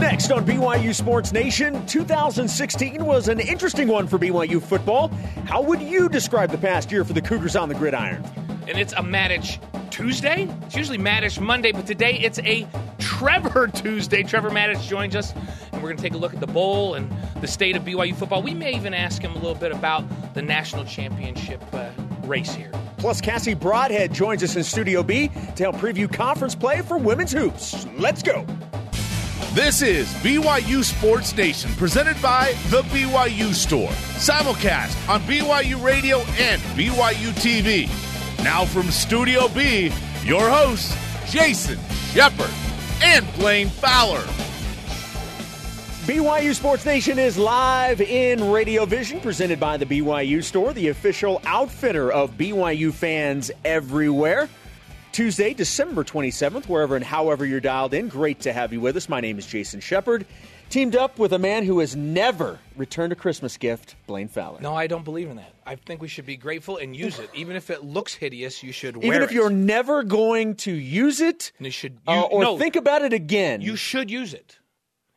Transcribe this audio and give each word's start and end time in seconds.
Next 0.00 0.32
on 0.32 0.46
BYU 0.46 0.94
Sports 0.94 1.30
Nation, 1.30 1.84
2016 1.84 3.04
was 3.04 3.28
an 3.28 3.38
interesting 3.38 3.86
one 3.86 4.06
for 4.06 4.18
BYU 4.18 4.60
football. 4.62 5.08
How 5.44 5.60
would 5.60 5.82
you 5.82 6.08
describe 6.08 6.50
the 6.50 6.56
past 6.56 6.90
year 6.90 7.04
for 7.04 7.12
the 7.12 7.20
Cougars 7.20 7.54
on 7.54 7.68
the 7.68 7.74
gridiron? 7.74 8.24
And 8.66 8.78
it's 8.78 8.94
a 8.94 9.02
Matich 9.02 9.60
Tuesday. 9.90 10.48
It's 10.62 10.74
usually 10.74 10.96
Matich 10.96 11.38
Monday, 11.38 11.72
but 11.72 11.86
today 11.86 12.14
it's 12.14 12.38
a 12.38 12.66
Trevor 12.98 13.68
Tuesday. 13.74 14.22
Trevor 14.22 14.48
Matich 14.48 14.88
joins 14.88 15.14
us, 15.14 15.34
and 15.70 15.82
we're 15.82 15.90
going 15.90 15.98
to 15.98 16.02
take 16.02 16.14
a 16.14 16.18
look 16.18 16.32
at 16.32 16.40
the 16.40 16.46
bowl 16.46 16.94
and 16.94 17.12
the 17.42 17.46
state 17.46 17.76
of 17.76 17.82
BYU 17.82 18.16
football. 18.16 18.42
We 18.42 18.54
may 18.54 18.74
even 18.74 18.94
ask 18.94 19.20
him 19.20 19.32
a 19.32 19.38
little 19.38 19.54
bit 19.54 19.70
about 19.70 20.04
the 20.32 20.40
national 20.40 20.86
championship 20.86 21.62
uh, 21.74 21.90
race 22.22 22.54
here. 22.54 22.72
Plus, 22.96 23.20
Cassie 23.20 23.52
Broadhead 23.52 24.14
joins 24.14 24.42
us 24.42 24.56
in 24.56 24.64
Studio 24.64 25.02
B 25.02 25.28
to 25.56 25.62
help 25.62 25.76
preview 25.76 26.10
conference 26.10 26.54
play 26.54 26.80
for 26.80 26.96
women's 26.96 27.32
hoops. 27.32 27.86
Let's 27.98 28.22
go. 28.22 28.46
This 29.52 29.82
is 29.82 30.06
BYU 30.22 30.84
Sports 30.84 31.36
Nation, 31.36 31.72
presented 31.72 32.22
by 32.22 32.54
The 32.68 32.82
BYU 32.82 33.52
Store. 33.52 33.90
Simulcast 34.14 35.08
on 35.08 35.20
BYU 35.22 35.82
Radio 35.82 36.20
and 36.38 36.62
BYU 36.78 37.32
TV. 37.32 37.88
Now 38.44 38.64
from 38.64 38.92
Studio 38.92 39.48
B, 39.48 39.90
your 40.22 40.48
hosts, 40.48 40.96
Jason 41.32 41.80
Shepard 42.12 42.48
and 43.02 43.26
Blaine 43.34 43.70
Fowler. 43.70 44.22
BYU 46.06 46.54
Sports 46.54 46.86
Nation 46.86 47.18
is 47.18 47.36
live 47.36 48.00
in 48.00 48.52
Radio 48.52 48.84
Vision, 48.84 49.18
presented 49.18 49.58
by 49.58 49.76
the 49.76 49.84
BYU 49.84 50.44
Store, 50.44 50.72
the 50.72 50.88
official 50.90 51.42
outfitter 51.44 52.12
of 52.12 52.38
BYU 52.38 52.92
fans 52.92 53.50
everywhere. 53.64 54.48
Tuesday, 55.12 55.52
December 55.54 56.04
27th, 56.04 56.66
wherever 56.66 56.94
and 56.94 57.04
however 57.04 57.44
you're 57.44 57.60
dialed 57.60 57.94
in. 57.94 58.08
Great 58.08 58.40
to 58.40 58.52
have 58.52 58.72
you 58.72 58.80
with 58.80 58.96
us. 58.96 59.08
My 59.08 59.20
name 59.20 59.38
is 59.38 59.46
Jason 59.46 59.80
Shepard. 59.80 60.24
Teamed 60.68 60.94
up 60.94 61.18
with 61.18 61.32
a 61.32 61.38
man 61.38 61.64
who 61.64 61.80
has 61.80 61.96
never 61.96 62.60
returned 62.76 63.12
a 63.12 63.16
Christmas 63.16 63.56
gift, 63.56 63.96
Blaine 64.06 64.28
Fowler. 64.28 64.60
No, 64.60 64.72
I 64.72 64.86
don't 64.86 65.04
believe 65.04 65.28
in 65.28 65.36
that. 65.36 65.52
I 65.66 65.74
think 65.74 66.00
we 66.00 66.06
should 66.06 66.26
be 66.26 66.36
grateful 66.36 66.76
and 66.76 66.94
use 66.94 67.18
it. 67.18 67.28
Even 67.34 67.56
if 67.56 67.70
it 67.70 67.82
looks 67.82 68.14
hideous, 68.14 68.62
you 68.62 68.70
should 68.70 68.96
wear 68.96 69.06
Even 69.06 69.22
if 69.22 69.32
it. 69.32 69.34
you're 69.34 69.50
never 69.50 70.04
going 70.04 70.54
to 70.56 70.72
use 70.72 71.20
it 71.20 71.50
you 71.58 71.70
should, 71.72 71.98
uh, 72.06 72.22
or 72.22 72.42
no, 72.42 72.56
think 72.58 72.76
about 72.76 73.02
it 73.02 73.12
again. 73.12 73.60
You 73.62 73.74
should 73.74 74.12
use 74.12 74.32
it. 74.32 74.58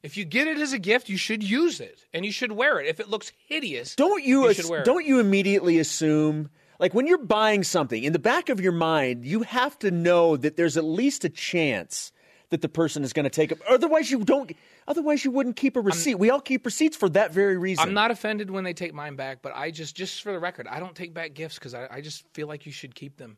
If 0.02 0.18
you 0.18 0.26
get 0.26 0.48
it 0.48 0.58
as 0.58 0.74
a 0.74 0.80
gift, 0.80 1.08
you 1.08 1.18
should 1.18 1.44
use 1.44 1.80
it 1.80 2.00
and 2.14 2.26
you 2.26 2.32
should 2.32 2.52
wear 2.52 2.80
it. 2.80 2.88
If 2.88 3.00
it 3.00 3.08
looks 3.10 3.32
hideous, 3.48 3.96
don't 3.96 4.24
you, 4.24 4.44
you 4.46 4.50
ass- 4.50 4.56
should 4.56 4.70
wear 4.70 4.80
it. 4.82 4.86
don't 4.86 5.06
you 5.06 5.20
immediately 5.20 5.78
assume 5.78 6.50
like 6.80 6.94
when 6.94 7.08
you're 7.08 7.18
buying 7.18 7.64
something 7.64 8.04
in 8.04 8.14
the 8.14 8.20
back 8.20 8.50
of 8.50 8.60
your 8.60 8.72
mind 8.72 9.26
you 9.26 9.44
have 9.44 9.78
to 9.80 9.92
know 9.92 10.36
that 10.38 10.58
there's 10.58 10.78
at 10.78 10.84
least 10.84 11.24
a 11.24 11.30
chance 11.30 12.12
that 12.50 12.62
the 12.62 12.70
person 12.70 13.04
is 13.04 13.14
going 13.14 13.24
to 13.24 13.30
take 13.30 13.52
it 13.52 13.60
otherwise 13.70 14.12
you 14.12 14.20
don't 14.24 14.52
otherwise 14.88 15.26
you 15.26 15.32
wouldn't 15.32 15.56
keep 15.56 15.76
a 15.76 15.82
receipt 15.82 16.16
we 16.16 16.30
all 16.30 16.42
keep 16.42 16.66
receipts 16.66 16.96
for 16.96 17.10
that 17.10 17.34
very 17.34 17.58
reason 17.58 17.88
I'm 17.88 17.94
not 17.94 18.12
offended 18.12 18.52
when 18.52 18.64
they 18.64 18.74
take 18.74 18.94
mine 18.94 19.16
back, 19.16 19.42
but 19.42 19.54
I 19.56 19.72
just, 19.72 19.96
just 19.96 20.22
for 20.22 20.32
the 20.32 20.40
record, 20.40 20.68
I 20.68 20.80
don't 20.80 20.96
take 20.96 21.14
back 21.14 21.34
gifts 21.34 21.56
because 21.56 21.74
I, 21.74 21.88
I 21.90 22.02
just 22.02 22.26
feel 22.34 22.48
like 22.48 22.66
you 22.66 22.72
should 22.72 22.94
keep 22.96 23.18
them. 23.18 23.38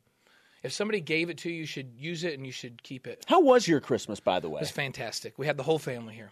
If 0.63 0.73
somebody 0.73 1.00
gave 1.00 1.30
it 1.30 1.38
to 1.39 1.50
you, 1.50 1.58
you 1.58 1.66
should 1.66 1.94
use 1.97 2.23
it 2.23 2.33
and 2.33 2.45
you 2.45 2.52
should 2.52 2.81
keep 2.83 3.06
it. 3.08 3.23
how 3.28 3.39
was 3.41 3.67
your 3.67 3.80
christmas 3.80 4.19
by 4.19 4.39
the 4.39 4.50
way 4.50 4.58
It 4.58 4.61
was 4.61 4.72
fantastic. 4.72 5.38
We 5.38 5.45
had 5.45 5.58
the 5.58 5.63
whole 5.63 5.80
family 5.80 6.16
here, 6.16 6.31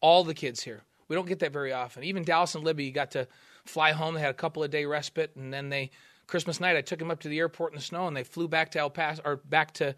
all 0.00 0.24
the 0.24 0.34
kids 0.34 0.62
here. 0.62 0.82
We 1.08 1.16
don't 1.16 1.28
get 1.28 1.40
that 1.40 1.52
very 1.52 1.72
often. 1.72 2.02
Even 2.02 2.24
Dallas 2.24 2.54
and 2.54 2.64
Libby 2.64 2.90
got 2.90 3.10
to 3.12 3.28
fly 3.64 3.92
home. 3.92 4.14
They 4.14 4.20
had 4.20 4.30
a 4.30 4.34
couple 4.34 4.64
of 4.64 4.70
day 4.70 4.86
respite, 4.86 5.32
and 5.36 5.52
then 5.52 5.68
they 5.68 5.90
Christmas 6.26 6.60
night 6.60 6.76
I 6.76 6.80
took 6.80 6.98
them 6.98 7.10
up 7.10 7.20
to 7.20 7.28
the 7.28 7.38
airport 7.38 7.72
in 7.72 7.76
the 7.76 7.84
snow, 7.84 8.06
and 8.06 8.16
they 8.16 8.24
flew 8.24 8.48
back 8.48 8.70
to 8.72 8.78
El 8.78 8.90
Paso 8.90 9.22
or 9.24 9.36
back 9.36 9.72
to 9.74 9.94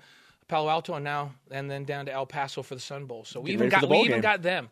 Palo 0.48 0.68
Alto, 0.68 0.94
and 0.94 1.04
now 1.04 1.32
and 1.50 1.70
then 1.70 1.84
down 1.84 2.06
to 2.06 2.12
El 2.12 2.26
Paso 2.26 2.62
for 2.62 2.74
the 2.74 2.80
Sun 2.80 3.06
Bowl. 3.06 3.24
So 3.24 3.40
we 3.40 3.50
Getting 3.50 3.66
even 3.66 3.80
got 3.80 3.88
we 3.88 3.98
even 3.98 4.20
got 4.20 4.42
them. 4.42 4.68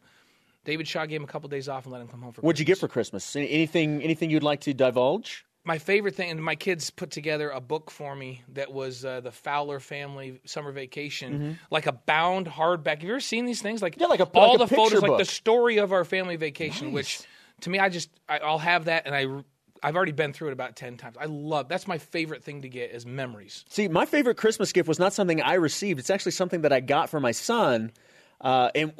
David 0.64 0.88
Shaw 0.88 1.04
gave 1.06 1.20
him 1.20 1.24
a 1.24 1.28
couple 1.28 1.48
days 1.48 1.68
off 1.68 1.84
and 1.84 1.92
let 1.92 2.00
him 2.00 2.08
come 2.08 2.22
home 2.22 2.32
for. 2.32 2.40
what'd 2.40 2.58
you 2.58 2.64
get 2.64 2.78
for 2.78 2.88
christmas 2.88 3.36
anything 3.36 4.02
anything 4.02 4.30
you'd 4.30 4.42
like 4.42 4.60
to 4.60 4.72
divulge 4.72 5.44
my 5.66 5.78
favorite 5.78 6.14
thing, 6.14 6.30
and 6.30 6.44
my 6.44 6.56
kids 6.56 6.90
put 6.90 7.10
together 7.10 7.48
a 7.50 7.60
book 7.60 7.90
for 7.90 8.14
me 8.14 8.42
that 8.52 8.70
was 8.70 9.02
uh, 9.02 9.22
the 9.22 9.32
Fowler 9.32 9.80
family 9.80 10.40
summer 10.44 10.72
vacation, 10.72 11.58
like 11.70 11.86
a 11.86 11.92
bound 11.92 12.46
hardback. 12.46 12.96
Have 12.96 13.04
you 13.04 13.10
ever 13.12 13.20
seen 13.20 13.46
these 13.46 13.62
things? 13.62 13.80
Like, 13.80 13.94
Mm-hmm. 13.94 14.02
Yeah, 14.02 14.06
like 14.08 14.20
a- 14.20 14.24
all 14.24 14.58
like 14.58 14.68
the 14.68 14.76
photos, 14.76 15.00
like 15.00 15.16
the 15.16 15.24
story 15.24 15.78
of 15.78 15.92
our 15.92 16.04
family 16.04 16.36
vacation. 16.36 16.92
Which, 16.92 17.20
to 17.62 17.70
me, 17.70 17.78
I 17.78 17.88
just 17.88 18.10
I, 18.28 18.40
I'll 18.40 18.58
have 18.58 18.84
that, 18.84 19.06
and 19.06 19.14
I 19.14 19.24
I've 19.84 19.96
already 19.96 20.12
been 20.12 20.32
through 20.32 20.48
it 20.48 20.52
about 20.52 20.76
ten 20.76 20.96
times. 20.96 21.16
I 21.20 21.26
love 21.26 21.68
that's 21.68 21.86
my 21.86 21.98
favorite 21.98 22.42
thing 22.42 22.62
to 22.62 22.68
get 22.68 22.90
is 22.90 23.04
memories. 23.04 23.64
See, 23.68 23.86
my 23.86 24.06
favorite 24.06 24.36
Christmas 24.36 24.72
gift 24.72 24.88
was 24.88 24.98
not 24.98 25.12
something 25.12 25.42
I 25.42 25.54
received. 25.54 25.98
It's 26.00 26.10
actually 26.10 26.32
something 26.32 26.62
that 26.62 26.72
I 26.72 26.80
got 26.80 27.10
for 27.10 27.20
my 27.20 27.32
son. 27.32 27.92
Uh, 28.40 28.70
and 28.74 28.92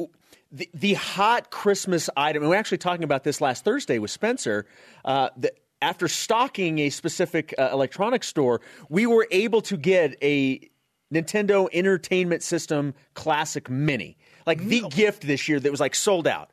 the, 0.53 0.69
the 0.75 0.95
hot 0.95 1.50
Christmas 1.50 2.09
item, 2.17 2.43
and 2.43 2.50
we 2.50 2.56
are 2.56 2.59
actually 2.59 2.78
talking 2.78 3.03
about 3.03 3.25
this 3.25 3.41
last 3.41 3.65
Thursday 3.65 3.99
with 3.99 4.11
Spencer. 4.11 4.67
Uh, 5.05 5.31
the, 5.37 5.53
after 5.83 6.06
stocking 6.06 6.78
a 6.78 6.91
specific 6.91 7.55
uh, 7.59 7.71
electronics 7.72 8.28
store, 8.28 8.61
we 8.89 9.06
were 9.06 9.27
able 9.31 9.61
to 9.62 9.77
get 9.77 10.16
a 10.22 10.71
Nintendo 11.12 11.69
Entertainment 11.72 12.43
System 12.43 12.95
Classic 13.15 13.69
Mini, 13.69 14.16
like 14.47 14.65
the 14.65 14.83
gift 14.91 15.27
this 15.27 15.49
year 15.49 15.61
that 15.61 15.71
was 15.71 15.81
like 15.81 15.95
sold 15.95 16.27
out. 16.27 16.51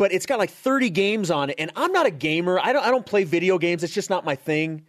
But 0.00 0.12
it's 0.12 0.24
got 0.24 0.38
like 0.38 0.50
30 0.50 0.88
games 0.88 1.30
on 1.30 1.50
it, 1.50 1.56
and 1.58 1.70
I'm 1.76 1.92
not 1.92 2.06
a 2.06 2.10
gamer. 2.10 2.58
I 2.58 2.72
don't. 2.72 2.82
I 2.82 2.90
don't 2.90 3.04
play 3.04 3.24
video 3.24 3.58
games. 3.58 3.84
It's 3.84 3.92
just 3.92 4.08
not 4.08 4.24
my 4.24 4.34
thing 4.34 4.86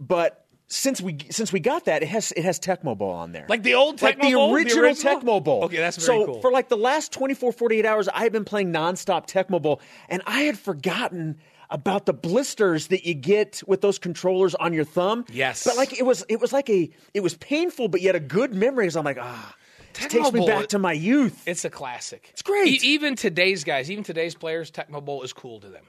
but 0.00 0.46
since 0.66 1.00
we 1.00 1.18
since 1.30 1.52
we 1.52 1.60
got 1.60 1.84
that, 1.84 2.02
it 2.02 2.08
has 2.08 2.32
it 2.32 2.44
has 2.44 2.58
Tecmo 2.58 2.96
Bowl 2.96 3.10
on 3.10 3.32
there. 3.32 3.46
Like 3.48 3.62
the 3.62 3.74
old 3.74 4.00
like 4.00 4.18
Tecmo 4.18 4.22
the 4.22 4.32
Bowl? 4.32 4.48
The 4.48 4.54
original, 4.54 4.84
original? 4.84 5.20
Tecmo 5.20 5.44
Bowl. 5.44 5.64
Okay, 5.64 5.76
that's 5.76 6.02
so 6.02 6.12
very 6.12 6.24
cool. 6.26 6.40
for 6.40 6.50
like 6.50 6.68
the 6.68 6.76
last 6.76 7.12
24, 7.12 7.52
48 7.52 7.84
hours, 7.84 8.08
I 8.08 8.22
have 8.22 8.32
been 8.32 8.44
playing 8.44 8.72
nonstop 8.72 9.28
Tecmo 9.28 9.60
Bowl, 9.60 9.80
and 10.08 10.22
I 10.26 10.42
had 10.42 10.58
forgotten 10.58 11.38
about 11.68 12.06
the 12.06 12.12
blisters 12.12 12.88
that 12.88 13.04
you 13.04 13.14
get 13.14 13.62
with 13.66 13.80
those 13.80 13.98
controllers 13.98 14.54
on 14.56 14.72
your 14.72 14.84
thumb. 14.84 15.24
Yes. 15.30 15.64
but 15.64 15.76
like 15.76 15.98
it 15.98 16.04
was 16.04 16.24
it 16.28 16.40
was 16.40 16.52
like 16.52 16.70
a 16.70 16.88
it 17.14 17.20
was 17.20 17.34
painful, 17.34 17.88
but 17.88 18.00
yet 18.00 18.14
a 18.14 18.20
good 18.20 18.54
memory. 18.54 18.84
Because 18.84 18.96
I'm 18.96 19.04
like 19.04 19.18
ah, 19.20 19.54
Tecmo 19.94 20.08
takes 20.08 20.32
me 20.32 20.46
back 20.46 20.68
to 20.68 20.78
my 20.78 20.92
youth. 20.92 21.42
It's 21.46 21.64
a 21.64 21.70
classic. 21.70 22.28
It's 22.32 22.42
great. 22.42 22.82
even 22.84 23.16
today's 23.16 23.64
guys, 23.64 23.90
even 23.90 24.04
today's 24.04 24.34
players, 24.34 24.70
Tecmo 24.70 25.04
Bowl 25.04 25.22
is 25.22 25.32
cool 25.32 25.60
to 25.60 25.68
them 25.68 25.84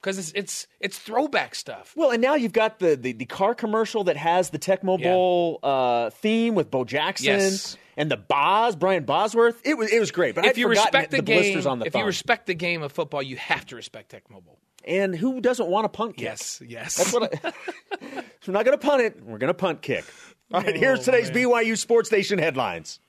because 0.00 0.18
it's 0.18 0.32
it's 0.34 0.66
it's 0.80 0.98
throwback 0.98 1.54
stuff. 1.54 1.92
Well, 1.96 2.10
and 2.10 2.20
now 2.22 2.34
you've 2.34 2.52
got 2.52 2.78
the, 2.78 2.96
the, 2.96 3.12
the 3.12 3.24
car 3.26 3.54
commercial 3.54 4.04
that 4.04 4.16
has 4.16 4.50
the 4.50 4.58
Tecmo 4.58 4.98
Yeah. 4.98 5.12
Bowl 5.12 5.58
uh, 5.62 6.10
theme 6.10 6.54
with 6.54 6.70
Bo 6.70 6.84
Jackson 6.84 7.26
Yes. 7.26 7.76
and 7.96 8.10
the 8.10 8.16
Boz, 8.16 8.76
Brian 8.76 9.04
Bosworth. 9.04 9.60
It 9.64 9.76
was 9.78 9.90
it 9.92 9.98
was 10.00 10.10
great. 10.10 10.34
But 10.34 10.44
if 10.44 10.50
I'd 10.50 10.58
you 10.58 10.68
respect 10.68 11.10
the, 11.10 11.18
the 11.18 11.22
game, 11.22 11.42
blisters 11.42 11.66
on 11.66 11.78
the 11.78 11.86
if 11.86 11.92
thumb. 11.92 12.00
you 12.00 12.06
respect 12.06 12.46
the 12.46 12.54
game 12.54 12.82
of 12.82 12.92
football, 12.92 13.22
you 13.22 13.36
have 13.36 13.64
to 13.66 13.76
respect 13.76 14.12
Tecmo 14.12 14.44
Bowl. 14.44 14.58
and 14.84 15.14
who 15.14 15.40
doesn't 15.40 15.68
want 15.68 15.86
a 15.86 15.88
punt 15.88 16.16
kick? 16.16 16.24
Yes, 16.24 16.62
yes. 16.66 16.96
That's 16.96 17.12
what 17.12 17.44
I, 17.44 17.52
we're 18.46 18.52
not 18.52 18.64
going 18.64 18.78
to 18.78 18.86
punt 18.86 19.02
it. 19.02 19.22
We're 19.24 19.38
going 19.38 19.48
to 19.48 19.54
punt 19.54 19.82
kick. 19.82 20.04
All 20.52 20.60
right, 20.62 20.76
here's 20.76 21.00
Oh, 21.00 21.02
today's 21.02 21.30
BYU 21.30 21.76
Sports 21.76 22.08
Station 22.08 22.38
headlines. 22.38 23.00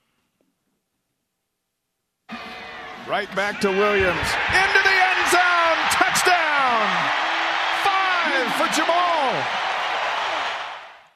Right 3.08 3.34
back 3.36 3.62
to 3.62 3.70
Williams. 3.70 4.28
Into 4.52 4.82
the 4.84 4.96
end 4.98 5.32
zone. 5.32 5.80
Touchdown. 5.92 6.88
Five 7.84 8.54
for 8.58 8.68
Jamaal. 8.74 9.67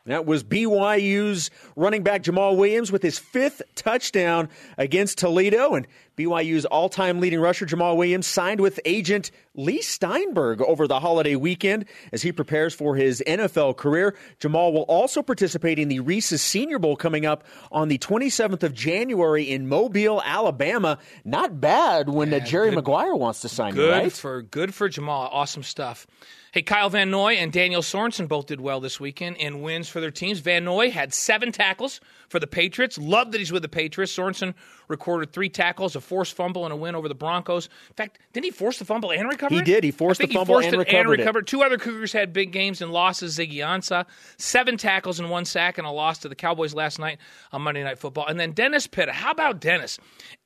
That 0.06 0.26
was 0.26 0.44
BYU's 0.44 1.52
running 1.76 2.04
back 2.04 2.24
Jamaal 2.24 2.58
Williams 2.58 2.92
with 2.92 3.04
his 3.04 3.20
fifth 3.20 3.62
touchdown 3.76 4.50
against 4.78 5.20
Toledo. 5.20 5.76
And 5.76 5.88
BYU's 6.18 6.66
all 6.66 6.90
time 6.90 7.20
leading 7.20 7.40
rusher 7.40 7.66
Jamaal 7.66 7.96
Williams 7.98 8.26
signed 8.26 8.60
with 8.62 8.80
agent 8.84 9.30
Leigh 9.54 9.82
Steinberg 9.82 10.62
over 10.62 10.88
the 10.88 11.00
holiday 11.00 11.36
weekend 11.36 11.86
as 12.12 12.22
he 12.24 12.32
prepares 12.32 12.74
for 12.74 12.96
his 12.96 13.22
NFL 13.28 13.78
career. 13.78 14.16
Jamaal 14.40 14.74
will 14.74 14.84
also 14.84 15.22
participate 15.22 15.78
in 15.78 15.88
the 15.88 16.00
Reese's 16.00 16.42
Senior 16.42 16.80
Bowl 16.80 16.96
coming 16.96 17.26
up 17.26 17.44
on 17.72 17.88
the 17.88 17.98
27th 18.00 18.64
of 18.64 18.74
January 18.74 19.50
in 19.50 19.68
Mobile, 19.68 20.22
Alabama. 20.26 20.98
Not 21.24 21.62
bad 21.62 22.10
when 22.10 22.34
uh, 22.34 22.40
Jerry 22.40 22.72
Maguire 22.72 23.16
wants 23.16 23.42
to 23.42 23.50
sign 23.50 23.76
you, 23.76 23.82
Good 23.84 23.92
right? 23.92 24.12
for 24.12 24.42
good 24.42 24.74
for 24.74 24.90
Jamaal. 24.90 25.30
Awesome 25.32 25.64
stuff. 25.64 26.08
Hey, 26.54 26.64
Kyle 26.64 26.90
Van 26.90 27.10
Noy 27.10 27.36
and 27.36 27.50
Daniel 27.50 27.82
Sorensen 27.82 28.28
both 28.28 28.48
did 28.48 28.60
well 28.60 28.82
this 28.82 29.00
weekend 29.00 29.38
in 29.38 29.62
wins 29.62 29.88
for 29.88 30.02
their 30.02 30.12
teams. 30.12 30.40
Van 30.40 30.66
Noy 30.66 30.92
had 30.92 31.14
seven 31.14 31.54
tackles 31.54 32.02
for 32.28 32.42
the 32.42 32.48
Patriots. 32.48 32.98
Love 32.98 33.32
that 33.32 33.38
he's 33.38 33.54
with 33.54 33.62
the 33.62 33.70
Patriots. 33.70 34.14
Sorensen 34.14 34.54
recorded 34.92 35.34
three 35.34 35.50
tackles, 35.50 35.96
a 35.96 36.02
forced 36.02 36.36
fumble, 36.36 36.66
and 36.66 36.72
a 36.72 36.76
win 36.76 36.94
over 36.94 37.08
the 37.08 37.16
Broncos. 37.16 37.66
In 37.90 37.96
fact, 37.96 38.20
didn't 38.34 38.46
he 38.46 38.52
force 38.52 38.78
the 38.78 38.86
fumble 38.86 39.12
and 39.12 39.28
recover? 39.28 39.56
He 39.56 39.62
it? 39.62 39.66
did. 39.66 39.84
He 39.84 39.90
forced 39.92 40.20
the 40.22 40.28
fumble 40.28 40.46
forced 40.46 40.68
and 40.68 40.78
recovered 40.78 41.20
it. 41.20 41.24
recovered. 41.24 41.48
Two 41.48 41.64
other 41.64 41.78
Cougars 41.80 42.14
had 42.14 42.32
big 42.34 42.52
games 42.52 42.82
and 42.82 42.92
losses. 42.92 43.38
Ziggy 43.38 43.56
Ansah, 43.58 44.06
seven 44.38 44.78
tackles 44.78 45.20
and 45.20 45.30
one 45.32 45.46
sack, 45.46 45.78
and 45.80 45.88
a 45.88 45.92
loss 45.92 46.20
to 46.20 46.30
the 46.30 46.36
Cowboys 46.36 46.74
last 46.74 47.00
night 47.00 47.18
on 47.52 47.62
Monday 47.64 47.84
Night 47.84 47.98
Football. 47.98 48.28
And 48.28 48.40
then 48.40 48.52
Dennis 48.52 48.86
Pitta. 48.86 49.12
How 49.12 49.32
about 49.32 49.60
Dennis? 49.60 49.98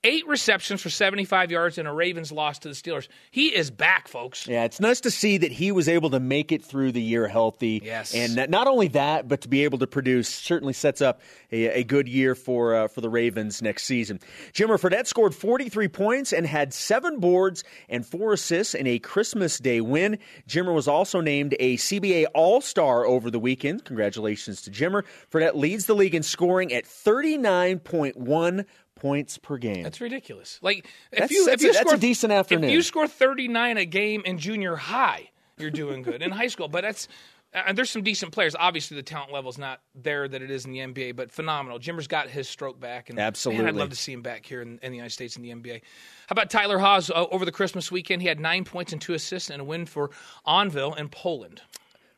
Eight 0.03 0.27
receptions 0.27 0.81
for 0.81 0.91
75 0.91 1.50
yards 1.50 1.77
and 1.80 1.88
a 1.88 1.91
Ravens 1.91 2.31
loss 2.31 2.59
to 2.59 2.68
the 2.69 2.75
Steelers. 2.75 3.07
He 3.31 3.48
is 3.48 3.71
back, 3.71 4.07
folks. 4.07 4.48
Yeah, 4.48 4.63
it's 4.63 4.80
nice 4.80 5.01
to 5.01 5.09
see 5.12 5.39
that 5.39 5.51
he 5.51 5.71
was 5.71 5.89
able 5.89 6.12
to 6.12 6.19
make 6.19 6.51
it 6.51 6.63
through 6.63 6.91
the 6.91 7.01
year 7.01 7.27
healthy. 7.27 7.81
Yes. 7.83 8.13
and 8.13 8.36
not- 8.36 8.50
not 8.51 8.68
only 8.68 8.88
that, 8.89 9.27
but 9.27 9.41
to 9.41 9.48
be 9.48 9.63
able 9.63 9.80
to 9.80 9.88
produce 9.88 10.30
certainly 10.30 10.74
sets 10.74 11.01
up 11.01 11.21
a, 11.51 11.80
a 11.80 11.83
good 11.83 12.07
year 12.07 12.36
for 12.36 12.75
uh, 12.75 12.88
for 12.88 13.01
the 13.01 13.09
Ravens 13.09 13.62
next 13.63 13.83
season. 13.86 14.19
Jimmer 14.54 14.80
Fredette 14.80 15.08
scored 15.08 15.34
43 15.36 15.88
points 15.88 16.34
and 16.34 16.46
had 16.46 16.74
seven 16.74 17.20
boards 17.20 17.64
and 17.90 18.06
four 18.06 18.34
assists 18.34 18.74
in 18.74 18.88
a 18.88 19.00
Christmas 19.00 19.58
Day 19.60 19.82
win. 19.82 20.18
Jimmer 20.48 20.74
was 20.74 20.88
also 20.88 21.22
named 21.22 21.56
a 21.60 21.78
CBA 21.78 22.26
All 22.34 22.62
Star 22.62 23.06
over 23.06 23.30
the 23.32 23.40
weekend. 23.40 23.86
Congratulations 23.86 24.62
to 24.64 24.72
Jimmer. 24.72 25.04
Fredette 25.32 25.56
leads 25.56 25.86
the 25.86 25.96
league 25.96 26.16
in 26.16 26.24
scoring 26.24 26.72
at 26.74 26.86
39.1 26.86 28.66
points 28.96 29.38
per 29.38 29.58
game. 29.58 29.84
That's 29.84 30.00
ridiculous. 30.02 30.60
Like 30.62 30.86
if 31.12 31.20
That's- 31.20 31.32
you 31.32 31.46
that's 31.46 31.62
if 31.62 31.66
you 31.66 31.70
a- 31.70 31.74
that's 31.74 31.82
score 31.86 31.96
a 31.96 32.00
decent 32.00 32.32
afternoon. 32.34 32.66
If 32.70 32.74
you 32.74 32.82
score 32.82 33.08
39 33.08 33.78
a 33.78 33.86
game 33.86 34.22
in 34.26 34.38
junior 34.38 34.76
high, 34.76 35.30
you're 35.58 35.72
doing 35.72 36.02
good 36.02 36.22
in 36.22 36.32
high 36.32 36.48
school. 36.48 36.68
But 36.68 36.82
that's 36.84 37.08
and 37.56 37.78
there's 37.78 37.90
some 37.90 38.04
decent 38.04 38.34
players. 38.34 38.56
Obviously, 38.57 38.98
the 38.98 39.04
talent 39.04 39.31
level's 39.31 39.57
not 39.57 39.81
there 39.96 40.28
that 40.28 40.42
it 40.42 40.52
is 40.52 40.66
in 40.66 40.72
the 40.72 40.80
NBA, 40.80 41.16
but 41.16 41.31
phenomenal. 41.31 41.80
Jimmer's 41.80 42.07
got 42.07 42.30
his 42.30 42.50
stroke 42.50 42.80
back, 42.80 43.10
and 43.10 43.18
man, 43.50 43.68
I'd 43.68 43.75
love 43.75 43.90
to 43.92 43.96
see 43.96 44.12
him 44.12 44.22
back 44.22 44.46
here 44.46 44.62
in, 44.62 44.78
in 44.84 44.92
the 44.92 44.98
United 44.98 45.13
States 45.13 45.38
in 45.38 45.42
the 45.42 45.52
NBA. 45.52 45.81
How 46.28 46.34
about 46.34 46.50
Tyler 46.50 46.78
Haws 46.78 47.10
uh, 47.10 47.25
over 47.31 47.46
the 47.46 47.52
Christmas 47.52 47.92
weekend? 47.92 48.22
He 48.22 48.28
had 48.28 48.40
nine 48.40 48.66
points 48.66 48.92
and 48.92 49.02
two 49.02 49.13
assists 49.13 49.50
and 49.50 49.62
a 49.62 49.63
win 49.63 49.86
for 49.86 50.12
Anwil 50.46 50.98
in 50.98 51.07
Poland. 51.07 51.62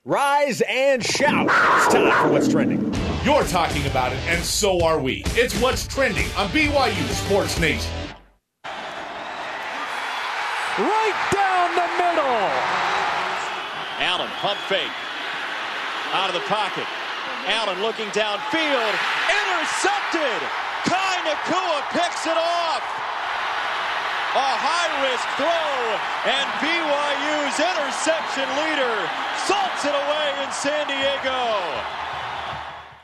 Rise 0.05 0.61
and 0.61 1.03
shout. 1.03 1.47
It's 1.49 1.93
time 1.93 2.25
for 2.25 2.31
what's 2.31 2.47
trending. 2.47 2.93
You're 3.23 3.43
talking 3.43 3.85
about 3.87 4.13
it, 4.13 4.19
and 4.27 4.43
so 4.43 4.83
are 4.83 4.99
we. 4.99 5.21
It's 5.27 5.59
what's 5.61 5.85
trending 5.85 6.25
on 6.37 6.49
BYU 6.49 7.07
Sports 7.09 7.59
Nation. 7.59 7.91
Right 10.79 11.29
down 11.31 11.75
the 11.75 11.87
middle. 11.97 12.49
Allen, 13.99 14.29
pump 14.39 14.59
fake. 14.61 14.91
Out 16.13 16.29
of 16.29 16.35
the 16.35 16.47
pocket. 16.47 16.87
Allen 17.47 17.81
looking 17.81 18.07
downfield. 18.15 18.93
Intercepted. 19.27 20.39
Kai 20.87 21.15
Nacua 21.27 21.83
picks 21.91 22.25
it 22.25 22.37
off. 22.37 22.83
A 24.35 24.51
high 24.55 24.91
risk 25.03 25.27
throw. 25.35 25.67
And 26.31 26.47
BYU's 26.63 27.59
interception 27.59 28.47
leader 28.55 28.95
salts 29.47 29.83
it 29.83 29.95
away 29.95 30.43
in 30.43 30.51
San 30.51 30.87
Diego. 30.87 31.83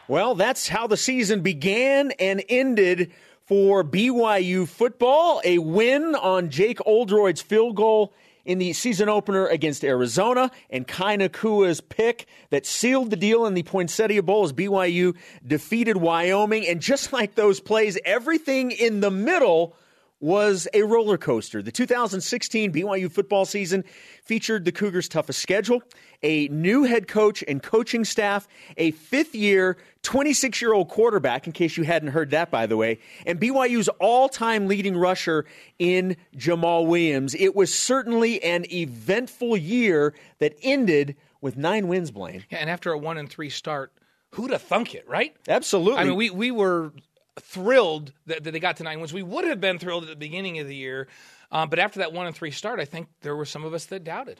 Well, 0.07 0.35
that's 0.35 0.67
how 0.67 0.88
the 0.88 0.97
season 0.97 1.41
began 1.41 2.11
and 2.19 2.44
ended 2.47 3.11
for 3.45 3.83
BYU 3.83 4.67
football. 4.67 5.41
A 5.44 5.57
win 5.57 6.15
on 6.15 6.50
Jake 6.50 6.79
Oldroyd's 6.85 7.41
field 7.41 7.75
goal 7.75 8.13
in 8.45 8.57
the 8.57 8.73
season 8.73 9.09
opener 9.09 9.47
against 9.47 9.83
Arizona 9.83 10.51
and 10.69 10.87
Kai 10.87 11.15
Nacua's 11.15 11.81
pick 11.81 12.27
that 12.49 12.65
sealed 12.65 13.09
the 13.09 13.15
deal 13.15 13.45
in 13.45 13.53
the 13.53 13.63
Poinsettia 13.63 14.23
Bowl 14.23 14.43
as 14.43 14.53
BYU 14.53 15.15
defeated 15.45 15.97
Wyoming. 15.97 16.67
And 16.67 16.81
just 16.81 17.13
like 17.13 17.35
those 17.35 17.59
plays, 17.59 17.97
everything 18.05 18.71
in 18.71 18.99
the 18.99 19.11
middle 19.11 19.75
was 20.23 20.69
a 20.73 20.83
roller 20.83 21.17
coaster. 21.17 21.61
The 21.61 21.71
2016 21.71 22.71
BYU 22.71 23.11
football 23.11 23.43
season 23.43 23.83
featured 24.23 24.63
the 24.63 24.71
Cougars' 24.71 25.09
toughest 25.09 25.41
schedule, 25.41 25.83
a 26.23 26.47
new 26.47 26.83
head 26.83 27.09
coach 27.09 27.43
and 27.45 27.61
coaching 27.61 28.05
staff, 28.05 28.47
a 28.77 28.91
fifth 28.91 29.35
year, 29.35 29.75
26 30.03 30.61
year 30.61 30.71
old 30.73 30.87
quarterback, 30.87 31.45
in 31.45 31.51
case 31.51 31.75
you 31.75 31.83
hadn't 31.83 32.07
heard 32.07 32.29
that, 32.29 32.49
by 32.49 32.65
the 32.65 32.77
way, 32.77 32.99
and 33.25 33.37
BYU's 33.37 33.89
all 33.99 34.29
time 34.29 34.67
leading 34.69 34.95
rusher 34.95 35.43
in 35.77 36.15
Jamaal 36.37 36.87
Williams. 36.87 37.35
It 37.35 37.53
was 37.53 37.75
certainly 37.75 38.41
an 38.43 38.65
eventful 38.71 39.57
year 39.57 40.13
that 40.39 40.55
ended 40.63 41.17
with 41.41 41.57
nine 41.57 41.89
wins, 41.89 42.11
Blaine. 42.11 42.45
Yeah, 42.49 42.59
and 42.59 42.69
after 42.69 42.93
a 42.93 42.97
one 42.97 43.17
and 43.17 43.29
three 43.29 43.49
start, 43.49 43.91
who'd 44.31 44.51
have 44.51 44.61
thunk 44.61 44.95
it, 44.95 45.05
right? 45.05 45.35
Absolutely. 45.49 45.99
I 45.99 46.05
mean, 46.05 46.15
we 46.15 46.29
we 46.29 46.49
were 46.49 46.93
thrilled 47.39 48.12
that, 48.27 48.44
that 48.44 48.51
they 48.51 48.59
got 48.59 48.77
to 48.77 48.83
nine 48.83 49.00
wins. 49.00 49.13
We 49.13 49.24
would 49.24 49.45
have 49.45 49.59
been 49.59 49.80
thrilled 49.80 50.03
at 50.03 50.09
the 50.09 50.15
beginning 50.15 50.59
of 50.59 50.68
the 50.68 50.75
year, 50.75 51.07
um, 51.51 51.69
but 51.69 51.80
after 51.80 52.00
that 52.00 52.13
one 52.13 52.27
and 52.27 52.35
three 52.35 52.51
start, 52.51 52.80
I 52.80 52.85
think 52.85 53.07
there 53.21 53.35
were 53.35 53.45
some 53.45 53.63
of 53.63 53.74
us 53.74 53.85
that 53.88 54.03
doubted. 54.03 54.39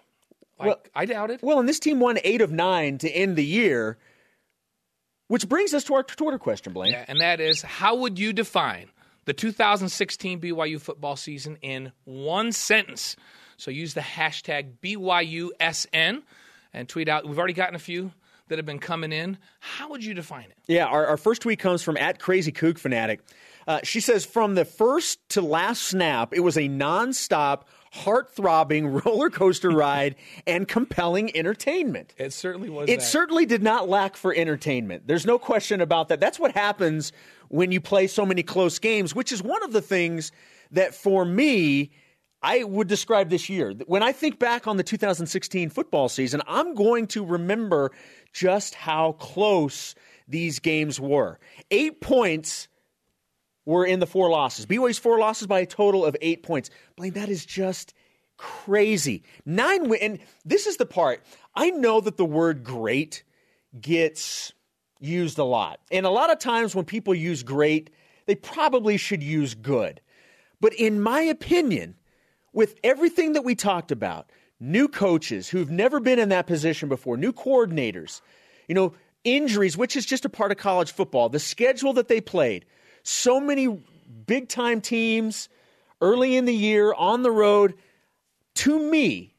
Like, 0.60 0.68
Well- 0.68 0.82
I 0.96 1.06
doubted. 1.06 1.40
Well, 1.42 1.60
and 1.60 1.68
this 1.68 1.80
team 1.80 2.00
won 2.00 2.20
eight 2.24 2.42
of 2.42 2.52
nine 2.52 2.98
to 3.00 3.10
end 3.10 3.36
the 3.36 3.46
year, 3.46 3.98
which 5.28 5.48
brings 5.50 5.74
us 5.74 5.84
to 5.86 5.96
our 5.96 6.04
Twitter 6.04 6.38
question, 6.38 6.74
Blaine. 6.74 6.92
Yeah, 6.92 7.06
and 7.08 7.20
that 7.22 7.40
is 7.40 7.62
how 7.64 7.96
would 7.96 8.20
you 8.20 8.34
define 8.34 8.90
the 9.26 9.34
2016 9.34 10.40
BYU 10.40 10.80
football 10.80 11.16
season 11.16 11.58
in 11.62 11.92
one 12.06 12.52
sentence? 12.52 13.16
So 13.58 13.72
use 13.72 13.94
the 13.94 14.02
hashtag 14.02 14.74
BYUSN 14.84 16.22
and 16.74 16.90
tweet 16.90 17.08
out. 17.10 17.26
We've 17.28 17.38
already 17.38 17.54
gotten 17.54 17.76
a 17.76 17.80
few 17.80 18.12
that 18.48 18.58
have 18.58 18.66
been 18.66 18.80
coming 18.80 19.12
in. 19.12 19.38
How 19.60 19.90
would 19.90 20.04
you 20.04 20.14
define 20.14 20.46
it? 20.46 20.58
Yeah, 20.68 20.86
our, 20.86 21.06
our 21.08 21.18
first 21.18 21.42
tweet 21.42 21.60
comes 21.60 21.82
from 21.82 21.98
at 21.98 22.20
Crazy 22.20 22.52
Kook 22.52 22.78
Fanatic. 22.78 23.22
Uh, 23.68 23.80
she 23.84 24.00
says, 24.00 24.26
from 24.26 24.56
the 24.56 24.66
first 24.66 25.20
to 25.30 25.42
last 25.42 25.84
snap, 25.84 26.34
it 26.34 26.42
was 26.42 26.58
a 26.58 26.68
nonstop, 26.68 27.64
heart 27.92 28.36
throbbing 28.36 28.88
roller 29.06 29.30
coaster 29.30 29.70
ride 29.70 30.16
and 30.46 30.68
compelling 30.68 31.36
entertainment. 31.36 32.14
It 32.18 32.34
certainly 32.34 32.70
was. 32.70 32.90
It 32.90 33.00
that. 33.00 33.06
certainly 33.06 33.46
did 33.46 33.64
not 33.64 33.88
lack 33.88 34.18
for 34.18 34.34
entertainment. 34.34 35.08
There's 35.08 35.26
no 35.26 35.40
question 35.40 35.80
about 35.80 36.10
that. 36.10 36.20
That's 36.20 36.40
what 36.40 36.52
happens 36.52 37.14
when 37.50 37.72
you 37.72 37.80
play 37.80 38.08
so 38.08 38.26
many 38.26 38.44
close 38.44 38.80
games, 38.80 39.16
which 39.16 39.32
is 39.32 39.42
one 39.42 39.64
of 39.64 39.72
the 39.72 39.82
things 39.82 40.32
that 40.72 40.94
for 40.96 41.24
me, 41.24 41.92
I 42.44 42.64
would 42.66 42.88
describe 42.90 43.30
this 43.30 43.50
year. 43.50 43.74
When 43.88 44.04
I 44.04 44.12
think 44.12 44.38
back 44.38 44.68
on 44.68 44.76
the 44.76 44.84
2016 44.84 45.70
football 45.70 46.10
season, 46.10 46.42
I'm 46.46 46.76
going 46.76 47.08
to 47.08 47.26
remember 47.26 47.92
just 48.34 48.76
how 48.76 49.14
close 49.14 49.96
these 50.28 50.60
games 50.60 51.00
were. 51.00 51.40
Eight 51.72 52.02
points 52.02 52.68
were 53.66 53.86
in 53.86 54.02
the 54.02 54.06
four 54.06 54.30
losses. 54.30 54.66
BYU's 54.66 55.00
four 55.00 55.20
losses 55.20 55.48
by 55.48 55.62
a 55.62 55.66
total 55.66 56.06
of 56.06 56.18
eight 56.22 56.44
points. 56.44 56.70
Blaine, 56.98 57.14
that 57.14 57.30
is 57.30 57.46
just 57.46 57.94
crazy. 58.36 59.24
Nine 59.46 59.88
win. 59.88 60.00
And 60.02 60.20
this 60.44 60.68
is 60.68 60.76
the 60.76 60.86
part. 60.86 61.24
I 61.56 61.70
know 61.70 62.02
that 62.02 62.18
the 62.18 62.26
word 62.26 62.66
great 62.66 63.24
gets 63.80 64.52
used 65.00 65.38
a 65.38 65.46
lot. 65.46 65.80
And 65.92 66.06
a 66.06 66.10
lot 66.10 66.30
of 66.30 66.40
times 66.40 66.76
when 66.76 66.86
people 66.86 67.16
use 67.16 67.42
great, 67.42 67.90
they 68.26 68.36
probably 68.36 68.98
should 68.98 69.24
use 69.24 69.56
good. 69.56 70.02
But 70.60 70.74
in 70.74 71.02
my 71.02 71.22
opinion, 71.22 71.96
with 72.54 72.76
everything 72.84 73.34
that 73.34 73.44
we 73.44 73.56
talked 73.56 73.92
about, 73.92 74.30
new 74.60 74.88
coaches 74.88 75.50
who've 75.50 75.72
never 75.72 76.00
been 76.00 76.20
in 76.20 76.30
that 76.30 76.48
position 76.48 76.88
before, 76.88 77.18
new 77.18 77.34
coordinators, 77.34 78.22
you 78.68 78.76
know, 78.76 78.94
injuries, 79.24 79.76
which 79.76 79.96
is 79.96 80.06
just 80.06 80.26
a 80.26 80.30
part 80.30 80.52
of 80.52 80.58
college 80.58 80.92
football, 80.92 81.30
the 81.30 81.40
schedule 81.40 81.94
that 81.94 82.08
they 82.08 82.22
played, 82.22 82.66
so 83.04 83.40
many 83.40 83.80
big 84.26 84.48
time 84.48 84.82
teams 84.82 85.50
early 86.02 86.36
in 86.36 86.46
the 86.46 86.54
year 86.54 86.94
on 86.94 87.24
the 87.24 87.32
road. 87.32 87.74
To 88.56 88.78
me, 88.80 89.34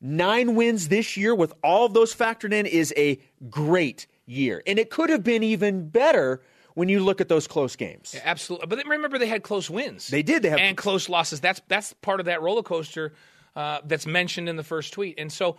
nine 0.00 0.54
wins 0.54 0.88
this 0.88 1.16
year 1.16 1.34
with 1.34 1.52
all 1.62 1.86
of 1.86 1.94
those 1.94 2.14
factored 2.14 2.52
in 2.52 2.66
is 2.66 2.94
a 2.96 3.20
great 3.50 4.06
year. 4.24 4.62
And 4.66 4.78
it 4.78 4.90
could 4.90 5.10
have 5.10 5.22
been 5.22 5.42
even 5.42 5.88
better 5.88 6.40
when 6.76 6.90
you 6.90 7.00
look 7.00 7.22
at 7.22 7.28
those 7.28 7.46
close 7.46 7.74
games. 7.74 8.14
Absolutely, 8.22 8.66
but 8.66 8.86
remember 8.86 9.18
they 9.18 9.26
had 9.26 9.42
close 9.42 9.68
wins. 9.70 10.08
They 10.08 10.22
did. 10.22 10.42
They 10.42 10.50
have- 10.50 10.58
and 10.60 10.76
close 10.76 11.08
losses. 11.08 11.40
That's 11.40 11.60
that's 11.68 11.94
part 11.94 12.20
of 12.20 12.26
that 12.26 12.42
roller 12.42 12.62
coaster 12.62 13.14
uh, 13.56 13.80
that's 13.84 14.06
mentioned 14.06 14.48
in 14.48 14.56
the 14.56 14.62
first 14.62 14.92
tweet. 14.92 15.14
And 15.18 15.32
so, 15.32 15.56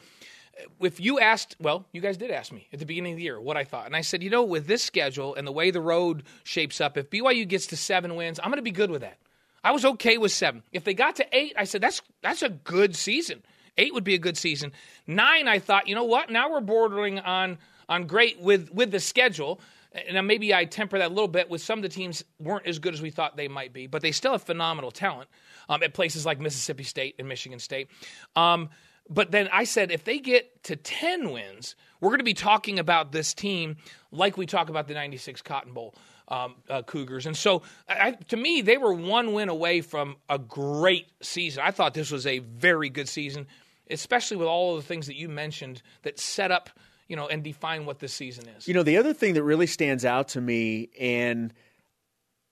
if 0.79 0.99
you 0.99 1.19
asked, 1.19 1.55
well, 1.59 1.85
you 1.91 2.01
guys 2.01 2.17
did 2.17 2.29
ask 2.29 2.51
me 2.51 2.67
at 2.71 2.77
the 2.77 2.85
beginning 2.85 3.13
of 3.13 3.17
the 3.17 3.23
year 3.23 3.41
what 3.41 3.57
I 3.57 3.63
thought, 3.63 3.87
and 3.87 3.95
I 3.95 4.01
said, 4.01 4.21
you 4.21 4.29
know, 4.29 4.43
with 4.43 4.67
this 4.67 4.83
schedule 4.83 5.33
and 5.33 5.47
the 5.47 5.51
way 5.51 5.71
the 5.71 5.81
road 5.81 6.21
shapes 6.43 6.79
up, 6.79 6.97
if 6.97 7.09
BYU 7.09 7.47
gets 7.47 7.65
to 7.67 7.77
seven 7.77 8.15
wins, 8.15 8.39
I'm 8.39 8.51
going 8.51 8.57
to 8.57 8.61
be 8.61 8.71
good 8.71 8.91
with 8.91 9.01
that. 9.01 9.17
I 9.63 9.71
was 9.71 9.83
okay 9.85 10.19
with 10.19 10.31
seven. 10.31 10.61
If 10.71 10.83
they 10.83 10.93
got 10.93 11.15
to 11.15 11.25
eight, 11.35 11.53
I 11.57 11.63
said 11.63 11.81
that's 11.81 12.01
that's 12.21 12.43
a 12.43 12.49
good 12.49 12.95
season. 12.95 13.41
Eight 13.75 13.93
would 13.93 14.03
be 14.03 14.13
a 14.13 14.19
good 14.19 14.37
season. 14.37 14.71
Nine, 15.07 15.47
I 15.47 15.57
thought, 15.59 15.87
you 15.87 15.95
know 15.95 16.03
what? 16.03 16.29
Now 16.29 16.51
we're 16.51 16.61
bordering 16.61 17.19
on 17.19 17.57
on 17.89 18.05
great 18.05 18.39
with 18.39 18.71
with 18.71 18.91
the 18.91 18.99
schedule. 18.99 19.59
And 20.07 20.27
maybe 20.27 20.53
I 20.53 20.65
temper 20.65 20.99
that 20.99 21.07
a 21.07 21.13
little 21.13 21.27
bit 21.27 21.49
with 21.49 21.61
some 21.61 21.79
of 21.79 21.83
the 21.83 21.89
teams 21.89 22.23
weren't 22.39 22.67
as 22.67 22.77
good 22.79 22.93
as 22.93 23.01
we 23.01 23.09
thought 23.09 23.35
they 23.35 23.47
might 23.47 23.73
be, 23.73 23.87
but 23.87 24.01
they 24.01 24.11
still 24.11 24.33
have 24.33 24.43
phenomenal 24.43 24.91
talent 24.91 25.29
um, 25.69 25.81
at 25.81 25.93
places 25.93 26.25
like 26.25 26.39
Mississippi 26.39 26.83
State 26.83 27.15
and 27.17 27.27
Michigan 27.27 27.59
State. 27.59 27.89
Um, 28.35 28.69
but 29.09 29.31
then 29.31 29.49
I 29.51 29.63
said, 29.63 29.91
if 29.91 30.03
they 30.03 30.19
get 30.19 30.63
to 30.63 30.75
10 30.75 31.31
wins, 31.31 31.75
we're 31.99 32.09
going 32.09 32.19
to 32.19 32.25
be 32.25 32.33
talking 32.33 32.77
about 32.77 33.11
this 33.11 33.33
team 33.33 33.77
like 34.11 34.37
we 34.37 34.45
talk 34.45 34.69
about 34.69 34.87
the 34.87 34.93
96 34.93 35.41
Cotton 35.41 35.73
Bowl 35.73 35.95
um, 36.27 36.55
uh, 36.69 36.81
Cougars. 36.83 37.25
And 37.25 37.35
so 37.35 37.63
I, 37.87 38.11
to 38.11 38.37
me, 38.37 38.61
they 38.61 38.77
were 38.77 38.93
one 38.93 39.33
win 39.33 39.49
away 39.49 39.81
from 39.81 40.17
a 40.29 40.37
great 40.37 41.07
season. 41.21 41.63
I 41.65 41.71
thought 41.71 41.93
this 41.93 42.11
was 42.11 42.27
a 42.27 42.39
very 42.39 42.89
good 42.89 43.07
season, 43.07 43.47
especially 43.89 44.37
with 44.37 44.47
all 44.47 44.75
of 44.75 44.83
the 44.83 44.87
things 44.87 45.07
that 45.07 45.15
you 45.15 45.29
mentioned 45.29 45.81
that 46.03 46.19
set 46.19 46.51
up– 46.51 46.69
you 47.07 47.15
know, 47.15 47.27
and 47.27 47.43
define 47.43 47.85
what 47.85 47.99
this 47.99 48.13
season 48.13 48.47
is. 48.57 48.67
You 48.67 48.73
know, 48.73 48.83
the 48.83 48.97
other 48.97 49.13
thing 49.13 49.33
that 49.35 49.43
really 49.43 49.67
stands 49.67 50.05
out 50.05 50.29
to 50.29 50.41
me, 50.41 50.89
and 50.99 51.53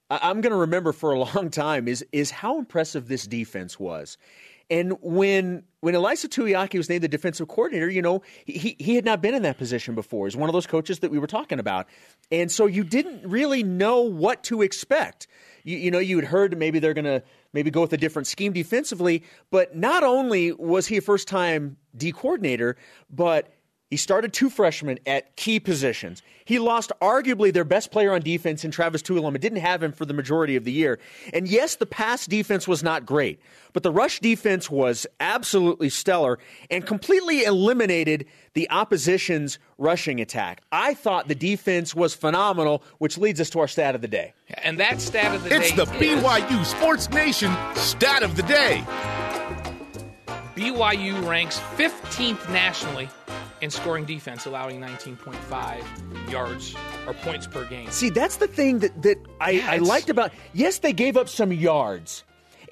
I'm 0.10 0.42
going 0.42 0.52
to 0.52 0.60
remember 0.60 0.92
for 0.92 1.12
a 1.12 1.20
long 1.36 1.50
time, 1.50 1.88
is 1.88 2.06
is 2.12 2.32
how 2.32 2.58
impressive 2.58 3.08
this 3.08 3.28
defense 3.28 3.80
was. 3.80 4.18
And 4.70 4.94
when 5.02 5.64
when 5.82 5.94
Ilaisa 5.94 6.26
Tuiaki 6.26 6.78
was 6.78 6.90
named 6.90 7.04
the 7.04 7.08
defensive 7.08 7.48
coordinator, 7.48 7.88
you 7.88 8.02
know, 8.02 8.24
he, 8.46 8.76
he 8.80 8.96
had 8.96 9.06
not 9.06 9.22
been 9.22 9.36
in 9.36 9.44
that 9.44 9.60
position 9.60 9.94
before. 9.94 10.26
He's 10.26 10.36
one 10.36 10.50
of 10.50 10.54
those 10.54 10.66
coaches 10.66 11.00
that 11.00 11.12
we 11.12 11.20
were 11.20 11.28
talking 11.28 11.60
about. 11.60 11.88
And 12.32 12.52
so 12.52 12.66
you 12.66 12.84
didn't 12.84 13.30
really 13.30 13.62
know 13.62 14.02
what 14.02 14.42
to 14.46 14.64
expect. 14.64 15.28
You, 15.64 15.78
you 15.78 15.92
know, 15.92 16.00
you 16.00 16.16
had 16.16 16.26
heard 16.26 16.58
maybe 16.58 16.80
they're 16.80 16.96
going 16.96 17.06
to 17.06 17.22
maybe 17.54 17.70
go 17.70 17.82
with 17.82 17.94
a 17.94 17.98
different 17.98 18.28
scheme 18.28 18.54
defensively. 18.54 19.22
But 19.52 19.76
not 19.76 20.04
only 20.04 20.52
was 20.52 20.88
he 20.88 20.98
a 20.98 21.02
first 21.02 21.28
time 21.28 21.78
D 21.96 22.12
coordinator, 22.12 22.78
but 23.12 23.54
he 23.90 23.98
started 23.98 24.34
two 24.34 24.50
freshmen 24.50 24.98
at 25.06 25.36
key 25.36 25.60
positions. 25.60 26.24
He 26.44 26.58
lost 26.60 26.92
arguably 27.02 27.54
their 27.54 27.64
best 27.64 27.92
player 27.92 28.14
on 28.14 28.22
defense 28.22 28.66
in 28.66 28.72
Travis 28.72 29.02
Tuiloma 29.02 29.30
and 29.36 29.42
didn't 29.42 29.60
have 29.60 29.82
him 29.82 29.92
for 29.92 30.06
the 30.06 30.14
majority 30.14 30.56
of 30.56 30.64
the 30.64 30.72
year. 30.72 31.00
And 31.34 31.48
yes, 31.48 31.76
the 31.76 31.86
pass 31.86 32.26
defense 32.26 32.68
was 32.68 32.82
not 32.84 33.06
great, 33.06 33.40
but 33.74 33.84
the 33.84 33.92
rush 33.92 34.20
defense 34.20 34.70
was 34.70 35.06
absolutely 35.20 35.90
stellar 35.90 36.40
and 36.72 36.86
completely 36.86 37.44
eliminated 37.44 38.26
the 38.54 38.70
opposition's 38.72 39.60
rushing 39.78 40.20
attack. 40.20 40.62
I 40.72 40.94
thought 40.96 41.28
the 41.28 41.36
defense 41.36 41.94
was 41.94 42.14
phenomenal, 42.16 42.84
which 42.98 43.18
leads 43.20 43.40
us 43.40 43.50
to 43.52 43.60
our 43.60 43.68
stat 43.68 43.94
of 43.96 44.02
the 44.02 44.08
day. 44.08 44.34
And 44.64 44.80
that 44.80 45.00
stat 45.02 45.34
of 45.36 45.44
the 45.44 45.56
It's 45.56 45.70
day 45.72 45.76
the 45.76 45.84
is- 45.84 46.24
BYU 46.24 46.66
Sports 46.66 47.10
Nation 47.12 47.52
stat 47.76 48.24
of 48.24 48.36
the 48.36 48.44
day. 48.44 48.84
BYU 50.56 51.28
ranks 51.28 51.60
15th 51.76 52.50
nationally 52.50 53.10
in 53.62 53.70
scoring 53.70 54.06
defense, 54.06 54.46
allowing 54.46 54.80
19.5 54.80 56.32
yards 56.32 56.76
or 57.08 57.14
points 57.14 57.48
per 57.48 57.66
game. 57.66 57.90
See, 57.92 58.10
that's 58.10 58.38
the 58.38 58.48
thing 58.48 58.80
that, 58.80 59.02
that 59.04 59.18
I, 59.40 59.52
Yeah, 59.52 59.72
I 59.72 59.78
liked 59.78 60.10
about. 60.10 60.32
Yes, 60.54 60.80
they 60.80 60.94
gave 60.94 61.18
up 61.18 61.30
some 61.30 61.52
yards, 61.52 62.24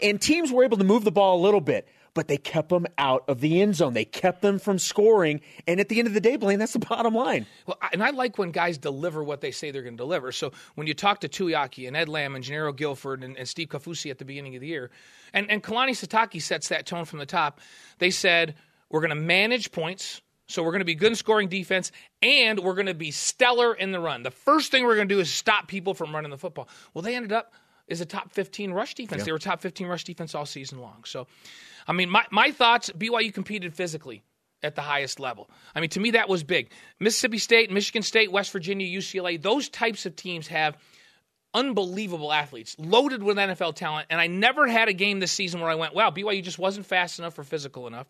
and 0.01 0.21
teams 0.21 0.51
were 0.51 0.63
able 0.63 0.77
to 0.77 0.83
move 0.83 1.03
the 1.03 1.11
ball 1.11 1.39
a 1.39 1.41
little 1.41 1.61
bit, 1.61 1.87
but 2.13 2.27
they 2.27 2.37
kept 2.37 2.69
them 2.69 2.85
out 2.97 3.23
of 3.27 3.39
the 3.41 3.61
end 3.61 3.75
zone. 3.75 3.93
They 3.93 4.05
kept 4.05 4.41
them 4.41 4.59
from 4.59 4.77
scoring, 4.77 5.41
and 5.67 5.79
at 5.79 5.89
the 5.89 5.99
end 5.99 6.07
of 6.07 6.13
the 6.13 6.21
day, 6.21 6.35
Blaine, 6.35 6.59
that's 6.59 6.73
the 6.73 6.79
bottom 6.79 7.15
line. 7.15 7.45
Well, 7.65 7.77
and 7.91 8.03
I 8.03 8.11
like 8.11 8.37
when 8.37 8.51
guys 8.51 8.77
deliver 8.77 9.23
what 9.23 9.41
they 9.41 9.51
say 9.51 9.71
they're 9.71 9.83
going 9.83 9.97
to 9.97 10.03
deliver. 10.03 10.31
So 10.31 10.51
when 10.75 10.87
you 10.87 10.93
talk 10.93 11.21
to 11.21 11.29
Tuiaki 11.29 11.87
and 11.87 11.95
Ed 11.95 12.09
Lamb 12.09 12.35
and 12.35 12.43
Jernaro 12.43 12.75
Gilford 12.75 13.23
and, 13.23 13.37
and 13.37 13.47
Steve 13.47 13.69
Kaufusi 13.69 14.11
at 14.11 14.17
the 14.17 14.25
beginning 14.25 14.55
of 14.55 14.61
the 14.61 14.67
year, 14.67 14.91
and, 15.33 15.49
and 15.49 15.63
Kalani 15.63 15.91
Sitake 15.91 16.41
sets 16.41 16.67
that 16.69 16.85
tone 16.85 17.05
from 17.05 17.19
the 17.19 17.25
top. 17.25 17.59
They 17.99 18.11
said, 18.11 18.55
we're 18.93 19.01
going 19.01 19.09
to 19.09 19.15
manage 19.15 19.71
points. 19.71 20.21
So 20.47 20.61
we're 20.61 20.71
going 20.71 20.79
to 20.79 20.85
be 20.85 20.95
good 20.95 21.11
in 21.11 21.15
scoring 21.15 21.47
defense, 21.47 21.91
and 22.21 22.59
we're 22.59 22.73
going 22.73 22.87
to 22.87 22.93
be 22.93 23.11
stellar 23.11 23.73
in 23.73 23.91
the 23.91 23.99
run. 23.99 24.23
The 24.23 24.31
first 24.31 24.71
thing 24.71 24.83
we're 24.83 24.95
going 24.95 25.07
to 25.07 25.15
do 25.15 25.21
is 25.21 25.31
stop 25.31 25.67
people 25.67 25.93
from 25.93 26.13
running 26.13 26.31
the 26.31 26.37
football. 26.37 26.67
Well, 26.93 27.01
they 27.01 27.15
ended 27.15 27.31
up 27.31 27.53
as 27.89 28.01
a 28.01 28.05
top 28.05 28.31
15 28.33 28.71
rush 28.71 28.93
defense. 28.95 29.23
They 29.23 29.31
were 29.31 29.39
top 29.39 29.61
15 29.61 29.87
rush 29.87 30.03
defense 30.03 30.35
all 30.35 30.45
season 30.45 30.79
long. 30.79 31.03
So, 31.05 31.27
I 31.87 31.93
mean, 31.93 32.09
my, 32.09 32.25
my 32.31 32.51
thoughts, 32.51 32.89
BYU 32.91 33.33
competed 33.33 33.73
physically 33.73 34.23
at 34.61 34.75
the 34.75 34.81
highest 34.81 35.19
level. 35.19 35.49
I 35.75 35.81
mean, 35.81 35.89
to 35.91 35.99
me, 35.99 36.11
that 36.11 36.29
was 36.29 36.43
big. 36.43 36.71
Mississippi 36.99 37.37
State, 37.37 37.71
Michigan 37.71 38.01
State, 38.01 38.31
West 38.31 38.51
Virginia, 38.51 38.87
UCLA, 38.87 39.41
those 39.41 39.69
types 39.69 40.05
of 40.05 40.15
teams 40.15 40.47
have 40.47 40.77
unbelievable 41.53 42.31
athletes, 42.31 42.75
loaded 42.79 43.21
with 43.21 43.37
NFL 43.37 43.75
talent. 43.75 44.07
And 44.09 44.19
I 44.19 44.27
never 44.27 44.67
had 44.67 44.87
a 44.87 44.93
game 44.93 45.19
this 45.19 45.31
season 45.31 45.61
where 45.61 45.69
I 45.69 45.75
went, 45.75 45.93
wow, 45.93 46.09
BYU 46.09 46.41
just 46.41 46.57
wasn't 46.57 46.85
fast 46.85 47.19
enough 47.19 47.37
or 47.37 47.43
physical 47.43 47.87
enough. 47.87 48.07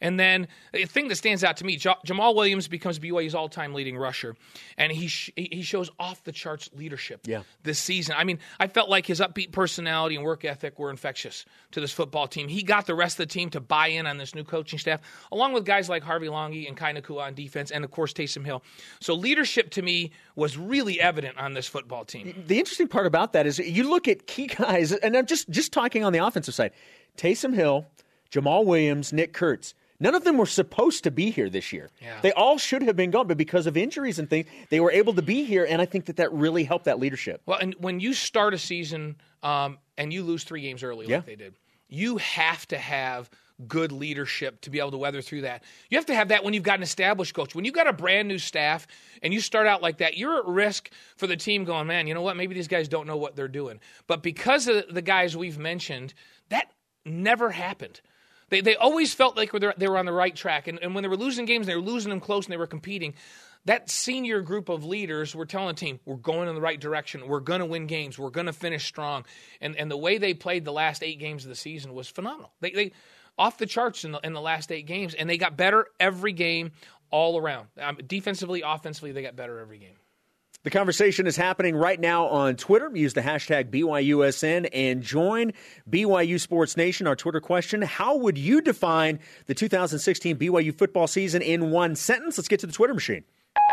And 0.00 0.18
then 0.18 0.48
the 0.72 0.84
thing 0.86 1.08
that 1.08 1.16
stands 1.16 1.44
out 1.44 1.58
to 1.58 1.64
me, 1.64 1.76
Jamaal 1.78 2.34
Williams 2.34 2.68
becomes 2.68 2.98
BYU's 2.98 3.34
all-time 3.34 3.74
leading 3.74 3.98
rusher, 3.98 4.34
and 4.78 4.90
he 4.90 5.08
sh- 5.08 5.30
he 5.36 5.62
shows 5.62 5.90
off 5.98 6.24
the 6.24 6.32
charts 6.32 6.70
leadership 6.74 7.20
Yeah. 7.26 7.42
this 7.62 7.78
season. 7.78 8.14
I 8.16 8.24
mean, 8.24 8.38
I 8.58 8.66
felt 8.66 8.88
like 8.88 9.04
his 9.06 9.20
upbeat 9.20 9.52
personality 9.52 10.16
and 10.16 10.24
work 10.24 10.44
ethic 10.44 10.78
were 10.78 10.90
infectious 10.90 11.44
to 11.72 11.80
this 11.80 11.92
football 11.92 12.26
team. 12.26 12.48
He 12.48 12.62
got 12.62 12.86
the 12.86 12.94
rest 12.94 13.20
of 13.20 13.28
the 13.28 13.32
team 13.32 13.50
to 13.50 13.60
buy 13.60 13.88
in 13.88 14.06
on 14.06 14.16
this 14.16 14.34
new 14.34 14.44
coaching 14.44 14.78
staff, 14.78 15.00
along 15.32 15.52
with 15.52 15.64
guys 15.66 15.88
like 15.88 16.02
Harvey 16.02 16.28
Langi 16.28 16.66
and 16.66 16.76
Kai 16.76 16.94
Nacua 16.94 17.22
on 17.24 17.34
defense, 17.34 17.70
and 17.70 17.84
of 17.84 17.90
course 17.90 18.12
Taysom 18.14 18.44
Hill. 18.44 18.62
So 19.00 19.14
leadership 19.14 19.70
to 19.72 19.82
me 19.82 20.12
was 20.34 20.56
really 20.56 21.00
evident 21.00 21.36
on 21.36 21.52
this 21.52 21.66
football 21.66 22.04
team. 22.06 22.42
The 22.46 22.58
interesting 22.58 22.88
part 22.88 23.06
about 23.06 23.32
that 23.34 23.46
is 23.46 23.58
you 23.58 23.88
look 23.90 24.08
at 24.08 24.26
key 24.26 24.46
guys, 24.46 24.92
and 24.92 25.16
I'm 25.16 25.26
just 25.26 25.50
just 25.50 25.72
talking 25.72 26.04
on 26.04 26.12
the 26.14 26.24
offensive 26.24 26.54
side: 26.54 26.72
Taysom 27.18 27.54
Hill, 27.54 27.86
Jamaal 28.32 28.64
Williams, 28.64 29.12
Nick 29.12 29.32
Kurtz. 29.34 29.74
None 30.00 30.14
of 30.14 30.24
them 30.24 30.38
were 30.38 30.46
supposed 30.46 31.04
to 31.04 31.10
be 31.10 31.30
here 31.30 31.50
this 31.50 31.72
year. 31.72 31.90
Yeah. 32.00 32.18
They 32.22 32.32
all 32.32 32.56
should 32.58 32.82
have 32.82 32.96
been 32.96 33.10
gone, 33.10 33.26
but 33.26 33.36
because 33.36 33.66
of 33.66 33.76
injuries 33.76 34.18
and 34.18 34.28
things, 34.28 34.46
they 34.70 34.80
were 34.80 34.90
able 34.90 35.12
to 35.14 35.22
be 35.22 35.44
here, 35.44 35.66
and 35.68 35.80
I 35.80 35.84
think 35.84 36.06
that 36.06 36.16
that 36.16 36.32
really 36.32 36.64
helped 36.64 36.86
that 36.86 36.98
leadership. 36.98 37.42
Well, 37.46 37.58
and 37.58 37.74
when 37.78 38.00
you 38.00 38.14
start 38.14 38.54
a 38.54 38.58
season 38.58 39.16
um, 39.42 39.78
and 39.98 40.12
you 40.12 40.22
lose 40.22 40.42
three 40.44 40.62
games 40.62 40.82
early, 40.82 41.06
Yeah. 41.06 41.16
like 41.18 41.26
they 41.26 41.36
did, 41.36 41.54
you 41.88 42.16
have 42.16 42.66
to 42.68 42.78
have 42.78 43.28
good 43.68 43.92
leadership 43.92 44.58
to 44.62 44.70
be 44.70 44.78
able 44.78 44.90
to 44.92 44.96
weather 44.96 45.20
through 45.20 45.42
that. 45.42 45.62
You 45.90 45.98
have 45.98 46.06
to 46.06 46.14
have 46.14 46.28
that 46.28 46.42
when 46.44 46.54
you've 46.54 46.62
got 46.62 46.78
an 46.78 46.82
established 46.82 47.34
coach. 47.34 47.54
When 47.54 47.66
you've 47.66 47.74
got 47.74 47.86
a 47.86 47.92
brand 47.92 48.26
new 48.26 48.38
staff 48.38 48.86
and 49.22 49.34
you 49.34 49.40
start 49.40 49.66
out 49.66 49.82
like 49.82 49.98
that, 49.98 50.16
you're 50.16 50.38
at 50.38 50.46
risk 50.46 50.90
for 51.18 51.26
the 51.26 51.36
team 51.36 51.64
going, 51.64 51.86
man, 51.86 52.06
you 52.06 52.14
know 52.14 52.22
what? 52.22 52.38
Maybe 52.38 52.54
these 52.54 52.68
guys 52.68 52.88
don't 52.88 53.06
know 53.06 53.18
what 53.18 53.36
they're 53.36 53.48
doing. 53.48 53.78
But 54.06 54.22
because 54.22 54.66
of 54.66 54.84
the 54.94 55.02
guys 55.02 55.36
we've 55.36 55.58
mentioned, 55.58 56.14
that 56.48 56.70
never 57.04 57.50
happened. 57.50 58.00
They, 58.50 58.60
they 58.60 58.76
always 58.76 59.14
felt 59.14 59.36
like 59.36 59.52
they 59.52 59.88
were- 59.88 59.98
on 59.98 60.06
the 60.06 60.12
right 60.12 60.34
track. 60.34 60.68
And, 60.68 60.78
and 60.82 60.94
when 60.94 61.02
they 61.02 61.08
were 61.08 61.16
losing 61.16 61.46
games, 61.46 61.66
they 61.66 61.74
were 61.74 61.80
losing 61.80 62.10
them 62.10 62.20
close 62.20 62.44
and 62.44 62.52
they 62.52 62.58
were 62.58 62.66
competing. 62.66 63.14
That 63.66 63.90
senior 63.90 64.40
group 64.40 64.68
of 64.68 64.84
leaders 64.84 65.34
were 65.34 65.44
telling 65.46 65.68
the 65.68 65.80
team, 65.80 66.00
we're 66.04 66.16
going 66.16 66.48
in 66.48 66.54
the 66.54 66.60
right 66.60 66.80
direction. 66.80 67.28
We're 67.28 67.40
going 67.40 67.60
to 67.60 67.66
win 67.66 67.86
games. 67.86 68.18
We're 68.18 68.30
going 68.30 68.46
to 68.46 68.52
finish 68.52 68.86
strong. 68.86 69.24
And, 69.60 69.76
and 69.76 69.90
the 69.90 69.96
way 69.96 70.18
they 70.18 70.34
played 70.34 70.64
the 70.64 70.72
last 70.72 71.02
eight 71.02 71.18
games 71.18 71.44
of 71.44 71.50
the 71.50 71.54
season 71.56 71.92
was 71.94 72.08
phenomenal. 72.08 72.52
They, 72.60 72.70
they 72.70 72.92
off 73.38 73.58
the 73.58 73.66
charts 73.66 74.04
in 74.04 74.12
the, 74.12 74.20
in 74.20 74.32
the 74.32 74.40
last 74.40 74.72
eight 74.72 74.86
games, 74.86 75.14
and 75.14 75.28
they 75.28 75.38
got 75.38 75.56
better 75.56 75.86
every 75.98 76.32
game 76.32 76.72
all 77.10 77.38
around. 77.38 77.68
Um, 77.78 77.98
defensively, 78.06 78.62
offensively, 78.62 79.12
they 79.12 79.22
got 79.22 79.36
better 79.36 79.58
every 79.58 79.78
game. 79.78 79.96
The 80.62 80.70
conversation 80.70 81.26
is 81.26 81.36
happening 81.36 81.74
right 81.74 81.98
now 81.98 82.26
on 82.26 82.54
Twitter. 82.56 82.90
Use 82.92 83.14
the 83.14 83.22
hashtag 83.22 83.70
BYUSN 83.70 84.68
and 84.74 85.02
join 85.02 85.52
BYU 85.88 86.38
Sports 86.38 86.76
Nation. 86.76 87.06
Our 87.06 87.16
Twitter 87.16 87.40
question 87.40 87.80
How 87.80 88.14
would 88.16 88.36
you 88.36 88.60
define 88.60 89.20
the 89.46 89.54
2016 89.54 90.36
BYU 90.36 90.76
football 90.76 91.06
season 91.06 91.40
in 91.40 91.70
one 91.70 91.96
sentence? 91.96 92.36
Let's 92.36 92.48
get 92.48 92.60
to 92.60 92.66
the 92.66 92.74
Twitter 92.74 92.92
machine. 92.92 93.24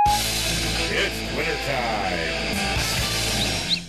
It's 0.08 1.36
wintertime. 1.36 2.14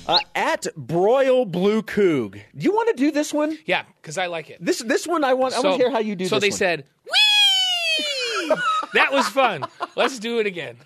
Uh, 0.08 0.18
at 0.34 0.66
Broil 0.76 1.44
Blue 1.44 1.82
Coog. 1.82 2.32
Do 2.32 2.64
you 2.64 2.72
want 2.72 2.88
to 2.88 2.94
do 2.94 3.12
this 3.12 3.32
one? 3.32 3.56
Yeah, 3.66 3.84
because 4.02 4.18
I 4.18 4.26
like 4.26 4.50
it. 4.50 4.56
This 4.60 4.78
this 4.80 5.06
one 5.06 5.22
I 5.22 5.34
want 5.34 5.54
I 5.54 5.60
want 5.60 5.78
to 5.78 5.84
hear 5.84 5.92
how 5.92 6.00
you 6.00 6.16
do 6.16 6.26
So 6.26 6.36
this 6.40 6.42
they 6.42 6.48
one. 6.50 6.58
said, 6.58 6.84
"Wee!" 7.04 8.56
that 8.94 9.12
was 9.12 9.28
fun. 9.28 9.64
Let's 9.94 10.18
do 10.18 10.40
it 10.40 10.46
again. 10.46 10.78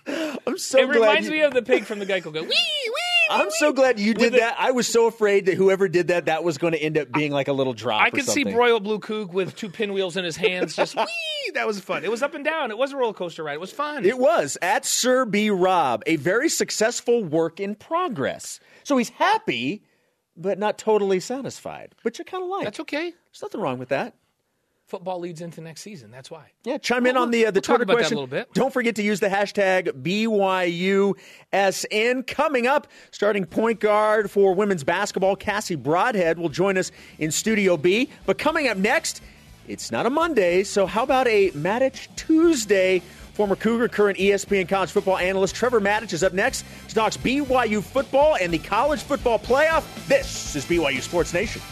I'm 0.47 0.59
so 0.59 0.79
it 0.79 0.89
reminds 0.89 1.27
you- 1.27 1.33
me 1.33 1.41
of 1.43 1.55
the 1.55 1.63
pig 1.63 1.85
from 1.85 1.99
the 1.99 2.07
Geico. 2.07 2.33
Go 2.33 2.43
wee 2.43 2.49
wee. 2.49 2.93
I'm 3.31 3.51
so 3.53 3.73
glad 3.73 3.99
you 3.99 4.13
did 4.15 4.35
that. 4.35 4.57
I 4.59 4.73
was 4.73 4.87
so 4.87 5.07
afraid 5.07 5.47
that 5.47 5.55
whoever 5.55 5.89
did 5.89 6.09
that, 6.09 6.27
that 6.27 6.45
was 6.45 6.59
going 6.59 6.73
to 6.75 6.79
end 6.79 6.99
up 6.99 7.11
being 7.13 7.33
like 7.33 7.49
a 7.49 7.53
little 7.53 7.73
drop. 7.73 8.03
I 8.03 8.11
could 8.11 8.27
see. 8.27 8.45
Broil 8.45 8.81
Blue 8.81 8.99
Coog 8.99 9.33
with 9.33 9.57
two 9.57 9.71
pinwheels 9.71 10.17
in 10.17 10.25
his 10.25 10.37
hands, 10.37 10.75
just 10.77 10.97
wee. 10.97 11.07
That 11.55 11.67
was 11.67 11.81
fun. 11.81 12.05
It 12.05 12.11
was 12.11 12.23
up 12.23 12.35
and 12.35 12.45
down. 12.45 12.71
It 12.71 12.77
was 12.79 12.93
a 12.93 12.97
roller 12.97 13.15
coaster 13.15 13.43
ride. 13.45 13.55
It 13.55 13.61
was 13.61 13.73
fun. 13.73 14.05
It 14.05 14.19
was 14.19 14.59
at 14.61 14.85
Sir 14.85 15.25
B. 15.25 15.51
Rob, 15.51 16.03
a 16.07 16.17
very 16.17 16.49
successful 16.49 17.25
work 17.25 17.59
in 17.61 17.75
progress. 17.75 18.61
So 18.85 18.97
he's 18.97 19.11
happy, 19.11 19.83
but 20.37 20.59
not 20.59 20.77
totally 20.79 21.21
satisfied, 21.21 21.95
which 22.03 22.21
I 22.21 22.25
kind 22.25 22.43
of 22.43 22.51
like. 22.51 22.65
That's 22.65 22.81
okay. 22.81 23.11
There's 23.11 23.43
nothing 23.43 23.61
wrong 23.61 23.79
with 23.79 23.91
that. 23.91 24.15
Football 24.93 25.21
leads 25.21 25.41
into 25.41 25.63
next 25.63 25.81
season. 25.81 26.11
That's 26.11 26.31
why. 26.31 26.51
Yeah, 26.65 26.77
chime 26.77 27.07
in 27.07 27.17
on 27.17 27.31
the 27.31 27.47
uh, 27.47 27.51
the 27.51 27.61
we'll 27.61 27.63
Twitter 27.63 27.87
that 27.87 27.93
a 27.93 27.97
question. 27.97 28.17
little 28.17 28.27
bit. 28.27 28.53
Don't 28.53 28.71
forget 28.71 28.95
to 28.97 29.03
use 29.03 29.21
the 29.21 29.29
hashtag 29.29 29.89
BYUSN. 31.55 32.27
Coming 32.27 32.67
up, 32.67 32.89
starting 33.11 33.47
point 33.47 33.81
guard 33.81 34.31
for 34.31 34.55
women's 34.55 34.85
basketball, 34.85 35.35
Cassie 35.35 35.77
Broadhead 35.77 36.39
will 36.39 36.51
join 36.51 36.77
us 36.77 36.93
in 37.19 37.31
Studio 37.31 37.79
B. 37.79 38.11
But 38.27 38.37
coming 38.37 38.69
up 38.69 38.77
next, 38.77 39.23
it's 39.67 39.91
not 39.91 40.05
a 40.05 40.11
Monday, 40.11 40.63
so 40.63 40.85
how 40.85 41.05
about 41.05 41.27
a 41.27 41.53
Matich 41.53 42.15
Tuesday? 42.17 43.01
Former 43.33 43.57
Cougar, 43.57 43.89
current 43.89 44.19
ESPN 44.19 44.69
college 44.69 44.91
football 44.91 45.17
analyst 45.17 45.55
Trevor 45.55 45.81
Matich 45.81 46.13
is 46.13 46.23
up 46.23 46.35
next 46.35 46.67
to 46.89 46.95
talk 46.95 47.15
BYU 47.15 47.83
football 47.83 48.37
and 48.37 48.53
the 48.53 48.59
college 48.59 49.01
football 49.01 49.39
playoff. 49.39 49.85
This 50.07 50.55
is 50.55 50.67
BYU 50.67 51.01
Sports 51.01 51.33
Nation. 51.33 51.63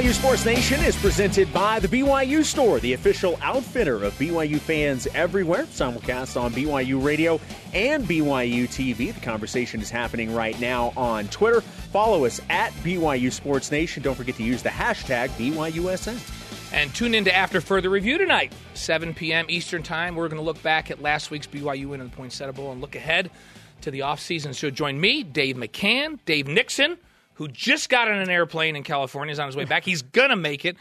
BYU 0.00 0.14
Sports 0.14 0.46
Nation 0.46 0.80
is 0.82 0.96
presented 0.96 1.52
by 1.52 1.78
the 1.78 1.86
BYU 1.86 2.42
Store, 2.42 2.80
the 2.80 2.94
official 2.94 3.38
outfitter 3.42 4.02
of 4.02 4.14
BYU 4.14 4.58
fans 4.58 5.06
everywhere. 5.12 5.64
Simulcast 5.64 6.40
on 6.40 6.52
BYU 6.52 7.04
Radio 7.04 7.38
and 7.74 8.06
BYU 8.06 8.64
TV. 8.66 9.12
The 9.12 9.20
conversation 9.20 9.78
is 9.82 9.90
happening 9.90 10.34
right 10.34 10.58
now 10.58 10.94
on 10.96 11.28
Twitter. 11.28 11.60
Follow 11.60 12.24
us 12.24 12.40
at 12.48 12.72
BYU 12.82 13.30
Sports 13.30 13.70
Nation. 13.70 14.02
Don't 14.02 14.14
forget 14.14 14.36
to 14.36 14.42
use 14.42 14.62
the 14.62 14.70
hashtag 14.70 15.28
BYUSN. 15.32 16.72
And 16.72 16.94
tune 16.94 17.14
in 17.14 17.26
to 17.26 17.36
After 17.36 17.60
Further 17.60 17.90
Review 17.90 18.16
tonight, 18.16 18.54
7 18.72 19.12
p.m. 19.12 19.44
Eastern 19.50 19.82
Time. 19.82 20.14
We're 20.14 20.28
going 20.28 20.40
to 20.40 20.46
look 20.46 20.62
back 20.62 20.90
at 20.90 21.02
last 21.02 21.30
week's 21.30 21.46
BYU 21.46 21.90
win 21.90 22.00
in 22.00 22.08
the 22.08 22.16
Poinsettia 22.16 22.54
Bowl 22.54 22.72
and 22.72 22.80
look 22.80 22.96
ahead 22.96 23.30
to 23.82 23.90
the 23.90 24.00
offseason. 24.00 24.54
So 24.54 24.70
join 24.70 24.98
me, 24.98 25.24
Dave 25.24 25.56
McCann, 25.56 26.20
Dave 26.24 26.48
Nixon, 26.48 26.96
who 27.40 27.48
just 27.48 27.88
got 27.88 28.06
on 28.06 28.18
an 28.18 28.28
airplane 28.28 28.76
in 28.76 28.82
California, 28.82 29.32
is 29.32 29.38
on 29.38 29.46
his 29.46 29.56
way 29.56 29.64
back. 29.64 29.82
He's 29.82 30.02
going 30.02 30.28
to 30.28 30.36
make 30.36 30.66
it. 30.66 30.76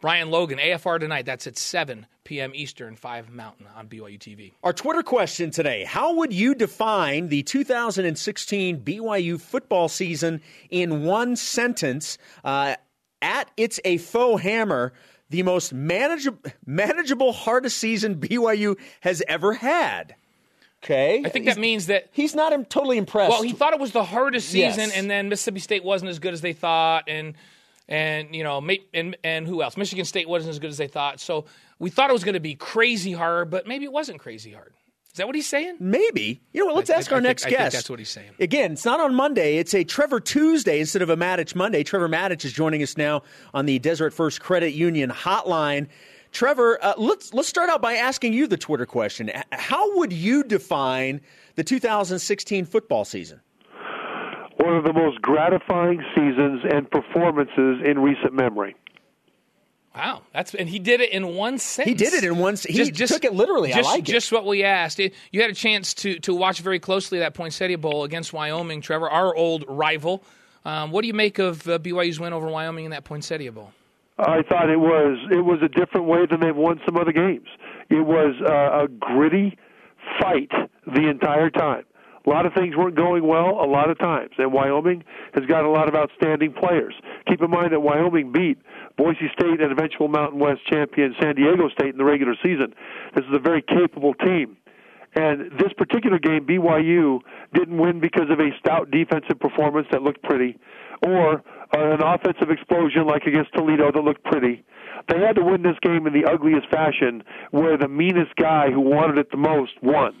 Brian 0.00 0.30
Logan, 0.30 0.60
AFR 0.60 1.00
tonight. 1.00 1.26
That's 1.26 1.48
at 1.48 1.58
7 1.58 2.06
p.m. 2.22 2.52
Eastern, 2.54 2.94
5 2.94 3.30
Mountain 3.30 3.66
on 3.74 3.88
BYU 3.88 4.16
TV. 4.16 4.52
Our 4.62 4.72
Twitter 4.72 5.02
question 5.02 5.50
today 5.50 5.82
How 5.82 6.14
would 6.14 6.32
you 6.32 6.54
define 6.54 7.30
the 7.30 7.42
2016 7.42 8.80
BYU 8.82 9.40
football 9.40 9.88
season 9.88 10.40
in 10.70 11.02
one 11.02 11.34
sentence? 11.34 12.16
Uh, 12.44 12.76
at 13.20 13.50
It's 13.56 13.80
a 13.84 13.96
Faux 13.98 14.40
Hammer, 14.40 14.92
the 15.30 15.42
most 15.42 15.72
manageable, 15.72 16.48
manageable, 16.64 17.32
hardest 17.32 17.78
season 17.78 18.20
BYU 18.20 18.78
has 19.00 19.20
ever 19.26 19.54
had. 19.54 20.14
Okay. 20.84 21.22
I 21.24 21.28
think 21.30 21.46
that 21.46 21.56
means 21.58 21.86
that 21.86 22.08
he's 22.12 22.34
not 22.34 22.50
totally 22.70 22.98
impressed. 22.98 23.30
Well, 23.30 23.42
he 23.42 23.52
thought 23.52 23.72
it 23.72 23.80
was 23.80 23.92
the 23.92 24.04
hardest 24.04 24.48
season, 24.50 24.88
Yes. 24.88 24.96
and 24.96 25.10
then 25.10 25.28
Mississippi 25.30 25.60
State 25.60 25.82
wasn't 25.82 26.10
as 26.10 26.18
good 26.18 26.34
as 26.34 26.40
they 26.42 26.52
thought, 26.52 27.04
and 27.08 27.34
and 27.88 28.34
you 28.34 28.44
know, 28.44 28.62
and 28.92 29.16
and 29.24 29.46
who 29.46 29.62
else? 29.62 29.76
Michigan 29.76 30.04
State 30.04 30.28
wasn't 30.28 30.50
as 30.50 30.58
good 30.58 30.70
as 30.70 30.76
they 30.78 30.88
thought. 30.88 31.20
So 31.20 31.46
we 31.78 31.90
thought 31.90 32.10
it 32.10 32.12
was 32.12 32.24
going 32.24 32.34
to 32.34 32.40
be 32.40 32.54
crazy 32.54 33.12
hard, 33.12 33.50
but 33.50 33.66
maybe 33.66 33.84
it 33.84 33.92
wasn't 33.92 34.20
crazy 34.20 34.52
hard. 34.52 34.72
Is 35.12 35.18
that 35.18 35.26
what 35.28 35.36
he's 35.36 35.46
saying? 35.46 35.76
Maybe. 35.78 36.42
You 36.52 36.60
know 36.60 36.66
what? 36.66 36.74
Let's 36.74 36.90
I- 36.90 36.94
ask 36.96 37.12
I 37.12 37.14
our 37.14 37.20
think- 37.20 37.28
next 37.28 37.42
I 37.44 37.48
think 37.50 37.58
guest. 37.60 37.76
that's 37.76 37.88
what 37.90 37.98
he's 38.00 38.10
saying. 38.10 38.30
Again, 38.40 38.72
it's 38.72 38.84
not 38.84 38.98
on 39.00 39.14
Monday. 39.14 39.58
It's 39.58 39.72
a 39.72 39.84
Trevor 39.84 40.18
Tuesday 40.18 40.80
instead 40.80 41.02
of 41.02 41.08
a 41.08 41.16
Matich 41.16 41.54
Monday. 41.54 41.84
Trevor 41.84 42.08
Matich 42.08 42.44
is 42.44 42.52
joining 42.52 42.82
us 42.82 42.96
now 42.96 43.22
on 43.54 43.66
the 43.66 43.78
Deseret 43.78 44.12
First 44.12 44.40
Credit 44.40 44.72
Union 44.72 45.10
hotline. 45.10 45.86
Trevor, 46.34 46.78
uh, 46.82 46.94
let's 46.98 47.32
let's 47.32 47.48
start 47.48 47.70
out 47.70 47.80
by 47.80 47.94
asking 47.94 48.32
you 48.34 48.46
the 48.46 48.56
Twitter 48.58 48.84
question. 48.86 49.30
How 49.52 49.96
would 49.96 50.12
you 50.12 50.42
define 50.44 51.20
the 51.54 51.64
2016 51.64 52.66
football 52.66 53.04
season? 53.04 53.40
one 54.56 54.76
of 54.76 54.84
the 54.84 54.92
most 54.94 55.20
gratifying 55.20 56.02
seasons 56.14 56.62
and 56.72 56.90
performances 56.90 57.82
in 57.84 57.98
recent 57.98 58.32
memory. 58.32 58.74
Wow, 59.94 60.22
that's 60.32 60.54
and 60.54 60.68
he 60.68 60.78
did 60.78 61.00
it 61.00 61.10
in 61.10 61.34
one 61.36 61.58
sentence. 61.58 62.00
He 62.00 62.04
did 62.04 62.14
it 62.14 62.24
in 62.24 62.38
one 62.38 62.56
se- 62.56 62.72
he 62.72 62.90
took 62.90 63.24
it 63.24 63.34
literally. 63.34 63.72
I 63.72 63.76
Just, 63.76 63.88
like 63.90 64.08
it. 64.08 64.12
just 64.12 64.32
what 64.32 64.46
we 64.46 64.64
asked. 64.64 64.98
It- 65.00 65.14
you 65.30 65.40
had 65.42 65.50
a 65.50 65.54
chance 65.54 65.94
to 65.94 66.18
to 66.20 66.34
watch 66.34 66.60
very 66.60 66.80
closely 66.80 67.18
that 67.20 67.34
Poinsettia 67.34 67.78
Bowl 67.78 68.04
against 68.04 68.32
Wyoming, 68.32 68.80
Trevor, 68.80 69.08
our 69.08 69.34
old 69.36 69.64
rival. 69.68 70.24
Um, 70.64 70.90
what 70.90 71.02
do 71.02 71.08
you 71.08 71.14
make 71.14 71.38
of 71.38 71.68
uh, 71.68 71.78
BYU's 71.78 72.18
win 72.18 72.32
over 72.32 72.48
Wyoming 72.48 72.86
in 72.86 72.90
that 72.92 73.04
Poinsettia 73.04 73.52
Bowl? 73.52 73.72
I 74.18 74.42
thought 74.42 74.70
it 74.70 74.78
was 74.78 75.18
it 75.32 75.44
was 75.44 75.58
a 75.62 75.68
different 75.68 76.06
way 76.06 76.26
than 76.30 76.40
they've 76.40 76.54
won 76.54 76.80
some 76.86 76.96
other 76.96 77.12
games. 77.12 77.48
It 77.90 78.06
was 78.06 78.34
uh, 78.40 78.84
a 78.84 78.88
gritty 78.88 79.58
fight 80.20 80.50
the 80.86 81.08
entire 81.08 81.50
time. 81.50 81.84
A 82.26 82.30
lot 82.30 82.46
of 82.46 82.54
things 82.54 82.74
weren't 82.74 82.96
going 82.96 83.26
well 83.26 83.60
a 83.62 83.68
lot 83.68 83.90
of 83.90 83.98
times, 83.98 84.30
and 84.38 84.50
Wyoming 84.50 85.04
has 85.34 85.44
got 85.44 85.64
a 85.64 85.68
lot 85.68 85.88
of 85.88 85.94
outstanding 85.94 86.54
players. 86.54 86.94
Keep 87.28 87.42
in 87.42 87.50
mind 87.50 87.72
that 87.72 87.80
Wyoming 87.80 88.32
beat 88.32 88.56
Boise 88.96 89.30
State 89.38 89.60
and 89.60 89.70
eventual 89.70 90.08
Mountain 90.08 90.38
West 90.38 90.60
champion 90.66 91.14
San 91.20 91.34
Diego 91.34 91.68
State 91.68 91.90
in 91.90 91.98
the 91.98 92.04
regular 92.04 92.34
season. 92.42 92.72
This 93.14 93.24
is 93.24 93.34
a 93.34 93.38
very 93.38 93.60
capable 93.60 94.14
team. 94.14 94.56
And 95.16 95.52
this 95.58 95.72
particular 95.76 96.18
game, 96.18 96.46
BYU 96.46 97.20
didn't 97.52 97.78
win 97.78 98.00
because 98.00 98.30
of 98.30 98.40
a 98.40 98.50
stout 98.58 98.90
defensive 98.90 99.38
performance 99.38 99.86
that 99.92 100.02
looked 100.02 100.22
pretty, 100.22 100.58
or 101.06 101.42
an 101.80 102.02
offensive 102.02 102.50
explosion 102.50 103.06
like 103.06 103.22
against 103.26 103.52
Toledo 103.54 103.90
that 103.92 104.00
looked 104.00 104.24
pretty. 104.24 104.64
They 105.08 105.18
had 105.18 105.36
to 105.36 105.44
win 105.44 105.62
this 105.62 105.76
game 105.82 106.06
in 106.06 106.12
the 106.12 106.24
ugliest 106.24 106.70
fashion, 106.70 107.22
where 107.50 107.76
the 107.76 107.88
meanest 107.88 108.36
guy 108.36 108.70
who 108.70 108.80
wanted 108.80 109.18
it 109.18 109.30
the 109.30 109.36
most 109.36 109.72
won. 109.82 110.14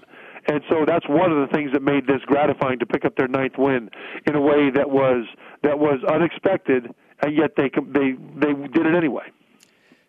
And 0.46 0.62
so 0.68 0.84
that's 0.86 1.08
one 1.08 1.32
of 1.32 1.48
the 1.48 1.54
things 1.54 1.72
that 1.72 1.82
made 1.82 2.06
this 2.06 2.20
gratifying 2.26 2.78
to 2.80 2.86
pick 2.86 3.04
up 3.04 3.16
their 3.16 3.28
ninth 3.28 3.54
win 3.56 3.88
in 4.26 4.34
a 4.34 4.40
way 4.40 4.70
that 4.74 4.90
was 4.90 5.24
that 5.62 5.78
was 5.78 6.00
unexpected, 6.06 6.94
and 7.22 7.36
yet 7.36 7.52
they 7.56 7.70
they 7.92 8.12
they 8.36 8.52
did 8.52 8.86
it 8.86 8.94
anyway. 8.94 9.24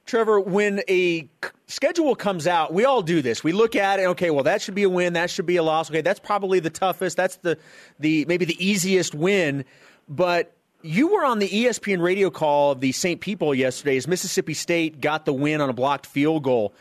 Trevor, 0.06 0.40
when 0.40 0.82
a 0.88 1.28
schedule 1.68 2.16
comes 2.16 2.46
out, 2.46 2.74
we 2.74 2.86
all 2.86 3.02
do 3.02 3.22
this. 3.22 3.44
We 3.44 3.54
look 3.54 3.76
at 3.76 4.00
it. 4.00 4.04
Okay, 4.10 4.30
well, 4.30 4.44
that 4.44 4.62
should 4.62 4.76
be 4.76 4.84
a 4.84 4.90
win. 4.90 5.14
That 5.14 5.32
should 5.32 5.48
be 5.48 5.56
a 5.56 5.64
loss. 5.64 5.90
Okay, 5.90 6.02
that's 6.02 6.20
probably 6.20 6.60
the 6.60 6.70
toughest. 6.70 7.18
That's 7.18 7.38
the 7.38 7.58
the 8.00 8.26
maybe 8.26 8.46
the 8.46 8.64
easiest 8.64 9.16
win. 9.16 9.64
But 10.08 10.55
you 10.86 11.08
were 11.08 11.26
on 11.26 11.40
the 11.40 11.50
ESPN 11.50 12.00
radio 12.00 12.30
call 12.30 12.72
of 12.72 12.80
the 12.80 12.92
St. 12.92 13.20
People 13.20 13.56
yesterday 13.56 13.98
as 13.98 14.08
Mississippi 14.08 14.54
State 14.54 15.02
got 15.02 15.26
the 15.26 15.34
win 15.34 15.60
on 15.60 15.70
a 15.70 15.74
blocked 15.74 16.06
field 16.06 16.44
goal. 16.44 16.74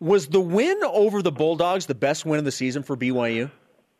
Was 0.00 0.26
the 0.26 0.40
win 0.40 0.80
over 0.82 1.22
the 1.22 1.30
Bulldogs 1.30 1.86
the 1.86 1.94
best 1.94 2.26
win 2.26 2.40
of 2.40 2.44
the 2.44 2.52
season 2.52 2.82
for 2.82 2.96
BYU? 2.96 3.50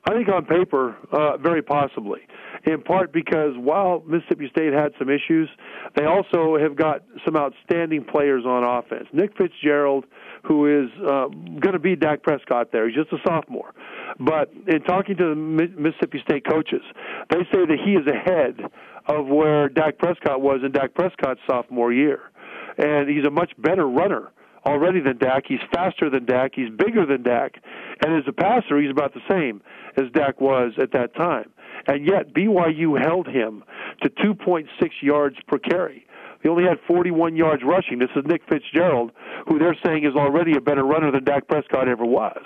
I 0.06 0.12
think 0.12 0.28
on 0.28 0.44
paper, 0.44 0.96
uh, 1.12 1.36
very 1.38 1.62
possibly. 1.62 2.20
In 2.66 2.82
part 2.82 3.12
because 3.12 3.52
while 3.56 4.02
Mississippi 4.06 4.48
State 4.50 4.72
had 4.72 4.92
some 4.98 5.08
issues, 5.08 5.48
they 5.96 6.04
also 6.04 6.58
have 6.58 6.76
got 6.76 7.02
some 7.24 7.36
outstanding 7.36 8.04
players 8.04 8.44
on 8.46 8.64
offense. 8.64 9.06
Nick 9.12 9.36
Fitzgerald, 9.36 10.04
who 10.42 10.66
is 10.66 10.90
uh, 11.00 11.28
going 11.60 11.72
to 11.72 11.78
be 11.78 11.94
Dak 11.94 12.22
Prescott 12.22 12.72
there, 12.72 12.88
he's 12.88 12.96
just 12.96 13.12
a 13.12 13.18
sophomore. 13.26 13.74
But 14.18 14.50
in 14.66 14.82
talking 14.82 15.16
to 15.16 15.30
the 15.30 15.34
Mississippi 15.34 16.20
State 16.26 16.44
coaches, 16.48 16.82
they 17.30 17.40
say 17.52 17.66
that 17.66 17.78
he 17.84 17.92
is 17.92 18.06
ahead 18.06 18.58
of 19.06 19.26
where 19.26 19.68
Dak 19.68 19.98
Prescott 19.98 20.40
was 20.40 20.60
in 20.64 20.72
Dak 20.72 20.94
Prescott's 20.94 21.40
sophomore 21.48 21.92
year. 21.92 22.20
And 22.78 23.08
he's 23.08 23.26
a 23.26 23.30
much 23.30 23.52
better 23.58 23.86
runner 23.86 24.32
already 24.66 25.00
than 25.00 25.18
Dak. 25.18 25.44
He's 25.46 25.60
faster 25.72 26.10
than 26.10 26.24
Dak. 26.24 26.52
He's 26.54 26.70
bigger 26.70 27.06
than 27.06 27.22
Dak. 27.22 27.56
And 28.04 28.16
as 28.16 28.24
a 28.26 28.32
passer, 28.32 28.80
he's 28.80 28.90
about 28.90 29.14
the 29.14 29.20
same 29.30 29.62
as 29.96 30.10
Dak 30.12 30.40
was 30.40 30.72
at 30.80 30.92
that 30.92 31.14
time. 31.14 31.50
And 31.86 32.06
yet, 32.06 32.32
BYU 32.34 33.00
held 33.00 33.26
him 33.26 33.62
to 34.02 34.10
2.6 34.10 34.66
yards 35.02 35.36
per 35.46 35.58
carry. 35.58 36.06
He 36.42 36.48
only 36.48 36.64
had 36.64 36.78
41 36.86 37.36
yards 37.36 37.62
rushing. 37.64 37.98
This 37.98 38.10
is 38.16 38.24
Nick 38.26 38.42
Fitzgerald, 38.48 39.12
who 39.48 39.58
they're 39.58 39.76
saying 39.84 40.04
is 40.04 40.14
already 40.14 40.56
a 40.56 40.60
better 40.60 40.84
runner 40.84 41.10
than 41.10 41.24
Dak 41.24 41.48
Prescott 41.48 41.88
ever 41.88 42.04
was. 42.04 42.42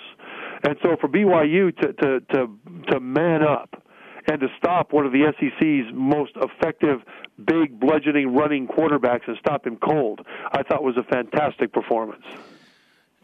And 0.65 0.77
so 0.83 0.97
for 1.01 1.09
BYU 1.09 1.77
to 1.79 1.93
to 1.93 2.21
to, 2.21 2.47
to 2.93 3.01
man 3.01 3.43
up 3.43 3.83
and 4.31 4.41
to 4.41 4.49
stop 4.59 4.93
one 4.93 5.07
of 5.07 5.13
the 5.13 5.33
SEC's 5.39 5.93
most 5.95 6.33
effective, 6.37 7.01
big, 7.45 7.81
bludgeoning, 7.81 8.35
running 8.35 8.67
quarterbacks 8.67 9.27
and 9.27 9.37
stop 9.39 9.67
him 9.67 9.77
cold, 9.77 10.21
I 10.53 10.63
thought 10.63 10.83
was 10.83 10.97
a 10.97 11.03
fantastic 11.03 11.73
performance. 11.73 12.25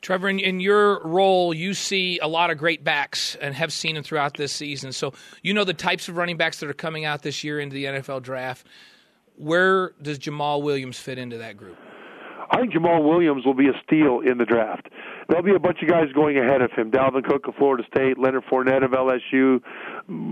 Trevor, 0.01 0.29
in, 0.29 0.38
in 0.38 0.61
your 0.61 1.01
role, 1.03 1.55
you 1.55 1.73
see 1.73 2.19
a 2.19 2.29
lot 2.29 2.51
of 2.51 2.59
great 2.59 2.85
backs 2.85 3.37
and 3.40 3.55
have 3.55 3.73
seen 3.73 3.95
them 3.95 4.05
throughout 4.05 4.37
this 4.37 4.53
season. 4.53 4.93
So 4.93 5.14
you 5.43 5.55
know 5.55 5.64
the 5.64 5.73
types 5.75 6.09
of 6.09 6.17
running 6.17 6.37
backs 6.37 6.61
that 6.61 6.69
are 6.69 6.75
coming 6.75 7.05
out 7.07 7.23
this 7.23 7.43
year 7.43 7.59
into 7.59 7.75
the 7.75 7.85
NFL 7.85 8.23
draft. 8.23 8.67
Where 9.37 9.93
does 10.01 10.19
Jamaal 10.19 10.62
Williams 10.62 10.99
fit 10.99 11.19
into 11.19 11.38
that 11.38 11.57
group? 11.57 11.77
I 12.51 12.61
think 12.61 12.75
Jamaal 12.75 13.03
Williams 13.03 13.47
will 13.47 13.55
be 13.55 13.69
a 13.69 13.73
steal 13.87 14.21
in 14.21 14.38
the 14.38 14.45
draft. 14.45 14.88
There'll 15.29 15.43
be 15.43 15.55
a 15.55 15.59
bunch 15.59 15.79
of 15.83 15.88
guys 15.88 16.12
going 16.14 16.37
ahead 16.37 16.61
of 16.61 16.71
him: 16.73 16.90
Dalvin 16.90 17.25
Cook 17.25 17.49
of 17.49 17.55
Florida 17.55 17.85
State, 17.90 18.19
Leonard 18.19 18.45
Fournette 18.45 18.85
of 18.85 18.90
LSU, 18.90 19.62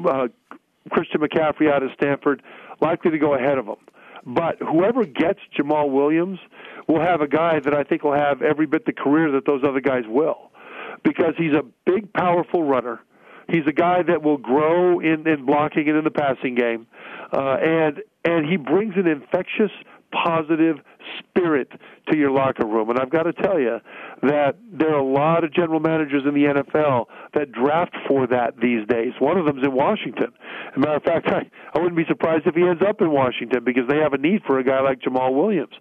uh, 0.06 0.28
Christian 0.90 1.20
McCaffrey 1.20 1.70
out 1.70 1.82
of 1.82 1.90
Stanford, 1.94 2.42
likely 2.80 3.10
to 3.10 3.18
go 3.18 3.34
ahead 3.34 3.58
of 3.58 3.66
him. 3.66 3.76
But 4.24 4.58
whoever 4.60 5.04
gets 5.04 5.40
Jamaal 5.58 5.90
Williams 5.90 6.38
will 6.88 7.00
have 7.00 7.20
a 7.20 7.28
guy 7.28 7.60
that 7.60 7.74
I 7.74 7.82
think 7.82 8.04
will 8.04 8.14
have 8.14 8.42
every 8.42 8.66
bit 8.66 8.86
the 8.86 8.92
career 8.92 9.32
that 9.32 9.46
those 9.46 9.62
other 9.66 9.80
guys 9.80 10.04
will, 10.06 10.50
because 11.02 11.34
he's 11.36 11.54
a 11.54 11.64
big, 11.84 12.12
powerful 12.12 12.62
runner. 12.62 13.00
He's 13.48 13.66
a 13.66 13.72
guy 13.72 14.02
that 14.04 14.22
will 14.22 14.38
grow 14.38 15.00
in, 15.00 15.26
in 15.26 15.44
blocking 15.44 15.88
and 15.88 15.98
in 15.98 16.04
the 16.04 16.10
passing 16.10 16.54
game, 16.54 16.86
uh, 17.32 17.56
and 17.60 18.02
and 18.24 18.46
he 18.48 18.56
brings 18.56 18.94
an 18.96 19.08
infectious, 19.08 19.72
positive 20.12 20.76
spirit 21.18 21.68
to 22.10 22.16
your 22.16 22.30
locker 22.30 22.66
room. 22.66 22.90
And 22.90 22.98
I've 22.98 23.10
got 23.10 23.24
to 23.24 23.32
tell 23.32 23.58
you 23.58 23.78
that 24.22 24.56
there 24.72 24.94
are 24.94 24.98
a 24.98 25.04
lot 25.04 25.44
of 25.44 25.52
general 25.52 25.80
managers 25.80 26.22
in 26.26 26.34
the 26.34 26.44
NFL 26.44 27.06
that 27.34 27.52
draft 27.52 27.94
for 28.08 28.26
that 28.26 28.58
these 28.60 28.86
days. 28.88 29.12
One 29.18 29.38
of 29.38 29.46
them's 29.46 29.64
in 29.64 29.72
Washington. 29.72 30.32
As 30.68 30.76
a 30.76 30.80
matter 30.80 30.96
of 30.96 31.02
fact, 31.02 31.28
I, 31.28 31.50
I 31.74 31.78
wouldn't 31.78 31.96
be 31.96 32.04
surprised 32.08 32.46
if 32.46 32.54
he 32.54 32.62
ends 32.62 32.82
up 32.86 33.00
in 33.00 33.10
Washington 33.10 33.64
because 33.64 33.84
they 33.88 33.98
have 33.98 34.12
a 34.12 34.18
need 34.18 34.42
for 34.46 34.58
a 34.58 34.64
guy 34.64 34.80
like 34.80 35.00
Jamaal 35.00 35.34
Williams. 35.34 35.74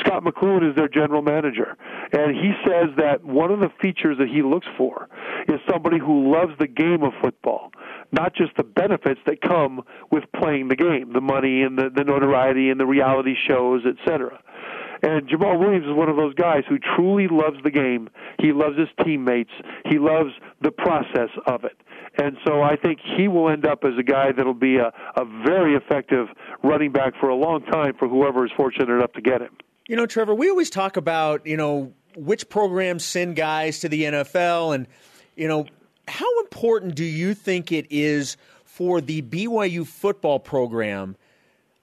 Scott 0.00 0.24
McCloughan 0.24 0.70
is 0.70 0.76
their 0.76 0.88
general 0.88 1.22
manager, 1.22 1.76
and 2.12 2.34
he 2.34 2.52
says 2.66 2.90
that 2.96 3.24
one 3.24 3.50
of 3.50 3.60
the 3.60 3.70
features 3.80 4.18
that 4.18 4.28
he 4.28 4.42
looks 4.42 4.66
for 4.76 5.08
is 5.48 5.60
somebody 5.70 5.98
who 5.98 6.32
loves 6.32 6.52
the 6.58 6.66
game 6.66 7.02
of 7.02 7.12
football, 7.22 7.70
not 8.12 8.34
just 8.34 8.56
the 8.56 8.64
benefits 8.64 9.20
that 9.26 9.40
come 9.40 9.82
with 10.10 10.24
playing 10.36 10.68
the 10.68 10.76
game, 10.76 11.12
the 11.12 11.20
money 11.20 11.62
and 11.62 11.78
the, 11.78 11.90
the 11.94 12.04
notoriety 12.04 12.70
and 12.70 12.78
the 12.78 12.86
reality 12.86 13.34
shows, 13.48 13.82
etc. 13.86 14.40
And 15.02 15.28
Jamaal 15.28 15.58
Williams 15.58 15.86
is 15.86 15.92
one 15.92 16.08
of 16.08 16.16
those 16.16 16.34
guys 16.34 16.62
who 16.68 16.78
truly 16.78 17.26
loves 17.28 17.56
the 17.64 17.70
game. 17.70 18.08
He 18.40 18.52
loves 18.52 18.78
his 18.78 18.88
teammates. 19.04 19.50
He 19.86 19.98
loves 19.98 20.30
the 20.60 20.70
process 20.70 21.30
of 21.46 21.64
it. 21.64 21.76
And 22.18 22.36
so 22.46 22.62
I 22.62 22.76
think 22.76 23.00
he 23.16 23.26
will 23.26 23.48
end 23.48 23.66
up 23.66 23.84
as 23.84 23.98
a 23.98 24.02
guy 24.02 24.32
that'll 24.32 24.54
be 24.54 24.76
a, 24.76 24.92
a 25.16 25.24
very 25.44 25.74
effective 25.74 26.28
running 26.62 26.92
back 26.92 27.14
for 27.18 27.28
a 27.28 27.34
long 27.34 27.64
time 27.64 27.94
for 27.98 28.06
whoever 28.06 28.44
is 28.44 28.52
fortunate 28.56 28.90
enough 28.90 29.12
to 29.14 29.20
get 29.20 29.40
him. 29.40 29.56
You 29.88 29.96
know, 29.96 30.06
Trevor, 30.06 30.34
we 30.34 30.48
always 30.48 30.70
talk 30.70 30.96
about, 30.96 31.46
you 31.46 31.56
know, 31.56 31.92
which 32.16 32.48
programs 32.48 33.04
send 33.04 33.34
guys 33.36 33.80
to 33.80 33.88
the 33.88 34.04
NFL 34.04 34.74
and, 34.74 34.86
you 35.34 35.48
know, 35.48 35.66
how 36.06 36.40
important 36.40 36.94
do 36.94 37.04
you 37.04 37.34
think 37.34 37.72
it 37.72 37.86
is 37.90 38.36
for 38.64 39.00
the 39.00 39.22
BYU 39.22 39.86
football 39.86 40.38
program 40.38 41.16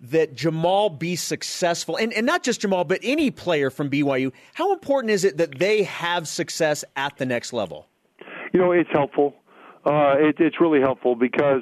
that 0.02 0.36
Jamaal 0.36 0.98
be 0.98 1.16
successful, 1.16 1.98
and, 1.98 2.14
and 2.14 2.26
not 2.26 2.44
just 2.44 2.62
Jamaal, 2.62 2.88
but 2.88 3.00
any 3.04 3.32
player 3.32 3.70
from 3.70 3.90
BYU, 3.90 4.32
how 4.54 4.74
important 4.74 5.12
is 5.12 5.26
it 5.26 5.38
that 5.38 5.60
they 5.60 5.84
have 5.84 6.28
success 6.28 6.86
at 6.96 7.18
the 7.18 7.26
next 7.26 7.52
level? 7.52 7.88
You 8.54 8.60
know, 8.60 8.72
it's 8.72 8.90
helpful. 8.92 9.36
Uh, 9.86 10.16
it, 10.18 10.36
it's 10.40 10.60
really 10.62 10.80
helpful 10.80 11.16
because 11.16 11.62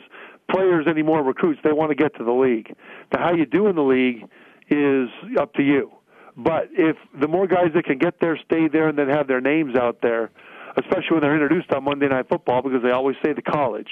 players 0.52 0.88
anymore, 0.88 1.23
recruits, 1.23 1.60
they 1.63 1.73
want 1.73 1.89
to 1.89 1.95
get 1.95 2.15
to 2.17 2.23
the 2.23 2.32
league. 2.32 2.73
Now, 3.13 3.28
how 3.28 3.34
you 3.34 3.45
do 3.45 3.67
in 3.67 3.76
the 3.76 3.84
league 3.84 4.23
is 4.69 5.10
up 5.39 5.54
to 5.56 5.63
you. 5.63 5.91
But 6.36 6.69
if 6.71 6.95
the 7.19 7.28
more 7.28 7.47
guys 7.47 7.69
that 7.73 7.86
can 7.86 7.97
get 7.97 8.19
there, 8.21 8.38
stay 8.45 8.67
there, 8.67 8.88
and 8.88 8.97
then 8.97 9.10
have 9.10 9.28
their 9.28 9.41
names 9.41 9.76
out 9.76 10.02
there, 10.02 10.30
especially 10.78 11.13
when 11.13 11.21
they're 11.21 11.34
introduced 11.34 11.71
on 11.71 11.84
Monday 11.84 12.08
Night 12.08 12.28
Football, 12.30 12.62
because 12.62 12.84
they 12.84 12.91
always 12.91 13.15
say 13.26 13.34
the 13.34 13.41
college, 13.41 13.89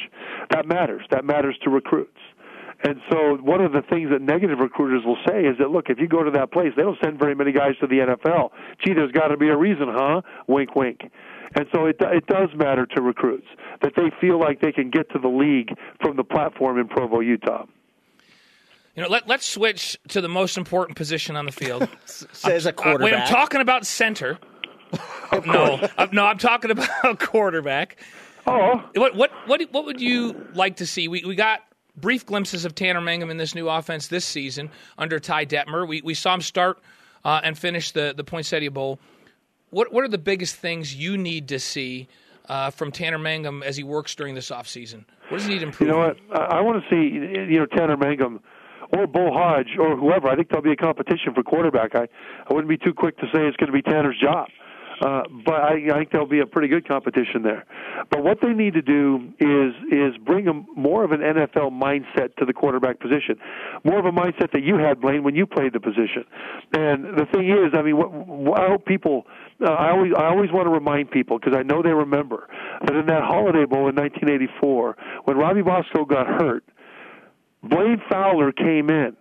that 0.52 0.68
matters. 0.68 1.04
That 1.10 1.26
matters 1.26 1.58
to 1.64 1.72
recruits. 1.72 2.20
And 2.86 3.02
so 3.12 3.38
one 3.38 3.62
of 3.62 3.71
the 3.71 3.82
things 3.82 4.12
that 4.12 4.21
negative 4.21 4.60
recruiters 4.60 5.04
will 5.04 5.17
say 5.28 5.41
is 5.45 5.58
that 5.58 5.71
look, 5.71 5.89
if 5.89 5.98
you 5.98 6.08
go 6.08 6.21
to 6.21 6.30
that 6.32 6.52
place, 6.52 6.71
they 6.78 6.84
don't 6.84 7.00
send 7.04 7.17
very 7.17 7.34
many 7.34 7.52
guys 7.52 7.74
to 7.82 7.88
the 7.88 7.95
NFL. 7.95 8.52
Gee, 8.86 8.93
there's 8.93 9.12
got 9.12 9.30
to 9.30 9.38
be 9.38 9.48
a 9.50 9.58
reason, 9.58 9.88
huh? 9.89 10.21
Wink, 10.45 10.76
wink. 10.76 11.02
And 11.56 11.65
so 11.74 11.88
it 11.88 11.95
it 12.00 12.28
does 12.28 12.50
matter 12.56 12.86
to 12.86 13.02
recruits 13.02 13.48
that 13.82 13.93
they 13.95 14.12
feel 14.21 14.39
like 14.39 14.62
they 14.62 14.71
can 14.71 14.91
get 14.91 15.10
to 15.13 15.19
the 15.19 15.28
league 15.28 15.76
from 16.00 16.15
the 16.15 16.24
platform 16.24 16.78
in 16.78 16.88
Provo, 16.88 17.21
Utah. 17.21 17.65
You 18.95 19.04
know, 19.04 19.10
let, 19.10 19.28
let's 19.28 19.45
switch 19.45 19.98
to 20.10 20.21
the 20.21 20.30
most 20.30 20.56
important 20.56 20.95
position 20.95 21.36
on 21.36 21.45
the 21.45 21.52
field. 21.52 21.89
Says 22.06 22.67
a 22.67 22.71
quarterback. 22.71 23.02
Uh, 23.02 23.04
wait, 23.04 23.13
I'm 23.19 23.28
talking 23.28 23.62
about 23.62 23.86
center. 23.88 24.38
no, 25.45 25.89
I'm, 25.98 26.10
no, 26.13 26.26
I'm 26.26 26.38
talking 26.38 26.71
about 26.71 27.19
quarterback. 27.19 27.98
Oh, 28.45 28.84
What 28.93 29.15
what 29.15 29.32
what 29.48 29.62
what 29.71 29.86
would 29.86 30.00
you 30.00 30.48
like 30.54 30.78
to 30.78 30.86
see? 30.86 31.08
We 31.08 31.26
we 31.26 31.36
got 31.36 31.62
brief 31.98 32.26
glimpses 32.26 32.66
of 32.66 32.76
Tanner 32.76 33.02
Mangum 33.02 33.30
in 33.30 33.38
this 33.38 33.56
new 33.56 33.70
offense 33.70 34.08
this 34.08 34.26
season 34.26 34.70
under 34.98 35.20
Ty 35.20 35.46
Detmer. 35.46 35.88
We 35.88 36.02
we 36.02 36.14
saw 36.14 36.34
him 36.34 36.42
start 36.42 36.80
uh, 37.24 37.42
and 37.44 37.58
finish 37.58 37.92
the 37.92 38.14
the 38.16 38.24
Poinsettia 38.24 38.72
Bowl. 38.72 39.00
What 39.70 39.92
what 39.92 40.04
are 40.04 40.10
the 40.10 40.18
biggest 40.18 40.56
things 40.56 40.96
you 40.96 41.18
need 41.18 41.50
to 41.50 41.60
see 41.60 42.08
uh, 42.48 42.70
from 42.70 42.92
Tanner 42.92 43.20
Mangum 43.20 43.64
as 43.64 43.78
he 43.78 43.84
works 43.84 44.16
during 44.16 44.36
this 44.36 44.50
offseason? 44.50 45.06
What 45.30 45.40
does 45.40 45.48
he 45.48 45.54
need 45.54 45.60
to 45.60 45.66
improve? 45.68 45.88
You 45.88 45.94
know 45.94 46.00
what? 46.00 46.18
I, 46.32 46.58
I 46.58 46.62
want 46.62 46.84
to 46.84 46.90
see 46.90 47.16
you 47.16 47.60
know 47.60 47.66
Tanner 47.66 47.98
Mangum 47.98 48.42
or 48.94 49.08
Beau 49.08 49.32
Hoge 49.34 49.78
or 49.80 49.96
whoever. 49.96 50.28
I 50.28 50.36
think 50.36 50.50
there'll 50.50 50.64
be 50.64 50.72
a 50.72 50.76
competition 50.76 51.34
for 51.34 51.44
quarterback. 51.44 51.96
I 51.96 52.08
I 52.50 52.54
wouldn't 52.54 52.70
be 52.70 52.78
too 52.78 52.94
quick 52.94 53.18
to 53.18 53.26
say 53.34 53.48
it's 53.48 53.58
going 53.58 53.72
to 53.72 53.74
be 53.74 53.82
Tanner's 53.82 54.20
job. 54.20 54.48
Uh, 55.02 55.24
but 55.46 55.56
I, 55.56 55.74
I 55.92 55.98
think 55.98 56.12
there'll 56.12 56.28
be 56.28 56.40
a 56.40 56.46
pretty 56.46 56.68
good 56.68 56.88
competition 56.88 57.44
there. 57.44 57.66
But 58.10 58.24
what 58.24 58.40
they 58.42 58.54
need 58.54 58.74
to 58.76 58.82
do 58.82 59.34
is 59.40 59.74
is 59.92 60.18
bring 60.26 60.48
a, 60.48 60.54
more 60.54 61.04
of 61.04 61.12
an 61.12 61.20
NFL 61.20 61.72
mindset 61.72 62.36
to 62.38 62.46
the 62.46 62.54
quarterback 62.54 63.00
position, 63.00 63.38
more 63.84 64.00
of 64.00 64.06
a 64.06 64.12
mindset 64.12 64.52
that 64.54 64.64
you 64.64 64.78
had, 64.78 65.02
Blaine, 65.02 65.24
when 65.24 65.36
you 65.36 65.46
played 65.46 65.74
the 65.74 65.80
position. 65.80 66.24
And 66.74 67.18
the 67.18 67.26
thing 67.34 67.50
is, 67.50 67.74
I 67.74 67.82
mean, 67.82 67.98
what, 67.98 68.12
what 68.12 68.60
I 68.60 68.70
hope 68.70 68.86
people. 68.86 69.26
Uh, 69.62 69.72
I 69.72 69.92
always 69.92 70.12
I 70.18 70.26
always 70.26 70.52
want 70.52 70.66
to 70.66 70.70
remind 70.70 71.12
people 71.12 71.40
because 71.40 71.58
I 71.58 71.64
know 71.64 71.82
they 71.82 71.94
remember 71.94 72.50
that 72.82 72.94
in 72.94 73.06
that 73.06 73.24
Holiday 73.24 73.64
Bowl 73.64 73.88
in 73.88 73.96
1984, 73.96 74.98
when 75.24 75.38
Robbie 75.38 75.62
Bosco 75.62 76.04
got 76.04 76.28
hurt, 76.28 76.66
Blaine 77.64 78.02
Fowler 78.10 78.52
came 78.52 78.90
in 78.90 79.16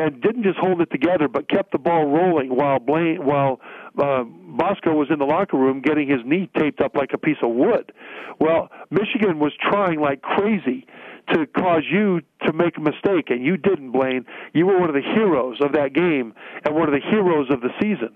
and 0.00 0.20
didn't 0.22 0.42
just 0.42 0.58
hold 0.58 0.80
it 0.80 0.90
together, 0.90 1.28
but 1.28 1.48
kept 1.48 1.72
the 1.72 1.78
ball 1.78 2.06
rolling 2.06 2.54
while 2.56 2.78
Blaine, 2.78 3.24
while 3.24 3.60
uh, 3.98 4.24
Bosco 4.24 4.94
was 4.94 5.08
in 5.10 5.18
the 5.18 5.24
locker 5.24 5.56
room 5.56 5.80
getting 5.80 6.08
his 6.08 6.20
knee 6.24 6.48
taped 6.58 6.80
up 6.80 6.96
like 6.96 7.10
a 7.12 7.18
piece 7.18 7.36
of 7.42 7.50
wood. 7.50 7.92
Well, 8.38 8.70
Michigan 8.90 9.38
was 9.38 9.52
trying 9.60 10.00
like 10.00 10.22
crazy 10.22 10.86
to 11.32 11.46
cause 11.46 11.84
you 11.90 12.20
to 12.44 12.52
make 12.52 12.76
a 12.76 12.80
mistake, 12.80 13.30
and 13.30 13.44
you 13.44 13.56
didn't, 13.56 13.92
Blaine. 13.92 14.24
You 14.52 14.66
were 14.66 14.78
one 14.78 14.88
of 14.88 14.94
the 14.94 15.02
heroes 15.14 15.58
of 15.60 15.72
that 15.72 15.92
game 15.92 16.34
and 16.64 16.74
one 16.74 16.88
of 16.88 16.94
the 16.94 17.06
heroes 17.10 17.48
of 17.50 17.60
the 17.60 17.70
season. 17.80 18.10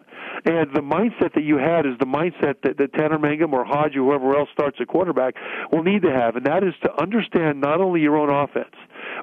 And 0.47 0.75
the 0.75 0.81
mindset 0.81 1.35
that 1.35 1.45
you 1.45 1.59
had 1.59 1.87
is 1.87 1.93
the 1.99 2.07
mindset 2.07 2.63
that, 2.63 2.77
that 2.79 2.93
Tanner 2.95 3.19
Mangum 3.19 3.55
or 3.55 3.65
Hoge 3.65 3.97
or 3.97 4.01
whoever 4.05 4.37
else 4.37 4.49
starts 4.53 4.79
at 4.81 4.89
quarterback 4.89 5.35
will 5.71 5.83
need 5.83 6.03
to 6.03 6.11
have, 6.11 6.37
and 6.37 6.47
that 6.47 6.65
is 6.65 6.75
to 6.83 7.01
understand 7.01 7.61
not 7.61 7.81
only 7.81 8.01
your 8.01 8.17
own 8.17 8.31
offense, 8.31 8.75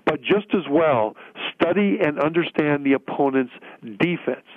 but 0.05 0.21
just 0.21 0.53
as 0.53 0.63
well 0.69 1.15
study 1.53 1.99
and 2.03 2.19
understand 2.19 2.85
the 2.85 2.93
opponent's 2.93 3.53
defense. 3.81 4.47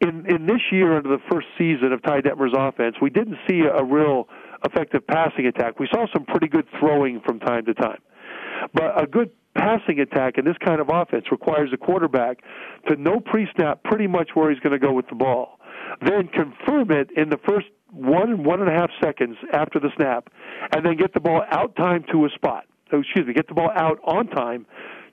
In 0.00 0.26
in 0.28 0.46
this 0.46 0.60
year 0.70 0.96
under 0.96 1.08
the 1.08 1.22
first 1.30 1.46
season 1.56 1.92
of 1.92 2.02
Ty 2.02 2.20
Detmer's 2.20 2.54
offense, 2.56 2.96
we 3.00 3.10
didn't 3.10 3.38
see 3.48 3.60
a, 3.60 3.82
real 3.82 4.28
effective 4.64 5.06
passing 5.06 5.46
attack. 5.46 5.80
We 5.80 5.88
saw 5.90 6.06
some 6.12 6.24
pretty 6.24 6.48
good 6.48 6.66
throwing 6.78 7.20
from 7.20 7.40
time 7.40 7.64
to 7.66 7.74
time. 7.74 8.00
But 8.74 9.02
a 9.02 9.06
good 9.06 9.30
passing 9.54 10.00
attack 10.00 10.38
in 10.38 10.44
this 10.44 10.56
kind 10.64 10.80
of 10.80 10.88
offense 10.92 11.26
requires 11.30 11.70
a 11.72 11.76
quarterback 11.76 12.42
to 12.88 12.96
know 12.96 13.20
pre-snap 13.20 13.82
pretty 13.84 14.06
much 14.06 14.30
where 14.34 14.50
he's 14.50 14.60
going 14.60 14.78
to 14.78 14.84
go 14.84 14.92
with 14.92 15.08
the 15.08 15.14
ball, 15.14 15.58
then 16.02 16.28
confirm 16.28 16.90
it 16.90 17.10
in 17.16 17.30
the 17.30 17.38
first 17.48 17.66
one 17.90 18.44
one 18.44 18.60
and 18.60 18.68
a 18.68 18.72
half 18.72 18.90
seconds 19.02 19.36
after 19.52 19.80
the 19.80 19.88
snap, 19.96 20.28
and 20.74 20.84
then 20.84 20.96
get 20.96 21.14
the 21.14 21.20
ball 21.20 21.42
out 21.50 21.74
time 21.76 22.04
to 22.12 22.26
a 22.26 22.28
spot. 22.30 22.66
Excuse 22.92 23.26
me, 23.26 23.32
get 23.34 23.48
the 23.48 23.54
ball 23.54 23.70
out 23.74 23.98
on 24.04 24.28
time 24.28 24.66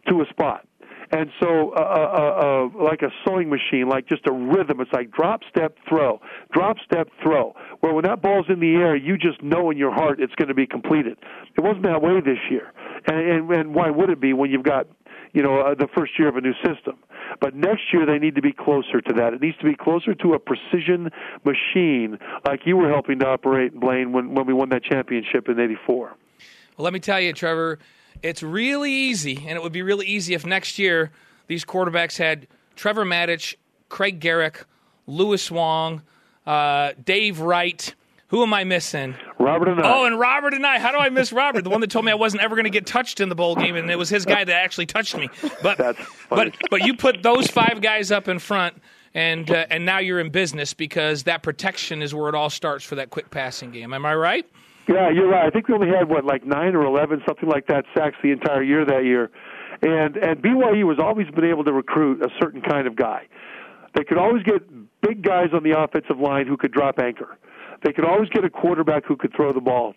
to 0.07 0.21
a 0.21 0.25
spot. 0.29 0.67
And 1.11 1.29
so, 1.39 1.73
uh, 1.73 1.79
uh, 1.79 2.69
uh, 2.79 2.83
like 2.83 3.03
a 3.03 3.09
sewing 3.23 3.47
machine, 3.47 3.87
like 3.87 4.07
just 4.07 4.25
a 4.27 4.31
rhythm. 4.31 4.81
It's 4.81 4.91
like 4.91 5.11
drop, 5.11 5.41
step, 5.47 5.77
throw, 5.87 6.19
drop, 6.51 6.77
step, 6.83 7.07
throw. 7.21 7.53
Where 7.81 7.93
when 7.93 8.03
that 8.05 8.23
ball's 8.23 8.47
in 8.49 8.59
the 8.59 8.75
air, 8.75 8.95
you 8.95 9.17
just 9.17 9.43
know 9.43 9.69
in 9.69 9.77
your 9.77 9.93
heart 9.93 10.19
it's 10.19 10.33
going 10.35 10.47
to 10.47 10.55
be 10.55 10.65
completed. 10.65 11.17
It 11.55 11.61
wasn't 11.61 11.83
that 11.83 12.01
way 12.01 12.19
this 12.19 12.39
year, 12.49 12.73
and, 13.05 13.17
and, 13.17 13.51
and 13.51 13.75
why 13.75 13.91
would 13.91 14.09
it 14.09 14.19
be 14.19 14.33
when 14.33 14.49
you've 14.49 14.63
got, 14.63 14.87
you 15.33 15.43
know, 15.43 15.59
uh, 15.59 15.75
the 15.75 15.87
first 15.95 16.17
year 16.17 16.29
of 16.29 16.35
a 16.35 16.41
new 16.41 16.53
system? 16.65 16.97
But 17.39 17.55
next 17.55 17.93
year 17.93 18.07
they 18.07 18.17
need 18.17 18.33
to 18.35 18.41
be 18.41 18.51
closer 18.51 18.99
to 19.01 19.13
that. 19.13 19.33
It 19.33 19.41
needs 19.41 19.57
to 19.57 19.65
be 19.65 19.75
closer 19.75 20.15
to 20.15 20.33
a 20.33 20.39
precision 20.39 21.11
machine, 21.45 22.17
like 22.45 22.61
you 22.65 22.75
were 22.75 22.89
helping 22.89 23.19
to 23.19 23.27
operate, 23.27 23.79
Blaine, 23.79 24.13
when 24.13 24.33
when 24.33 24.47
we 24.47 24.53
won 24.53 24.69
that 24.69 24.83
championship 24.83 25.47
in 25.47 25.59
'84. 25.59 26.15
Well, 26.77 26.83
let 26.83 26.93
me 26.93 26.99
tell 26.99 27.19
you, 27.19 27.33
Trevor, 27.33 27.79
it's 28.21 28.41
really 28.43 28.91
easy, 28.91 29.43
and 29.47 29.57
it 29.57 29.63
would 29.63 29.73
be 29.73 29.81
really 29.81 30.05
easy 30.05 30.33
if 30.33 30.45
next 30.45 30.79
year 30.79 31.11
these 31.47 31.65
quarterbacks 31.65 32.17
had 32.17 32.47
Trevor 32.75 33.05
Matich, 33.05 33.55
Craig 33.89 34.19
Garrick, 34.19 34.65
Lewis 35.07 35.51
Wong, 35.51 36.01
uh, 36.45 36.93
Dave 37.03 37.39
Wright. 37.39 37.93
Who 38.27 38.41
am 38.41 38.51
I 38.51 38.63
missing? 38.63 39.13
Robert 39.37 39.67
and 39.67 39.79
I. 39.79 39.93
Oh, 39.93 40.05
and 40.05 40.19
Robert 40.19 40.55
and 40.55 40.65
I. 40.65 40.79
How 40.79 40.91
do 40.91 40.97
I 40.97 41.09
miss 41.09 41.31
Robert? 41.31 41.63
The 41.63 41.69
one 41.69 41.81
that 41.81 41.91
told 41.91 42.05
me 42.05 42.11
I 42.11 42.15
wasn't 42.15 42.41
ever 42.41 42.55
going 42.55 42.63
to 42.63 42.71
get 42.71 42.87
touched 42.87 43.19
in 43.19 43.29
the 43.29 43.35
bowl 43.35 43.55
game, 43.55 43.75
and 43.75 43.91
it 43.91 43.97
was 43.97 44.09
his 44.09 44.25
guy 44.25 44.43
that 44.43 44.55
actually 44.55 44.87
touched 44.87 45.15
me. 45.15 45.29
But 45.61 45.77
but 46.29 46.55
but 46.71 46.83
you 46.83 46.95
put 46.95 47.21
those 47.21 47.47
five 47.47 47.81
guys 47.81 48.11
up 48.11 48.27
in 48.27 48.39
front, 48.39 48.81
and 49.13 49.51
uh, 49.51 49.67
and 49.69 49.85
now 49.85 49.99
you're 49.99 50.19
in 50.19 50.29
business 50.29 50.73
because 50.73 51.23
that 51.23 51.43
protection 51.43 52.01
is 52.01 52.15
where 52.15 52.27
it 52.27 52.33
all 52.33 52.49
starts 52.49 52.83
for 52.83 52.95
that 52.95 53.11
quick 53.11 53.29
passing 53.29 53.69
game. 53.69 53.93
Am 53.93 54.03
I 54.03 54.15
right? 54.15 54.49
Yeah, 54.87 55.09
you're 55.09 55.29
right. 55.29 55.45
I 55.45 55.49
think 55.49 55.67
we 55.69 55.75
only 55.75 55.87
had 55.87 56.09
what 56.09 56.25
like 56.25 56.45
nine 56.45 56.75
or 56.75 56.85
eleven, 56.85 57.21
something 57.25 57.47
like 57.47 57.67
that, 57.67 57.85
sacks 57.95 58.17
the 58.21 58.31
entire 58.31 58.63
year 58.63 58.85
that 58.85 59.05
year, 59.05 59.31
and 59.81 60.17
and 60.17 60.41
BYU 60.41 60.89
has 60.89 60.99
always 60.99 61.27
been 61.29 61.45
able 61.45 61.63
to 61.63 61.71
recruit 61.73 62.21
a 62.21 62.29
certain 62.41 62.61
kind 62.61 62.85
of 62.85 62.95
guy. 62.95 63.27
They 63.95 64.03
could 64.03 64.17
always 64.17 64.43
get 64.43 64.61
big 65.01 65.21
guys 65.23 65.49
on 65.53 65.63
the 65.63 65.79
offensive 65.79 66.19
line 66.19 66.47
who 66.47 66.57
could 66.57 66.71
drop 66.71 66.99
anchor. 66.99 67.37
They 67.83 67.93
could 67.93 68.05
always 68.05 68.29
get 68.29 68.43
a 68.43 68.49
quarterback 68.49 69.05
who 69.05 69.15
could 69.15 69.33
throw 69.35 69.53
the 69.53 69.61
ball, 69.61 69.93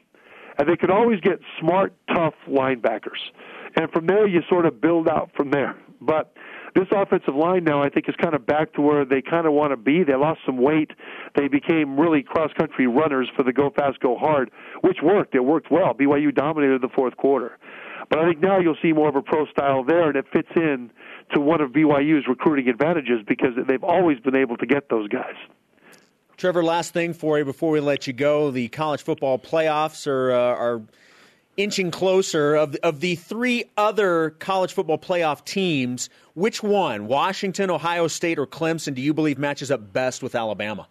and 0.58 0.68
they 0.68 0.76
could 0.76 0.90
always 0.90 1.20
get 1.20 1.40
smart, 1.60 1.94
tough 2.14 2.34
linebackers. 2.48 3.30
And 3.76 3.90
from 3.90 4.06
there, 4.06 4.26
you 4.26 4.42
sort 4.48 4.66
of 4.66 4.80
build 4.80 5.08
out 5.08 5.30
from 5.36 5.50
there. 5.50 5.76
But 6.00 6.32
this 6.76 6.88
offensive 6.92 7.34
line 7.34 7.64
now, 7.64 7.82
I 7.82 7.88
think, 7.88 8.08
is 8.08 8.14
kind 8.22 8.34
of 8.34 8.44
back 8.44 8.74
to 8.74 8.82
where 8.82 9.04
they 9.04 9.22
kind 9.22 9.46
of 9.46 9.54
want 9.54 9.72
to 9.72 9.76
be. 9.76 10.04
They 10.04 10.14
lost 10.14 10.40
some 10.44 10.58
weight. 10.58 10.90
They 11.34 11.48
became 11.48 11.98
really 11.98 12.22
cross 12.22 12.52
country 12.52 12.86
runners 12.86 13.28
for 13.34 13.42
the 13.42 13.52
go 13.52 13.70
fast, 13.70 13.98
go 14.00 14.16
hard, 14.16 14.50
which 14.82 14.98
worked. 15.02 15.34
It 15.34 15.40
worked 15.40 15.70
well. 15.70 15.94
BYU 15.94 16.34
dominated 16.34 16.82
the 16.82 16.90
fourth 16.94 17.16
quarter. 17.16 17.58
But 18.10 18.18
I 18.18 18.26
think 18.26 18.40
now 18.40 18.60
you'll 18.60 18.76
see 18.82 18.92
more 18.92 19.08
of 19.08 19.16
a 19.16 19.22
pro 19.22 19.46
style 19.46 19.82
there, 19.82 20.08
and 20.08 20.16
it 20.16 20.26
fits 20.32 20.50
in 20.54 20.90
to 21.34 21.40
one 21.40 21.60
of 21.60 21.70
BYU's 21.70 22.28
recruiting 22.28 22.68
advantages 22.68 23.20
because 23.26 23.54
they've 23.66 23.82
always 23.82 24.20
been 24.20 24.36
able 24.36 24.56
to 24.58 24.66
get 24.66 24.90
those 24.90 25.08
guys. 25.08 25.34
Trevor, 26.36 26.62
last 26.62 26.92
thing 26.92 27.14
for 27.14 27.38
you 27.38 27.46
before 27.46 27.70
we 27.70 27.80
let 27.80 28.06
you 28.06 28.12
go. 28.12 28.50
The 28.50 28.68
college 28.68 29.02
football 29.02 29.38
playoffs 29.38 30.06
are, 30.06 30.30
uh, 30.30 30.38
are 30.38 30.82
inching 31.56 31.90
closer. 31.90 32.54
Of, 32.54 32.76
of 32.76 33.00
the 33.00 33.14
three 33.16 33.64
other 33.76 34.30
college 34.30 34.72
football 34.72 34.98
playoff 34.98 35.44
teams, 35.44 36.08
which 36.34 36.62
one, 36.62 37.06
Washington, 37.06 37.70
Ohio 37.70 38.08
State, 38.08 38.38
or 38.38 38.46
Clemson, 38.46 38.94
do 38.94 39.02
you 39.02 39.14
believe 39.14 39.38
matches 39.38 39.70
up 39.70 39.92
best 39.92 40.22
with 40.22 40.34
Alabama? 40.34 40.88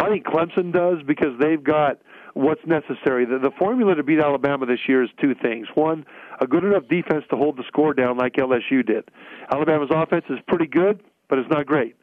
I 0.00 0.08
think 0.08 0.24
Clemson 0.24 0.72
does 0.72 0.98
because 1.06 1.38
they've 1.40 1.62
got 1.62 1.98
what's 2.34 2.64
necessary. 2.66 3.24
The, 3.24 3.38
the 3.38 3.50
formula 3.58 3.96
to 3.96 4.02
beat 4.02 4.20
Alabama 4.20 4.64
this 4.64 4.80
year 4.86 5.02
is 5.02 5.10
two 5.20 5.34
things. 5.34 5.66
One, 5.74 6.06
a 6.40 6.46
good 6.46 6.62
enough 6.62 6.84
defense 6.88 7.24
to 7.30 7.36
hold 7.36 7.56
the 7.56 7.64
score 7.66 7.94
down 7.94 8.16
like 8.16 8.34
LSU 8.34 8.86
did. 8.86 9.10
Alabama's 9.50 9.90
offense 9.90 10.24
is 10.30 10.38
pretty 10.46 10.66
good, 10.66 11.02
but 11.28 11.38
it's 11.38 11.50
not 11.50 11.66
great. 11.66 11.96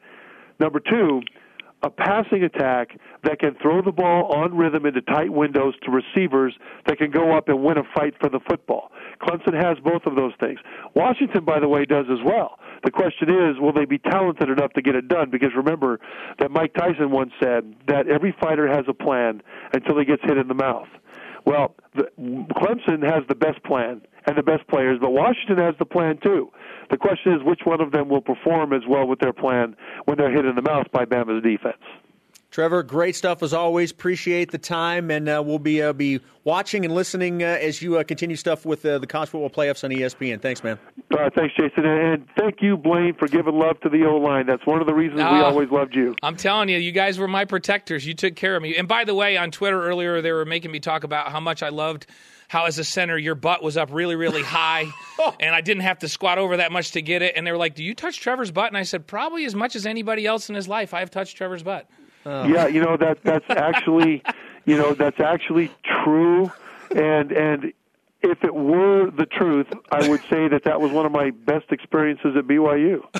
Number 0.60 0.80
two, 0.80 1.22
a 1.84 1.90
passing 1.90 2.44
attack 2.44 2.98
that 3.24 3.40
can 3.40 3.56
throw 3.62 3.82
the 3.82 3.92
ball 3.92 4.34
on 4.34 4.56
rhythm 4.56 4.86
into 4.86 5.02
tight 5.02 5.32
windows 5.32 5.76
to 5.84 5.92
receivers 5.92 6.54
that 6.88 6.98
can 6.98 7.12
go 7.12 7.38
up 7.38 7.48
and 7.48 7.64
win 7.64 7.78
a 7.78 7.84
fight 7.96 8.14
for 8.20 8.30
the 8.30 8.40
football. 8.50 8.92
Clemson 9.22 9.54
has 9.54 9.78
both 9.84 10.06
of 10.06 10.16
those 10.16 10.34
things. 10.40 10.60
Washington, 10.96 11.46
by 11.46 11.60
the 11.60 11.68
way, 11.68 11.86
does 11.86 12.06
as 12.10 12.20
well. 12.26 12.60
The 12.84 12.92
question 12.92 13.30
is, 13.30 13.60
will 13.60 13.74
they 13.74 13.86
be 13.86 13.98
talented 13.98 14.50
enough 14.50 14.74
to 14.74 14.82
get 14.82 14.96
it 14.96 15.08
done? 15.08 15.30
Because 15.30 15.50
remember 15.56 16.00
that 16.40 16.52
Mike 16.52 16.74
Tyson 16.74 17.12
once 17.12 17.32
said 17.42 17.76
that 17.88 18.08
every 18.08 18.36
fighter 18.40 18.68
has 18.68 18.86
a 18.88 18.94
plan 18.94 19.42
until 19.74 19.98
he 19.98 20.06
gets 20.06 20.24
hit 20.24 20.38
in 20.38 20.48
the 20.48 20.54
mouth. 20.54 20.88
Well, 21.46 21.76
the, 21.96 22.10
Clemson 22.18 23.04
has 23.04 23.24
the 23.28 23.36
best 23.36 23.64
plan 23.64 24.02
and 24.28 24.38
the 24.38 24.44
best 24.44 24.68
players, 24.68 25.00
but 25.00 25.12
Washington 25.12 25.58
has 25.58 25.76
the 25.80 25.86
plan 25.86 26.18
too. 26.22 26.52
The 26.90 26.98
question 26.98 27.34
is 27.34 27.44
which 27.44 27.62
one 27.64 27.82
of 27.82 27.92
them 27.92 28.10
will 28.10 28.22
perform 28.22 28.74
as 28.74 28.82
well 28.88 29.08
with 29.08 29.20
their 29.20 29.34
plan 29.34 29.76
when 30.06 30.18
they're 30.18 30.32
hit 30.32 30.46
in 30.46 30.56
the 30.56 30.62
mouth 30.62 30.88
by 30.92 31.06
Bama's 31.06 31.44
defense. 31.44 31.82
Trevor, 32.56 32.84
great 32.84 33.18
stuff 33.18 33.44
as 33.44 33.54
always. 33.54 33.92
Appreciate 33.92 34.50
the 34.50 34.58
time, 34.58 35.12
and 35.12 35.28
uh, 35.28 35.44
we'll 35.46 35.60
be 35.60 35.82
uh, 35.82 35.92
be 35.92 36.22
watching 36.46 36.86
and 36.86 36.96
listening 36.96 37.44
uh, 37.44 37.48
as 37.48 37.82
you 37.82 37.98
uh, 37.98 38.04
continue 38.06 38.38
stuff 38.38 38.66
with 38.66 38.86
uh, 38.86 38.98
the 38.98 39.08
college 39.08 39.28
football 39.28 39.50
playoffs 39.50 39.84
on 39.84 39.90
ESPN. 39.90 40.42
Thanks, 40.42 40.64
man. 40.64 40.80
Uh, 41.12 41.30
thanks, 41.36 41.54
Jason, 41.60 41.86
and 41.86 42.26
thank 42.38 42.62
you, 42.62 42.78
Blaine, 42.78 43.14
for 43.14 43.28
giving 43.28 43.56
love 43.56 43.78
to 43.82 43.90
the 43.90 44.06
O 44.06 44.16
line. 44.16 44.46
That's 44.46 44.66
one 44.66 44.80
of 44.80 44.88
the 44.88 44.94
reasons 44.94 45.18
we 45.18 45.26
always 45.26 45.70
loved 45.70 45.96
you. 45.96 46.16
I'm 46.24 46.38
telling 46.38 46.70
you, 46.70 46.78
you 46.78 46.94
guys 46.94 47.20
were 47.20 47.28
my 47.28 47.44
protectors. 47.44 48.06
You 48.06 48.14
took 48.14 48.38
care 48.38 48.56
of 48.56 48.62
me. 48.62 48.78
And 48.78 48.88
by 48.88 49.04
the 49.04 49.14
way, 49.14 49.36
on 49.36 49.52
Twitter 49.52 49.84
earlier, 49.84 50.22
they 50.22 50.32
were 50.32 50.46
making 50.46 50.72
me 50.72 50.80
talk 50.80 51.04
about 51.04 51.34
how 51.34 51.42
much 51.42 51.62
I 51.62 51.68
loved 51.68 52.08
how 52.48 52.66
as 52.66 52.80
a 52.80 52.84
center 52.84 53.18
your 53.18 53.36
butt 53.36 53.64
was 53.64 53.78
up 53.78 53.90
really 53.92 54.16
really 54.16 54.44
high 54.44 54.86
oh. 55.20 55.36
and 55.40 55.54
i 55.54 55.62
didn't 55.62 55.84
have 55.84 56.00
to 56.00 56.08
squat 56.08 56.38
over 56.38 56.58
that 56.58 56.72
much 56.72 56.92
to 56.92 57.02
get 57.02 57.22
it 57.22 57.36
and 57.36 57.46
they 57.46 57.52
were 57.52 57.58
like 57.58 57.76
do 57.76 57.84
you 57.84 57.94
touch 57.94 58.20
trevor's 58.20 58.52
butt 58.52 58.68
and 58.68 58.78
i 58.78 58.84
said 58.84 59.08
probably 59.08 59.46
as 59.46 59.56
much 59.56 59.76
as 59.76 59.86
anybody 59.86 60.26
else 60.26 60.50
in 60.50 60.56
his 60.56 60.68
life 60.68 60.94
i've 60.94 61.12
touched 61.12 61.38
trevor's 61.38 61.64
butt 61.64 61.90
Oh. 62.26 62.48
Yeah, 62.48 62.68
you 62.68 62.82
know 62.82 62.98
that 62.98 63.20
that's 63.24 63.46
actually, 63.50 64.24
you 64.66 64.78
know, 64.78 64.94
that's 64.94 65.20
actually 65.20 65.72
true, 66.04 66.52
and 66.96 67.32
and 67.32 67.74
if 68.22 68.44
it 68.44 68.54
were 68.54 69.12
the 69.12 69.28
truth, 69.28 69.68
I 69.92 70.10
would 70.10 70.22
say 70.22 70.48
that 70.48 70.64
that 70.64 70.82
was 70.82 70.92
one 70.92 71.06
of 71.06 71.12
my 71.12 71.30
best 71.30 71.72
experiences 71.72 72.36
at 72.36 72.46
BYU. 72.46 73.04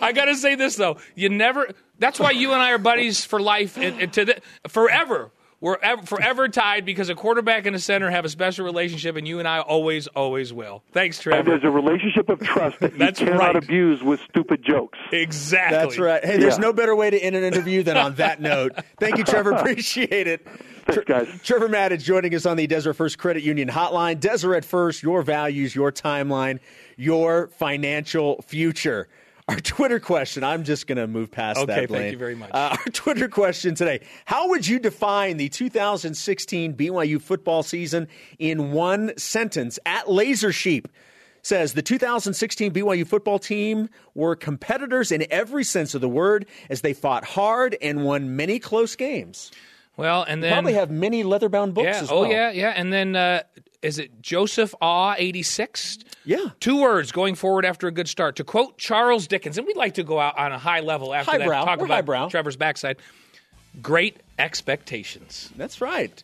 I 0.00 0.12
got 0.14 0.24
to 0.24 0.34
say 0.34 0.56
this 0.56 0.74
though, 0.74 0.96
you 1.14 1.28
never. 1.28 1.68
That's 1.98 2.18
why 2.18 2.32
you 2.32 2.52
and 2.52 2.60
I 2.60 2.72
are 2.72 2.78
buddies 2.78 3.24
for 3.24 3.40
life 3.40 3.76
and, 3.76 4.00
and 4.00 4.12
to 4.14 4.24
the, 4.24 4.40
forever. 4.66 5.30
We're 5.66 5.78
ever, 5.82 6.02
forever 6.06 6.48
tied 6.48 6.84
because 6.84 7.08
a 7.08 7.16
quarterback 7.16 7.66
and 7.66 7.74
a 7.74 7.80
center 7.80 8.08
have 8.08 8.24
a 8.24 8.28
special 8.28 8.64
relationship, 8.64 9.16
and 9.16 9.26
you 9.26 9.40
and 9.40 9.48
I 9.48 9.58
always, 9.58 10.06
always 10.06 10.52
will. 10.52 10.84
Thanks, 10.92 11.18
Trevor. 11.18 11.40
And 11.40 11.48
there's 11.48 11.64
a 11.64 11.70
relationship 11.74 12.28
of 12.28 12.38
trust 12.38 12.78
that 12.78 12.92
you 12.92 12.98
That's 13.00 13.18
cannot 13.18 13.40
right. 13.40 13.56
abuse 13.56 14.00
with 14.00 14.20
stupid 14.30 14.62
jokes. 14.62 14.96
Exactly. 15.10 15.76
That's 15.76 15.98
right. 15.98 16.24
Hey, 16.24 16.36
there's 16.36 16.54
Yeah. 16.54 16.60
no 16.60 16.72
better 16.72 16.94
way 16.94 17.10
to 17.10 17.18
end 17.18 17.34
an 17.34 17.42
interview 17.42 17.82
than 17.82 17.96
on 17.96 18.14
that 18.14 18.40
note. 18.40 18.76
Thank 19.00 19.18
you, 19.18 19.24
Trevor. 19.24 19.50
Appreciate 19.54 20.28
it. 20.28 20.46
Thanks, 20.86 21.02
guys. 21.04 21.26
Trevor 21.42 21.68
Matich 21.68 22.04
joining 22.04 22.32
us 22.36 22.46
on 22.46 22.56
the 22.56 22.68
Deseret 22.68 22.94
First 22.94 23.18
Credit 23.18 23.42
Union 23.42 23.68
Hotline. 23.68 24.20
Deseret 24.20 24.64
First, 24.64 25.02
your 25.02 25.22
values, 25.22 25.74
your 25.74 25.90
timeline, 25.90 26.60
your 26.96 27.48
financial 27.48 28.40
future. 28.42 29.08
Our 29.48 29.60
Twitter 29.60 30.00
question, 30.00 30.42
I'm 30.42 30.64
just 30.64 30.88
going 30.88 30.98
to 30.98 31.06
move 31.06 31.30
past 31.30 31.60
Okay, 31.60 31.86
that, 31.86 31.88
thank 31.88 32.12
you 32.12 32.18
very 32.18 32.34
much. 32.34 32.50
Uh, 32.52 32.76
our 32.78 32.92
Twitter 32.92 33.28
question 33.28 33.74
today 33.76 34.00
How 34.24 34.48
would 34.48 34.66
you 34.66 34.78
define 34.80 35.36
the 35.36 35.48
2016 35.48 36.74
BYU 36.74 37.20
football 37.22 37.62
season 37.62 38.08
in 38.40 38.72
one 38.72 39.16
sentence? 39.16 39.78
At 39.86 40.10
Laser 40.10 40.52
Sheep 40.52 40.88
says 41.42 41.74
the 41.74 41.82
2016 41.82 42.72
BYU 42.72 43.06
football 43.06 43.38
team 43.38 43.88
were 44.14 44.34
competitors 44.34 45.12
in 45.12 45.24
every 45.30 45.62
sense 45.62 45.94
of 45.94 46.00
the 46.00 46.08
word 46.08 46.46
as 46.68 46.80
they 46.80 46.92
fought 46.92 47.24
hard 47.24 47.76
and 47.80 48.04
won 48.04 48.34
many 48.34 48.58
close 48.58 48.96
games. 48.96 49.52
Well, 49.96 50.24
and 50.24 50.42
then 50.42 50.52
Probably 50.52 50.74
have 50.74 50.90
many 50.90 51.22
leather-bound 51.22 51.72
books 51.72 51.86
yeah. 51.86 52.02
as 52.02 52.10
Oh 52.10 52.22
well. 52.22 52.30
yeah, 52.30 52.50
yeah. 52.50 52.70
And 52.70 52.92
then 52.92 53.14
uh, 53.16 53.42
is 53.82 53.98
it 53.98 54.20
Joseph 54.22 54.74
Awe 54.80 55.14
eighty 55.18 55.42
six? 55.42 55.98
Yeah. 56.24 56.50
Two 56.60 56.80
words 56.80 57.12
going 57.12 57.34
forward 57.34 57.64
after 57.64 57.86
a 57.86 57.92
good 57.92 58.08
start. 58.08 58.36
To 58.36 58.44
quote 58.44 58.78
Charles 58.78 59.26
Dickens, 59.26 59.58
and 59.58 59.66
we'd 59.66 59.76
like 59.76 59.94
to 59.94 60.02
go 60.02 60.18
out 60.18 60.38
on 60.38 60.52
a 60.52 60.58
high 60.58 60.80
level 60.80 61.14
after 61.14 61.32
Highbrow. 61.32 61.48
that. 61.60 61.64
Talk 61.66 61.78
We're 61.78 61.84
about 61.86 61.94
highbrow. 61.94 62.28
Trevor's 62.28 62.56
backside. 62.56 62.96
Great 63.82 64.16
expectations. 64.38 65.50
That's 65.56 65.80
right. 65.80 66.22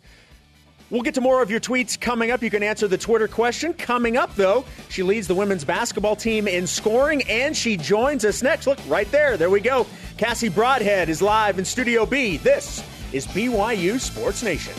We'll 0.90 1.00
get 1.02 1.14
to 1.14 1.22
more 1.22 1.40
of 1.42 1.50
your 1.50 1.60
tweets 1.60 1.98
coming 1.98 2.30
up. 2.30 2.42
You 2.42 2.50
can 2.50 2.62
answer 2.62 2.86
the 2.86 2.98
Twitter 2.98 3.26
question. 3.26 3.72
Coming 3.72 4.18
up, 4.18 4.34
though, 4.36 4.66
she 4.90 5.02
leads 5.02 5.26
the 5.26 5.34
women's 5.34 5.64
basketball 5.64 6.16
team 6.16 6.46
in 6.46 6.66
scoring, 6.66 7.22
and 7.30 7.56
she 7.56 7.78
joins 7.78 8.26
us 8.26 8.42
next. 8.42 8.66
Look, 8.66 8.78
right 8.88 9.10
there. 9.10 9.38
There 9.38 9.48
we 9.48 9.60
go. 9.60 9.86
Cassie 10.18 10.50
Broadhead 10.50 11.08
is 11.08 11.22
live 11.22 11.58
in 11.58 11.64
Studio 11.64 12.04
B. 12.04 12.36
This 12.36 12.84
is 13.12 13.26
BYU 13.28 13.98
Sports 14.00 14.42
Nation. 14.42 14.74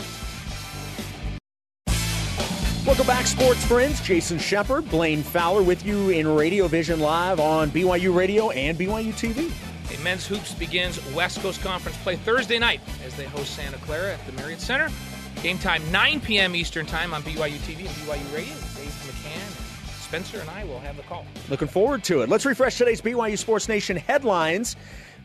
Welcome 2.86 3.06
back, 3.06 3.26
sports 3.26 3.64
friends. 3.64 3.98
Jason 4.02 4.38
Shepard, 4.38 4.90
Blaine 4.90 5.22
Fowler 5.22 5.62
with 5.62 5.86
you 5.86 6.10
in 6.10 6.28
Radio 6.28 6.68
Vision 6.68 7.00
Live 7.00 7.40
on 7.40 7.70
BYU 7.70 8.14
Radio 8.14 8.50
and 8.50 8.78
BYU 8.78 9.10
TV. 9.14 9.50
A 9.96 9.98
men's 10.02 10.26
hoops 10.26 10.52
begins 10.52 11.00
West 11.14 11.40
Coast 11.40 11.62
Conference 11.62 11.96
play 12.02 12.16
Thursday 12.16 12.58
night 12.58 12.82
as 13.06 13.16
they 13.16 13.24
host 13.24 13.54
Santa 13.54 13.78
Clara 13.78 14.12
at 14.12 14.26
the 14.26 14.32
Marriott 14.32 14.60
Center. 14.60 14.90
Game 15.42 15.56
time 15.56 15.82
9 15.90 16.20
p.m. 16.20 16.54
Eastern 16.54 16.84
Time 16.84 17.14
on 17.14 17.22
BYU 17.22 17.56
TV 17.56 17.78
and 17.78 17.88
BYU 17.88 18.34
Radio. 18.34 18.52
Dave 18.52 18.92
McCann, 19.06 20.02
Spencer, 20.02 20.40
and 20.40 20.50
I 20.50 20.64
will 20.64 20.80
have 20.80 20.98
the 20.98 21.04
call. 21.04 21.24
Looking 21.48 21.68
forward 21.68 22.04
to 22.04 22.20
it. 22.20 22.28
Let's 22.28 22.44
refresh 22.44 22.76
today's 22.76 23.00
BYU 23.00 23.38
Sports 23.38 23.66
Nation 23.66 23.96
headlines. 23.96 24.76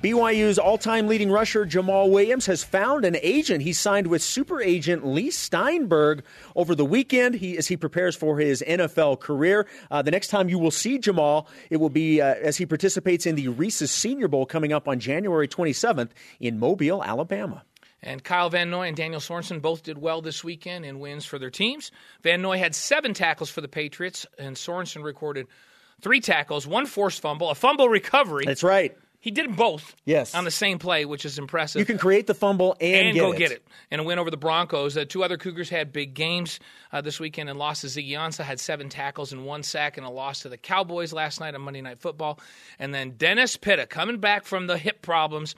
BYU's 0.01 0.57
all 0.57 0.77
time 0.77 1.07
leading 1.07 1.29
rusher 1.29 1.65
Jamaal 1.65 2.09
Williams 2.09 2.45
has 2.45 2.63
found 2.63 3.03
an 3.03 3.17
agent. 3.21 3.63
He 3.63 3.73
signed 3.73 4.07
with 4.07 4.21
super 4.21 4.61
agent 4.61 5.05
Leigh 5.05 5.29
Steinberg 5.29 6.23
over 6.55 6.73
the 6.73 6.85
weekend 6.85 7.35
he, 7.35 7.57
as 7.57 7.67
he 7.67 7.75
prepares 7.75 8.15
for 8.15 8.39
his 8.39 8.63
NFL 8.65 9.19
career. 9.19 9.67
Uh, 9.91 10.01
the 10.01 10.11
next 10.11 10.29
time 10.29 10.47
you 10.47 10.57
will 10.57 10.71
see 10.71 10.99
Jamaal, 10.99 11.47
it 11.69 11.77
will 11.77 11.89
be 11.89 12.21
uh, 12.21 12.35
as 12.35 12.55
he 12.55 12.65
participates 12.65 13.25
in 13.25 13.35
the 13.35 13.49
Reese's 13.49 13.91
Senior 13.91 14.29
Bowl 14.29 14.45
coming 14.45 14.71
up 14.71 14.87
on 14.87 15.01
January 15.01 15.49
27th 15.49 16.11
in 16.39 16.59
Mobile, 16.59 17.03
Alabama. 17.03 17.63
And 18.01 18.23
Kyle 18.23 18.49
Van 18.49 18.69
Noy 18.69 18.87
and 18.87 18.95
Daniel 18.95 19.19
Sorensen 19.19 19.61
both 19.61 19.83
did 19.83 19.97
well 19.97 20.21
this 20.21 20.45
weekend 20.45 20.85
in 20.85 21.01
wins 21.01 21.25
for 21.25 21.37
their 21.37 21.49
teams. 21.49 21.91
Van 22.23 22.41
Noy 22.41 22.57
had 22.57 22.73
seven 22.73 23.13
tackles 23.13 23.49
for 23.49 23.59
the 23.59 23.67
Patriots, 23.67 24.25
and 24.37 24.55
Sorensen 24.55 25.03
recorded 25.03 25.47
three 25.99 26.21
tackles, 26.21 26.65
one 26.65 26.85
forced 26.85 27.21
fumble, 27.21 27.49
a 27.49 27.55
fumble 27.55 27.89
recovery. 27.89 28.45
That's 28.45 28.63
right. 28.63 28.97
He 29.21 29.31
did 29.31 29.57
both 29.57 29.95
Yes. 30.05 30.33
on 30.33 30.45
the 30.45 30.51
same 30.51 30.79
play, 30.79 31.03
which 31.03 31.25
is 31.25 31.37
impressive. 31.37 31.79
You 31.79 31.85
can 31.85 31.97
create 31.97 32.25
the 32.25 32.33
fumble 32.33 32.77
and, 32.79 33.07
and 33.07 33.13
get 33.13 33.19
go 33.19 33.31
it. 33.33 33.37
get 33.37 33.51
it. 33.51 33.67
And 33.91 33.99
a 33.99 34.03
win 34.03 34.17
over 34.17 34.31
the 34.31 34.37
Broncos. 34.37 34.95
Uh, 34.95 35.03
two 35.03 35.23
other 35.25 35.37
Cougars 35.37 35.69
had 35.69 35.91
big 35.91 36.13
games 36.13 36.59
uh, 36.93 37.01
this 37.01 37.19
weekend 37.19 37.49
and 37.49 37.59
lost 37.59 37.81
to 37.81 37.87
Ziggy 37.87 38.11
Ansah, 38.11 38.43
had 38.45 38.61
seven 38.61 38.87
tackles 38.87 39.33
and 39.33 39.45
one 39.45 39.61
sack, 39.63 39.97
and 39.97 40.05
a 40.05 40.09
loss 40.09 40.43
to 40.43 40.49
the 40.49 40.57
Cowboys 40.57 41.11
last 41.11 41.41
night 41.41 41.53
on 41.53 41.61
Monday 41.61 41.81
Night 41.81 41.99
Football. 41.99 42.39
And 42.79 42.93
then 42.93 43.11
Dennis 43.17 43.57
Pitta 43.57 43.85
coming 43.87 44.19
back 44.19 44.45
from 44.45 44.67
the 44.67 44.77
hip 44.77 45.01
problems, 45.01 45.53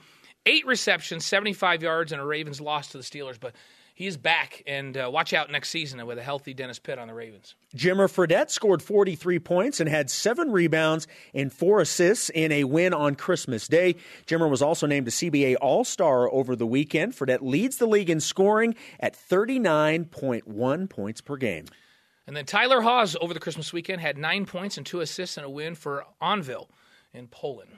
eight 0.47 0.65
receptions, 0.65 1.23
75 1.25 1.83
yards, 1.83 2.11
and 2.11 2.19
a 2.19 2.25
Ravens 2.25 2.59
loss 2.59 2.87
to 2.89 2.97
the 2.97 3.03
Steelers. 3.03 3.39
But 3.39 3.53
he 4.01 4.07
is 4.07 4.17
back, 4.17 4.63
and 4.65 4.97
uh, 4.97 5.11
watch 5.13 5.31
out 5.31 5.51
next 5.51 5.69
season 5.69 6.03
with 6.07 6.17
a 6.17 6.23
healthy 6.23 6.55
Dennis 6.55 6.79
Pitt 6.79 6.97
on 6.97 7.07
the 7.07 7.13
Ravens. 7.13 7.53
Jimmer 7.75 8.11
Fredette 8.11 8.49
scored 8.49 8.81
43 8.81 9.37
points 9.37 9.79
and 9.79 9.87
had 9.87 10.09
seven 10.09 10.51
rebounds 10.51 11.05
and 11.35 11.53
four 11.53 11.81
assists 11.81 12.31
in 12.31 12.51
a 12.51 12.63
win 12.63 12.95
on 12.95 13.13
Christmas 13.13 13.67
Day. 13.67 13.97
Jimmer 14.25 14.49
was 14.49 14.63
also 14.63 14.87
named 14.87 15.07
a 15.07 15.11
CBA 15.11 15.55
All 15.61 15.83
Star 15.83 16.27
over 16.33 16.55
the 16.55 16.65
weekend. 16.65 17.13
Fredette 17.13 17.43
leads 17.43 17.77
the 17.77 17.85
league 17.85 18.09
in 18.09 18.19
scoring 18.19 18.73
at 18.99 19.13
39.1 19.13 20.89
points 20.89 21.21
per 21.21 21.37
game. 21.37 21.65
And 22.25 22.35
then 22.35 22.47
Tyler 22.47 22.81
Haws 22.81 23.15
over 23.21 23.35
the 23.35 23.39
Christmas 23.39 23.71
weekend 23.71 24.01
had 24.01 24.17
nine 24.17 24.47
points 24.47 24.77
and 24.77 24.85
two 24.85 25.01
assists 25.01 25.37
and 25.37 25.45
a 25.45 25.49
win 25.49 25.75
for 25.75 26.05
Anwil 26.19 26.69
in 27.13 27.27
Poland. 27.27 27.69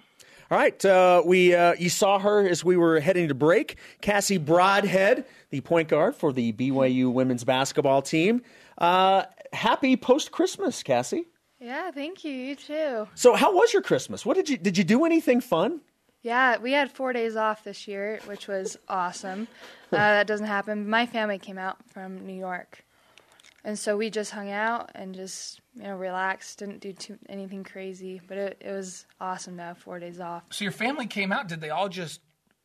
All 0.51 0.57
right, 0.57 0.83
uh, 0.85 1.23
we 1.25 1.55
uh, 1.55 1.73
you 1.79 1.89
saw 1.89 2.19
her 2.19 2.47
as 2.47 2.63
we 2.63 2.77
were 2.77 2.99
heading 2.99 3.27
to 3.29 3.33
break. 3.33 3.77
Cassie 4.01 4.37
Broadhead, 4.37 5.25
the 5.49 5.61
point 5.61 5.87
guard 5.87 6.15
for 6.15 6.33
the 6.33 6.51
BYU 6.53 7.11
women's 7.11 7.43
basketball 7.43 8.01
team. 8.01 8.41
Uh, 8.77 9.23
happy 9.53 9.95
post 9.95 10.31
Christmas, 10.31 10.83
Cassie. 10.83 11.25
Yeah, 11.59 11.91
thank 11.91 12.25
you. 12.25 12.33
You 12.33 12.55
too. 12.55 13.07
So, 13.15 13.35
how 13.35 13.53
was 13.55 13.71
your 13.71 13.81
Christmas? 13.81 14.25
What 14.25 14.35
did 14.35 14.49
you 14.49 14.57
did 14.57 14.77
you 14.77 14.83
do 14.83 15.05
anything 15.05 15.39
fun? 15.39 15.79
Yeah, 16.23 16.57
we 16.57 16.71
had 16.71 16.91
four 16.91 17.13
days 17.13 17.35
off 17.35 17.63
this 17.63 17.87
year, 17.87 18.19
which 18.25 18.47
was 18.47 18.77
awesome. 18.87 19.47
Uh, 19.91 19.97
that 19.97 20.27
doesn't 20.27 20.47
happen. 20.47 20.89
My 20.89 21.05
family 21.05 21.37
came 21.37 21.57
out 21.57 21.77
from 21.91 22.25
New 22.25 22.33
York, 22.33 22.83
and 23.63 23.77
so 23.77 23.95
we 23.97 24.09
just 24.09 24.31
hung 24.31 24.51
out 24.51 24.91
and 24.95 25.15
just 25.15 25.61
you 25.75 25.83
know 25.83 25.95
relaxed. 25.95 26.59
Didn't 26.59 26.79
do 26.79 26.93
too, 26.93 27.17
anything 27.29 27.63
crazy, 27.63 28.21
but 28.27 28.37
it, 28.37 28.57
it 28.61 28.71
was 28.71 29.05
awesome 29.21 29.57
to 29.57 29.63
have 29.63 29.77
four 29.77 29.99
days 29.99 30.19
off. 30.19 30.43
So 30.51 30.65
your 30.65 30.71
family 30.71 31.07
came 31.07 31.31
out. 31.31 31.47
Did 31.47 31.61
they 31.61 31.69
all 31.69 31.89
just 31.89 32.21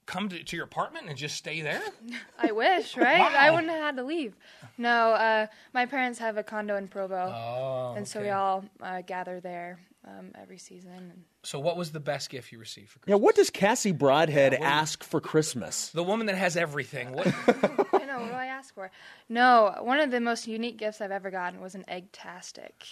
come 0.07 0.29
to, 0.31 0.43
to 0.43 0.57
your 0.57 0.65
apartment 0.65 1.07
and 1.09 1.17
just 1.17 1.37
stay 1.37 1.61
there? 1.61 1.83
I 2.39 2.53
wish, 2.53 2.97
right? 2.97 3.21
I 3.21 3.51
wouldn't 3.51 3.71
have 3.71 3.81
had 3.83 3.97
to 3.97 4.03
leave. 4.03 4.35
No, 4.77 5.13
uh, 5.13 5.47
my 5.75 5.87
parents 5.87 6.19
have 6.19 6.37
a 6.37 6.43
condo 6.43 6.77
in 6.77 6.89
Provo, 6.89 7.33
Oh, 7.35 7.95
and 7.97 8.09
so 8.09 8.21
we 8.21 8.31
all 8.31 8.65
uh, 8.81 9.03
gather 9.03 9.41
there 9.41 9.79
um, 10.09 10.33
every 10.41 10.59
season. 10.59 10.93
And 10.93 11.25
So, 11.43 11.59
what 11.61 11.77
was 11.77 11.93
the 11.93 12.01
best 12.01 12.31
gift 12.31 12.51
you 12.53 12.59
received 12.59 12.89
for 12.91 12.99
Christmas? 13.01 13.19
Yeah, 13.19 13.23
what 13.25 13.35
does 13.35 13.51
Cassie 13.51 13.93
Broadhead 13.93 14.55
ask 14.55 15.05
for 15.05 15.21
Christmas? 15.21 15.91
The 15.91 16.03
woman 16.03 16.27
that 16.27 16.37
has 16.37 16.57
everything. 16.57 17.13
What, 17.13 17.27
I 17.47 18.05
know, 18.07 18.21
what 18.21 18.29
do 18.31 18.35
I 18.35 18.47
ask 18.47 18.75
for? 18.75 18.91
No, 19.29 19.75
one 19.81 20.01
of 20.01 20.11
the 20.11 20.21
most 20.21 20.47
unique 20.47 20.79
gifts 20.79 21.01
I've 21.01 21.11
ever 21.11 21.31
gotten 21.31 21.61
was 21.61 21.75
an 21.75 21.85
egg-tastic. 21.89 22.85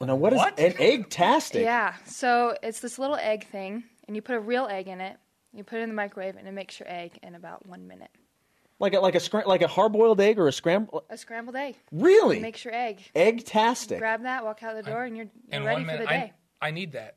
Now, 0.00 0.14
what 0.14 0.32
is 0.32 0.36
What? 0.36 0.58
an 0.60 0.74
egg-tastic? 0.78 1.62
Yeah, 1.62 1.94
so 2.06 2.56
it's 2.62 2.78
this 2.80 2.98
little 3.00 3.16
egg 3.16 3.48
thing, 3.48 3.82
and 4.06 4.14
you 4.14 4.22
put 4.22 4.36
a 4.36 4.40
real 4.40 4.66
egg 4.68 4.86
in 4.86 5.00
it. 5.00 5.16
You 5.52 5.64
put 5.64 5.80
it 5.80 5.82
in 5.82 5.88
the 5.88 5.94
microwave, 5.94 6.36
and 6.36 6.46
it 6.46 6.52
makes 6.52 6.78
your 6.78 6.88
egg 6.88 7.18
in 7.22 7.34
about 7.34 7.66
one 7.66 7.88
minute. 7.88 8.10
Like 8.80 8.94
a, 8.94 9.00
like 9.00 9.14
a 9.16 9.18
scra- 9.18 9.46
like 9.46 9.62
a 9.62 9.66
hard-boiled 9.68 10.20
egg 10.20 10.38
or 10.38 10.46
a 10.48 10.52
scrambled? 10.52 11.02
A 11.10 11.16
scrambled 11.16 11.56
egg. 11.56 11.74
Really? 11.90 12.36
It 12.36 12.42
makes 12.42 12.64
your 12.64 12.74
egg. 12.74 13.00
Egg-tastic. 13.14 13.98
Grab 13.98 14.22
that, 14.22 14.44
walk 14.44 14.62
out 14.62 14.76
the 14.76 14.88
door, 14.88 15.04
and 15.04 15.16
you're, 15.16 15.26
you're 15.50 15.60
in 15.60 15.64
ready 15.66 15.84
one 15.84 15.96
for 15.96 16.02
the 16.04 16.06
day. 16.08 16.32
I, 16.60 16.68
I 16.68 16.70
need 16.70 16.92
that. 16.92 17.14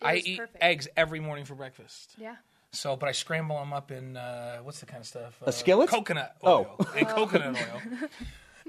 It 0.00 0.06
I 0.06 0.14
eat 0.16 0.38
perfect. 0.38 0.62
eggs 0.62 0.88
every 0.96 1.20
morning 1.20 1.44
for 1.44 1.54
breakfast. 1.54 2.12
Yeah. 2.18 2.36
So, 2.72 2.96
but 2.96 3.08
I 3.08 3.12
scramble 3.12 3.58
them 3.58 3.72
up 3.72 3.90
in 3.90 4.16
uh, 4.16 4.58
what's 4.62 4.80
the 4.80 4.86
kind 4.86 5.00
of 5.00 5.06
stuff? 5.06 5.36
A 5.42 5.52
skillet? 5.52 5.88
Coconut 5.90 6.36
Oh. 6.42 6.50
oil. 6.78 6.86
And 6.96 7.06
coconut 7.08 7.56
oil. 7.56 8.08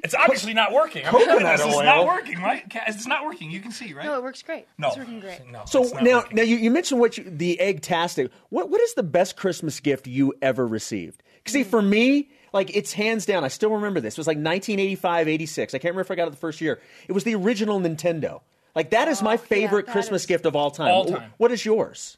It's 0.01 0.15
obviously 0.15 0.53
not 0.53 0.71
working. 0.71 1.05
I 1.05 1.12
mean, 1.12 1.27
Coconut 1.27 1.58
this 1.58 1.67
is 1.67 1.75
oil? 1.75 1.84
not 1.84 2.05
working, 2.08 2.39
right? 2.41 2.63
It's 2.88 3.05
not 3.05 3.25
working. 3.25 3.51
You 3.51 3.60
can 3.60 3.71
see, 3.71 3.93
right? 3.93 4.05
No, 4.05 4.15
it 4.15 4.23
works 4.23 4.41
great. 4.41 4.65
No. 4.77 4.88
It's 4.88 4.97
working 4.97 5.19
great. 5.19 5.41
No, 5.51 5.63
So 5.65 5.84
it's 5.84 5.93
not 5.93 6.03
now, 6.03 6.17
working. 6.19 6.36
now 6.38 6.43
you, 6.43 6.55
you 6.55 6.71
mentioned 6.71 7.01
what 7.01 7.17
you, 7.17 7.25
the 7.29 7.60
egg-tastic. 7.60 8.32
What 8.47 8.69
what 8.69 8.79
is 8.79 8.93
the 8.93 9.03
best 9.03 9.36
Christmas 9.36 9.82
gift 9.82 10.08
you 10.08 10.34
ever 10.41 10.65
received? 10.65 11.21
'Cause 11.45 11.54
See, 11.54 11.63
for 11.63 11.82
me, 11.82 12.30
like 12.54 12.75
it's 12.75 12.93
hands 12.93 13.25
down. 13.25 13.43
I 13.43 13.47
still 13.47 13.71
remember 13.71 13.99
this. 13.99 14.13
It 14.15 14.17
was 14.19 14.28
like 14.28 14.38
1985, 14.38 15.28
86. 15.28 15.73
I 15.73 15.78
can't 15.78 15.84
remember 15.93 16.02
if 16.02 16.12
I 16.12 16.15
got 16.15 16.28
it 16.28 16.32
the 16.32 16.38
first 16.38 16.62
year. 16.62 16.80
It 17.08 17.13
was 17.13 17.23
the 17.23 17.36
original 17.36 17.80
Nintendo. 17.80 18.41
Like 18.75 18.91
that 18.91 19.08
is 19.08 19.21
my 19.21 19.38
favorite 19.38 19.86
that 19.88 19.91
Christmas 19.91 20.21
is- 20.23 20.28
gift 20.28 20.45
of 20.45 20.56
all 20.56 20.71
time. 20.71 20.91
All 20.91 21.06
time. 21.06 21.34
What 21.38 21.52
is 21.52 21.65
yours? 21.65 22.17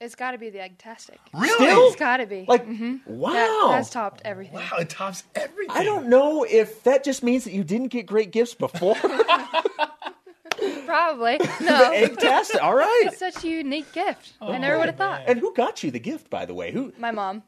It's 0.00 0.16
got 0.16 0.32
to 0.32 0.38
be 0.38 0.50
the 0.50 0.60
egg-tastic. 0.60 1.20
Really? 1.32 1.66
It's 1.88 1.94
got 1.94 2.16
to 2.16 2.26
be. 2.26 2.44
Like 2.48 2.66
Mhm. 2.66 3.06
wow. 3.06 3.30
That, 3.32 3.68
that's 3.76 3.90
topped 3.90 4.20
everything. 4.24 4.56
Wow, 4.56 4.78
it 4.80 4.90
tops 4.90 5.22
everything. 5.36 5.76
I 5.76 5.84
don't 5.84 6.08
know 6.08 6.42
if 6.42 6.82
that 6.82 7.04
just 7.04 7.22
means 7.22 7.44
that 7.44 7.52
you 7.52 7.62
didn't 7.62 7.88
get 7.88 8.06
great 8.06 8.32
gifts 8.32 8.54
before. 8.54 8.96
Probably. 10.86 11.38
No. 11.60 11.90
Egg-tastic. 11.92 12.62
All 12.62 12.74
right. 12.84 13.02
It's 13.06 13.18
such 13.18 13.44
a 13.44 13.48
unique 13.48 13.92
gift. 13.92 14.32
I 14.40 14.58
never 14.58 14.78
would 14.78 14.86
have 14.86 14.96
thought. 14.96 15.22
And 15.26 15.38
who 15.38 15.54
got 15.54 15.82
you 15.84 15.90
the 15.92 16.00
gift, 16.00 16.28
by 16.28 16.44
the 16.46 16.54
way? 16.54 16.72
Who? 16.72 16.92
My 16.98 17.12
mom. 17.12 17.42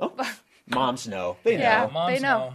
Moms 0.66 1.06
know. 1.08 1.36
They 1.44 1.56
know. 1.56 1.62
Yeah. 1.62 1.90
Moms 1.92 2.14
They 2.14 2.20
know. 2.20 2.54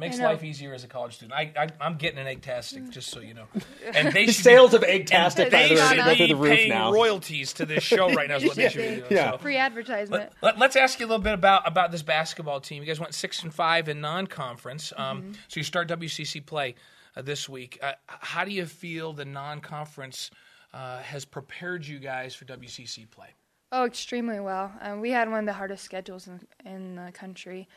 Makes 0.00 0.18
know. 0.18 0.26
life 0.26 0.44
easier 0.44 0.72
as 0.74 0.84
a 0.84 0.86
college 0.86 1.16
student. 1.16 1.32
I, 1.34 1.52
I, 1.58 1.66
I'm 1.80 1.96
getting 1.96 2.20
an 2.20 2.26
egg-tastic, 2.28 2.88
just 2.90 3.10
so 3.10 3.18
you 3.18 3.34
know. 3.34 3.46
And 3.94 4.08
they 4.12 4.26
The 4.26 4.32
should 4.32 4.44
sales 4.44 4.70
be, 4.70 4.76
of 4.76 4.84
Egg-tastic, 4.84 5.50
by 5.50 5.62
they 5.66 5.68
the 5.70 5.74
way, 5.74 5.80
should 5.80 5.96
should 5.96 6.04
through 6.04 6.14
be 6.14 6.26
the 6.28 6.36
roof 6.36 6.52
paying 6.52 6.68
now. 6.68 6.92
royalties 6.92 7.52
to 7.54 7.66
this 7.66 7.82
show 7.82 8.12
right 8.14 8.28
now. 8.28 8.36
Is 8.36 8.44
what 8.44 8.54
they 8.54 8.68
should 8.68 8.78
be 8.82 8.96
doing. 9.00 9.04
Yeah. 9.10 9.32
So. 9.32 9.38
Free 9.38 9.56
advertisement. 9.56 10.30
Let, 10.40 10.62
us 10.62 10.76
ask 10.76 11.00
you 11.00 11.06
a 11.06 11.08
little 11.08 11.22
bit 11.24 11.34
about 11.34 11.66
about 11.66 11.90
this 11.90 12.02
basketball 12.04 12.60
team. 12.60 12.80
You 12.80 12.86
guys 12.86 13.00
went 13.00 13.12
six 13.12 13.42
and 13.42 13.52
five 13.52 13.88
in 13.88 14.00
non-conference, 14.00 14.92
um, 14.96 15.22
Mm-hmm. 15.22 15.32
so 15.48 15.58
you 15.58 15.64
start 15.64 15.88
WCC 15.88 16.46
play 16.46 16.76
uh, 17.16 17.22
this 17.22 17.48
week. 17.48 17.80
Uh, 17.82 17.94
how 18.06 18.44
do 18.44 18.52
you 18.52 18.66
feel 18.66 19.12
the 19.14 19.24
non-conference 19.24 20.30
uh, 20.72 20.98
has 20.98 21.24
prepared 21.24 21.84
you 21.84 21.98
guys 21.98 22.36
for 22.36 22.44
WCC 22.44 23.10
play? 23.10 23.34
Oh, 23.70 23.84
extremely 23.84 24.40
well. 24.40 24.72
Um, 24.80 25.00
we 25.00 25.10
had 25.10 25.30
one 25.30 25.40
of 25.40 25.46
the 25.46 25.52
hardest 25.52 25.84
schedules 25.84 26.26
in, 26.26 26.40
in 26.64 26.96
the 26.96 27.12
country, 27.12 27.68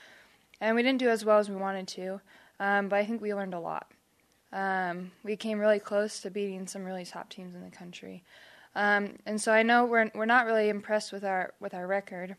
and 0.62 0.76
we 0.76 0.84
didn't 0.84 1.00
do 1.00 1.10
as 1.10 1.26
well 1.26 1.38
as 1.38 1.50
we 1.50 1.56
wanted 1.58 1.88
to. 1.90 2.22
Um, 2.62 2.88
but 2.88 2.98
I 2.98 3.06
think 3.06 3.22
we 3.22 3.34
learned 3.34 3.54
a 3.54 3.60
lot. 3.60 3.92
Um, 4.54 5.12
we 5.24 5.36
came 5.36 5.60
really 5.60 5.80
close 5.80 6.22
to 6.22 6.30
beating 6.30 6.66
some 6.68 6.86
really 6.86 7.04
top 7.04 7.30
teams 7.30 7.56
in 7.56 7.64
the 7.64 7.76
country, 7.76 8.24
um, 8.76 9.18
and 9.26 9.40
so 9.40 9.52
I 9.52 9.64
know 9.64 9.86
we're 9.86 10.12
we're 10.14 10.26
not 10.26 10.46
really 10.46 10.70
impressed 10.70 11.12
with 11.12 11.24
our 11.24 11.54
with 11.60 11.74
our 11.74 11.88
record, 11.88 12.36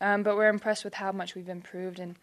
um, 0.00 0.22
but 0.22 0.36
we're 0.36 0.48
impressed 0.48 0.84
with 0.84 0.94
how 0.94 1.12
much 1.12 1.34
we've 1.34 1.48
improved 1.48 1.98
and 1.98 2.16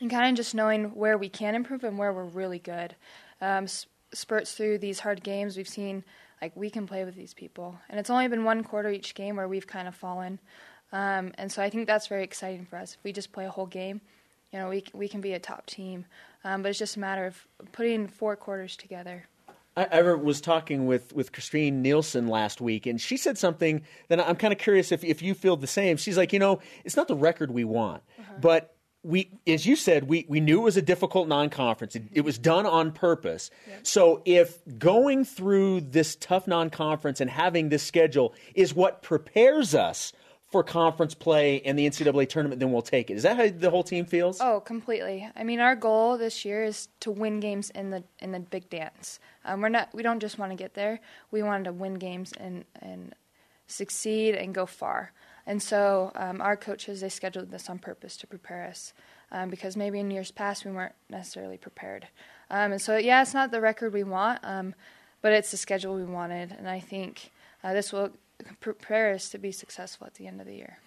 and 0.00 0.10
kind 0.10 0.30
of 0.30 0.36
just 0.36 0.54
knowing 0.54 0.94
where 0.94 1.18
we 1.18 1.28
can 1.28 1.54
improve 1.54 1.84
and 1.84 1.98
where 1.98 2.12
we're 2.12 2.24
really 2.24 2.58
good. 2.58 2.94
Um, 3.40 3.66
spurts 4.12 4.52
through 4.54 4.78
these 4.78 5.00
hard 5.00 5.22
games, 5.22 5.56
we've 5.56 5.68
seen 5.68 6.04
like 6.40 6.56
we 6.56 6.70
can 6.70 6.86
play 6.86 7.04
with 7.04 7.14
these 7.14 7.34
people, 7.34 7.78
and 7.88 7.98
it's 7.98 8.10
only 8.10 8.28
been 8.28 8.44
one 8.44 8.62
quarter 8.64 8.90
each 8.90 9.14
game 9.14 9.36
where 9.36 9.48
we've 9.48 9.66
kind 9.66 9.88
of 9.88 9.94
fallen, 9.94 10.38
um, 10.92 11.32
and 11.38 11.50
so 11.50 11.62
I 11.62 11.70
think 11.70 11.86
that's 11.86 12.06
very 12.06 12.24
exciting 12.24 12.66
for 12.66 12.76
us. 12.76 12.94
If 12.94 13.04
we 13.04 13.12
just 13.12 13.32
play 13.32 13.46
a 13.46 13.50
whole 13.50 13.66
game, 13.66 14.00
you 14.52 14.58
know, 14.58 14.68
we 14.68 14.84
we 14.92 15.08
can 15.08 15.20
be 15.20 15.32
a 15.32 15.38
top 15.38 15.66
team, 15.66 16.06
um, 16.44 16.62
but 16.62 16.70
it's 16.70 16.78
just 16.78 16.96
a 16.96 17.00
matter 17.00 17.26
of 17.26 17.46
putting 17.72 18.08
four 18.08 18.36
quarters 18.36 18.76
together. 18.76 19.26
I, 19.76 19.84
I 19.84 20.02
was 20.14 20.40
talking 20.40 20.86
with, 20.86 21.14
with 21.14 21.32
Christine 21.32 21.80
Nielsen 21.80 22.26
last 22.26 22.60
week, 22.60 22.86
and 22.86 23.00
she 23.00 23.16
said 23.16 23.38
something 23.38 23.82
that 24.08 24.20
I'm 24.20 24.36
kind 24.36 24.52
of 24.52 24.58
curious 24.58 24.90
if, 24.90 25.04
if 25.04 25.22
you 25.22 25.32
feel 25.32 25.56
the 25.56 25.68
same. 25.68 25.96
She's 25.96 26.16
like, 26.16 26.32
you 26.32 26.38
know, 26.38 26.60
it's 26.84 26.96
not 26.96 27.06
the 27.06 27.14
record 27.14 27.52
we 27.52 27.64
want, 27.64 28.02
but 28.40 28.74
we, 29.02 29.30
as 29.46 29.64
you 29.64 29.76
said, 29.76 30.08
we, 30.08 30.26
we 30.28 30.40
knew 30.40 30.60
it 30.60 30.64
was 30.64 30.76
a 30.76 30.82
difficult 30.82 31.28
non 31.28 31.48
conference. 31.48 31.96
It, 31.96 32.04
it 32.12 32.20
was 32.20 32.38
done 32.38 32.66
on 32.66 32.92
purpose. 32.92 33.50
So 33.82 34.22
if 34.24 34.58
going 34.78 35.24
through 35.24 35.82
this 35.82 36.16
tough 36.16 36.46
non 36.46 36.70
conference 36.70 37.20
and 37.20 37.30
having 37.30 37.70
this 37.70 37.82
schedule 37.82 38.34
is 38.54 38.74
what 38.74 39.02
prepares 39.02 39.74
us 39.74 40.12
for 40.50 40.64
conference 40.64 41.14
play 41.14 41.62
and 41.62 41.78
the 41.78 41.88
NCAA 41.88 42.28
tournament, 42.28 42.58
then 42.58 42.72
we'll 42.72 42.82
take 42.82 43.08
it. 43.08 43.14
Is 43.14 43.22
that 43.22 43.36
how 43.36 43.48
the 43.48 43.70
whole 43.70 43.84
team 43.84 44.04
feels? 44.04 44.40
Oh, 44.40 44.60
completely. 44.60 45.28
I 45.36 45.44
mean, 45.44 45.60
our 45.60 45.76
goal 45.76 46.18
this 46.18 46.44
year 46.44 46.64
is 46.64 46.88
to 47.00 47.10
win 47.10 47.40
games 47.40 47.70
in 47.70 47.90
the 47.90 48.02
in 48.18 48.32
the 48.32 48.40
big 48.40 48.68
dance. 48.68 49.20
Um, 49.44 49.60
we're 49.60 49.68
not. 49.68 49.88
We 49.94 50.02
don't 50.02 50.20
just 50.20 50.38
want 50.38 50.50
to 50.52 50.56
get 50.56 50.74
there. 50.74 51.00
We 51.30 51.42
wanted 51.42 51.64
to 51.64 51.72
win 51.72 51.94
games 51.94 52.32
and 52.38 52.64
and 52.82 53.14
succeed 53.66 54.34
and 54.34 54.52
go 54.54 54.66
far. 54.66 55.12
And 55.50 55.60
so 55.60 56.12
um, 56.14 56.40
our 56.40 56.56
coaches 56.56 57.00
they 57.00 57.08
scheduled 57.08 57.50
this 57.50 57.68
on 57.68 57.80
purpose 57.80 58.16
to 58.18 58.26
prepare 58.28 58.68
us 58.68 58.92
um, 59.32 59.50
because 59.50 59.76
maybe 59.76 59.98
in 59.98 60.08
years 60.08 60.30
past 60.30 60.64
we 60.64 60.70
weren't 60.70 60.94
necessarily 61.08 61.56
prepared. 61.56 62.06
Um, 62.50 62.70
and 62.70 62.80
so 62.80 62.96
yeah, 62.96 63.20
it's 63.20 63.34
not 63.34 63.50
the 63.50 63.60
record 63.60 63.92
we 63.92 64.04
want, 64.04 64.38
um, 64.44 64.76
but 65.22 65.32
it's 65.32 65.50
the 65.50 65.56
schedule 65.56 65.96
we 65.96 66.04
wanted, 66.04 66.54
and 66.56 66.68
I 66.68 66.78
think 66.78 67.32
uh, 67.64 67.72
this 67.72 67.92
will 67.92 68.10
prepare 68.60 69.12
us 69.12 69.28
to 69.30 69.38
be 69.38 69.50
successful 69.50 70.06
at 70.06 70.14
the 70.14 70.28
end 70.28 70.40
of 70.40 70.46
the 70.46 70.54
year. 70.54 70.78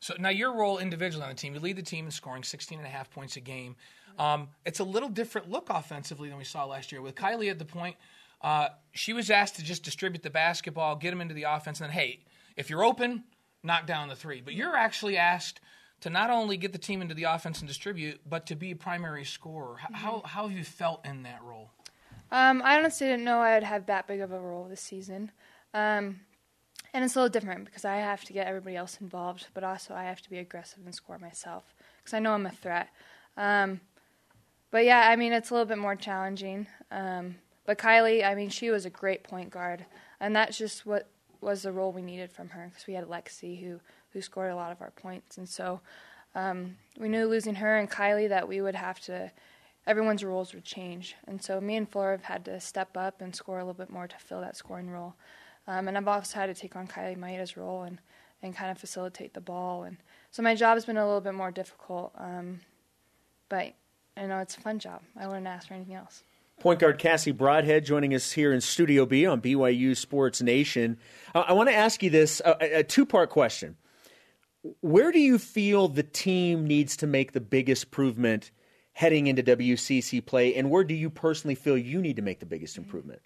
So 0.00 0.12
now 0.18 0.28
your 0.28 0.54
role 0.54 0.76
individually 0.76 1.24
on 1.24 1.30
the 1.30 1.34
team, 1.34 1.54
you 1.54 1.60
lead 1.60 1.76
the 1.76 1.82
team 1.82 2.04
in 2.04 2.10
scoring 2.10 2.42
16 2.42 2.76
and 2.76 2.86
a 2.86 2.90
half 2.90 3.10
points 3.10 3.36
a 3.36 3.40
game. 3.40 3.74
Um, 4.18 4.48
it's 4.66 4.80
a 4.80 4.84
little 4.84 5.08
different 5.08 5.48
look 5.48 5.70
offensively 5.70 6.28
than 6.28 6.36
we 6.36 6.44
saw 6.44 6.66
last 6.66 6.92
year. 6.92 7.00
With 7.00 7.14
Kylie 7.14 7.50
at 7.50 7.58
the 7.58 7.64
point, 7.64 7.96
uh, 8.42 8.68
she 8.92 9.14
was 9.14 9.30
asked 9.30 9.56
to 9.56 9.62
just 9.62 9.82
distribute 9.82 10.22
the 10.22 10.28
basketball, 10.28 10.94
get 10.94 11.08
them 11.08 11.22
into 11.22 11.32
the 11.32 11.44
offense, 11.44 11.80
and 11.80 11.88
then, 11.88 11.96
hey, 11.96 12.20
if 12.54 12.68
you're 12.68 12.84
open, 12.84 13.24
knock 13.62 13.86
down 13.86 14.08
the 14.08 14.16
three. 14.16 14.40
But 14.40 14.54
you're 14.54 14.76
actually 14.76 15.16
asked 15.16 15.60
to 16.00 16.10
not 16.10 16.30
only 16.30 16.56
get 16.56 16.72
the 16.72 16.78
team 16.78 17.02
into 17.02 17.14
the 17.14 17.24
offense 17.24 17.60
and 17.60 17.68
distribute, 17.68 18.20
but 18.28 18.46
to 18.46 18.56
be 18.56 18.70
a 18.70 18.76
primary 18.76 19.24
scorer. 19.24 19.76
H- 19.82 19.96
How, 19.96 20.22
how 20.24 20.48
have 20.48 20.56
you 20.56 20.64
felt 20.64 21.04
in 21.04 21.22
that 21.24 21.42
role? 21.42 21.70
Um, 22.32 22.62
I 22.64 22.76
honestly 22.78 23.06
didn't 23.06 23.24
know 23.24 23.40
I 23.40 23.54
would 23.54 23.64
have 23.64 23.86
that 23.86 24.06
big 24.06 24.20
of 24.20 24.32
a 24.32 24.38
role 24.38 24.64
this 24.64 24.80
season. 24.80 25.30
Um, 25.74 26.20
and 26.94 27.04
it's 27.04 27.14
a 27.14 27.18
little 27.20 27.30
different 27.30 27.66
because 27.66 27.84
I 27.84 27.96
have 27.96 28.24
to 28.24 28.32
get 28.32 28.46
everybody 28.46 28.76
else 28.76 28.98
involved, 29.00 29.48
but 29.52 29.62
also 29.62 29.94
I 29.94 30.04
have 30.04 30.22
to 30.22 30.30
be 30.30 30.38
aggressive 30.38 30.80
and 30.84 30.94
score 30.94 31.18
myself 31.18 31.74
because 31.98 32.14
I 32.14 32.18
know 32.18 32.32
I'm 32.32 32.46
a 32.46 32.50
threat. 32.50 32.88
Um, 33.36 33.80
but 34.70 34.84
yeah, 34.84 35.08
I 35.08 35.16
mean, 35.16 35.32
it's 35.32 35.50
a 35.50 35.54
little 35.54 35.66
bit 35.66 35.78
more 35.78 35.96
challenging. 35.96 36.66
Um, 36.90 37.36
but 37.66 37.78
Kylie, 37.78 38.24
I 38.24 38.34
mean, 38.34 38.48
she 38.48 38.70
was 38.70 38.84
a 38.86 38.90
great 38.90 39.22
point 39.22 39.50
guard, 39.50 39.84
and 40.18 40.34
that's 40.34 40.56
just 40.56 40.86
what 40.86 41.08
was 41.40 41.62
the 41.62 41.72
role 41.72 41.92
we 41.92 42.02
needed 42.02 42.30
from 42.30 42.50
her 42.50 42.68
because 42.68 42.86
we 42.86 42.94
had 42.94 43.06
Lexi 43.06 43.62
who 43.62 43.80
who 44.12 44.20
scored 44.20 44.50
a 44.50 44.56
lot 44.56 44.72
of 44.72 44.80
our 44.80 44.90
points, 44.90 45.38
and 45.38 45.48
so 45.48 45.80
um, 46.34 46.76
we 46.98 47.08
knew 47.08 47.26
losing 47.26 47.56
her 47.56 47.76
and 47.76 47.90
Kylie 47.90 48.28
that 48.28 48.48
we 48.48 48.60
would 48.60 48.74
have 48.74 49.00
to 49.00 49.30
everyone's 49.86 50.24
roles 50.24 50.54
would 50.54 50.64
change. 50.64 51.16
And 51.26 51.42
so 51.42 51.60
me 51.60 51.76
and 51.76 51.88
Flora 51.88 52.12
have 52.12 52.24
had 52.24 52.44
to 52.46 52.60
step 52.60 52.96
up 52.96 53.20
and 53.20 53.34
score 53.34 53.58
a 53.58 53.64
little 53.64 53.74
bit 53.74 53.90
more 53.90 54.06
to 54.06 54.16
fill 54.18 54.40
that 54.40 54.56
scoring 54.56 54.90
role. 54.90 55.14
Um, 55.66 55.88
and 55.88 55.96
I've 55.96 56.08
also 56.08 56.38
had 56.38 56.46
to 56.46 56.54
take 56.54 56.76
on 56.76 56.86
Kylie 56.86 57.16
Maeda's 57.16 57.56
role 57.56 57.82
and, 57.82 57.98
and 58.42 58.54
kind 58.54 58.70
of 58.70 58.78
facilitate 58.78 59.34
the 59.34 59.40
ball. 59.40 59.84
And 59.84 59.96
so 60.30 60.42
my 60.42 60.54
job 60.54 60.76
has 60.76 60.84
been 60.84 60.96
a 60.96 61.04
little 61.04 61.20
bit 61.20 61.34
more 61.34 61.50
difficult. 61.50 62.12
Um, 62.16 62.60
but 63.48 63.74
I 64.16 64.26
know 64.26 64.38
it's 64.38 64.56
a 64.56 64.60
fun 64.60 64.78
job. 64.78 65.02
I 65.18 65.26
wouldn't 65.26 65.46
ask 65.46 65.68
for 65.68 65.74
anything 65.74 65.94
else. 65.94 66.22
Point 66.60 66.78
guard 66.78 66.98
Cassie 66.98 67.32
Broadhead 67.32 67.86
joining 67.86 68.14
us 68.14 68.32
here 68.32 68.52
in 68.52 68.60
Studio 68.60 69.06
B 69.06 69.24
on 69.24 69.40
BYU 69.40 69.96
Sports 69.96 70.42
Nation. 70.42 70.98
Uh, 71.34 71.44
I 71.48 71.54
want 71.54 71.70
to 71.70 71.74
ask 71.74 72.02
you 72.02 72.10
this 72.10 72.42
a, 72.44 72.80
a 72.80 72.84
two 72.84 73.06
part 73.06 73.30
question. 73.30 73.78
Where 74.82 75.10
do 75.10 75.18
you 75.18 75.38
feel 75.38 75.88
the 75.88 76.02
team 76.02 76.66
needs 76.66 76.98
to 76.98 77.06
make 77.06 77.32
the 77.32 77.40
biggest 77.40 77.84
improvement 77.84 78.50
heading 78.92 79.26
into 79.26 79.42
WCC 79.42 80.24
play, 80.24 80.54
and 80.54 80.70
where 80.70 80.84
do 80.84 80.92
you 80.92 81.08
personally 81.08 81.54
feel 81.54 81.78
you 81.78 82.02
need 82.02 82.16
to 82.16 82.22
make 82.22 82.40
the 82.40 82.46
biggest 82.46 82.76
improvement? 82.76 83.22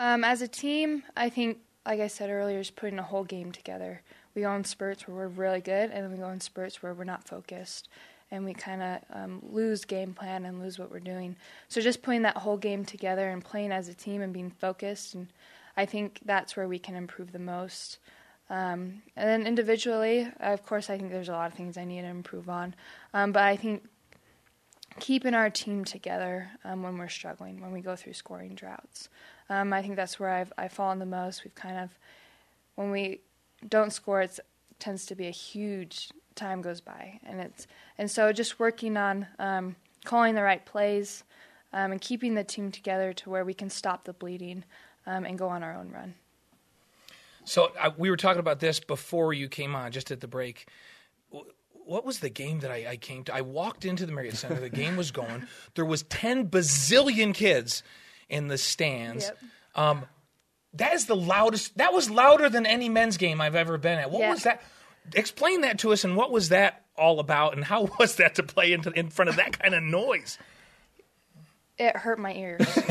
Um, 0.00 0.24
as 0.24 0.42
a 0.42 0.48
team, 0.48 1.04
I 1.16 1.28
think, 1.28 1.58
like 1.86 2.00
I 2.00 2.08
said 2.08 2.28
earlier, 2.28 2.58
is 2.58 2.72
putting 2.72 2.98
a 2.98 3.04
whole 3.04 3.22
game 3.22 3.52
together. 3.52 4.02
We 4.34 4.42
go 4.42 4.52
in 4.56 4.64
spurts 4.64 5.06
where 5.06 5.16
we're 5.16 5.28
really 5.28 5.60
good, 5.60 5.90
and 5.92 6.02
then 6.02 6.10
we 6.10 6.18
go 6.18 6.28
in 6.30 6.40
spurts 6.40 6.82
where 6.82 6.92
we're 6.92 7.04
not 7.04 7.28
focused, 7.28 7.88
and 8.30 8.44
we 8.44 8.54
kind 8.54 8.82
of 8.82 8.98
um, 9.12 9.42
lose 9.50 9.84
game 9.84 10.12
plan 10.12 10.44
and 10.44 10.60
lose 10.60 10.78
what 10.78 10.90
we're 10.90 11.00
doing. 11.00 11.36
So 11.68 11.80
just 11.80 12.02
putting 12.02 12.22
that 12.22 12.36
whole 12.36 12.56
game 12.56 12.84
together 12.84 13.28
and 13.28 13.44
playing 13.44 13.72
as 13.72 13.88
a 13.88 13.94
team 13.94 14.22
and 14.22 14.32
being 14.32 14.50
focused, 14.50 15.14
and 15.14 15.28
I 15.76 15.86
think 15.86 16.20
that's 16.24 16.56
where 16.56 16.68
we 16.68 16.78
can 16.78 16.94
improve 16.94 17.32
the 17.32 17.38
most. 17.38 17.98
Um, 18.50 19.02
and 19.16 19.28
then 19.28 19.46
individually, 19.46 20.28
of 20.40 20.64
course, 20.64 20.88
I 20.88 20.96
think 20.96 21.10
there's 21.10 21.28
a 21.28 21.32
lot 21.32 21.50
of 21.50 21.56
things 21.56 21.76
I 21.76 21.84
need 21.84 22.02
to 22.02 22.08
improve 22.08 22.48
on. 22.48 22.74
Um, 23.12 23.32
but 23.32 23.42
I 23.42 23.56
think 23.56 23.84
keeping 25.00 25.34
our 25.34 25.50
team 25.50 25.84
together 25.84 26.50
um, 26.64 26.82
when 26.82 26.98
we're 26.98 27.08
struggling, 27.08 27.60
when 27.60 27.72
we 27.72 27.80
go 27.80 27.94
through 27.94 28.14
scoring 28.14 28.54
droughts, 28.54 29.08
um, 29.50 29.72
I 29.72 29.82
think 29.82 29.96
that's 29.96 30.18
where 30.18 30.30
I've 30.30 30.52
I've 30.58 30.72
fallen 30.72 30.98
the 30.98 31.06
most. 31.06 31.44
We've 31.44 31.54
kind 31.54 31.78
of 31.78 31.90
when 32.74 32.90
we 32.90 33.20
don't 33.66 33.92
score, 33.92 34.22
it 34.22 34.38
tends 34.78 35.04
to 35.06 35.14
be 35.14 35.26
a 35.26 35.32
huge 35.32 36.10
time 36.38 36.62
goes 36.62 36.80
by, 36.80 37.20
and 37.26 37.40
it's 37.40 37.66
and 37.98 38.10
so 38.10 38.32
just 38.32 38.58
working 38.58 38.96
on 38.96 39.26
um, 39.38 39.76
calling 40.04 40.34
the 40.34 40.42
right 40.42 40.64
plays 40.64 41.24
um, 41.72 41.92
and 41.92 42.00
keeping 42.00 42.34
the 42.34 42.44
team 42.44 42.70
together 42.72 43.12
to 43.12 43.28
where 43.30 43.44
we 43.44 43.52
can 43.52 43.68
stop 43.68 44.04
the 44.04 44.12
bleeding 44.14 44.64
um, 45.06 45.24
and 45.26 45.38
go 45.38 45.48
on 45.48 45.62
our 45.62 45.74
own 45.74 45.90
run. 45.90 46.14
So 47.44 47.72
I, 47.80 47.88
we 47.96 48.10
were 48.10 48.16
talking 48.16 48.40
about 48.40 48.60
this 48.60 48.78
before 48.80 49.32
you 49.32 49.48
came 49.48 49.74
on, 49.74 49.90
just 49.92 50.10
at 50.10 50.20
the 50.20 50.28
break. 50.28 50.68
What 51.70 52.04
was 52.04 52.18
the 52.20 52.28
game 52.28 52.60
that 52.60 52.70
I, 52.70 52.86
I 52.90 52.96
came 52.96 53.24
to? 53.24 53.34
I 53.34 53.40
walked 53.40 53.86
into 53.86 54.04
the 54.04 54.12
Marriott 54.12 54.36
Center. 54.36 54.60
The 54.60 54.68
game 54.68 54.96
was 54.96 55.10
going. 55.10 55.46
There 55.74 55.86
was 55.86 56.02
ten 56.04 56.48
bazillion 56.48 57.32
kids 57.34 57.82
in 58.28 58.48
the 58.48 58.58
stands. 58.58 59.24
Yep. 59.24 59.38
Um, 59.74 60.04
that 60.74 60.92
is 60.92 61.06
the 61.06 61.16
loudest. 61.16 61.78
That 61.78 61.94
was 61.94 62.10
louder 62.10 62.50
than 62.50 62.66
any 62.66 62.90
men's 62.90 63.16
game 63.16 63.40
I've 63.40 63.54
ever 63.54 63.78
been 63.78 63.98
at. 63.98 64.10
What 64.10 64.20
Yeah. 64.20 64.30
was 64.30 64.42
that? 64.42 64.62
Explain 65.14 65.62
that 65.62 65.78
to 65.80 65.92
us, 65.92 66.04
and 66.04 66.16
what 66.16 66.30
was 66.30 66.50
that 66.50 66.84
all 66.96 67.20
about, 67.20 67.54
and 67.54 67.64
how 67.64 67.88
was 67.98 68.16
that 68.16 68.36
to 68.36 68.42
play 68.42 68.72
into, 68.72 68.90
in 68.90 69.10
front 69.10 69.28
of 69.28 69.36
that 69.36 69.58
kind 69.58 69.74
of 69.74 69.82
noise? 69.82 70.38
It 71.78 71.96
hurt 71.96 72.18
my 72.18 72.34
ears. 72.34 72.66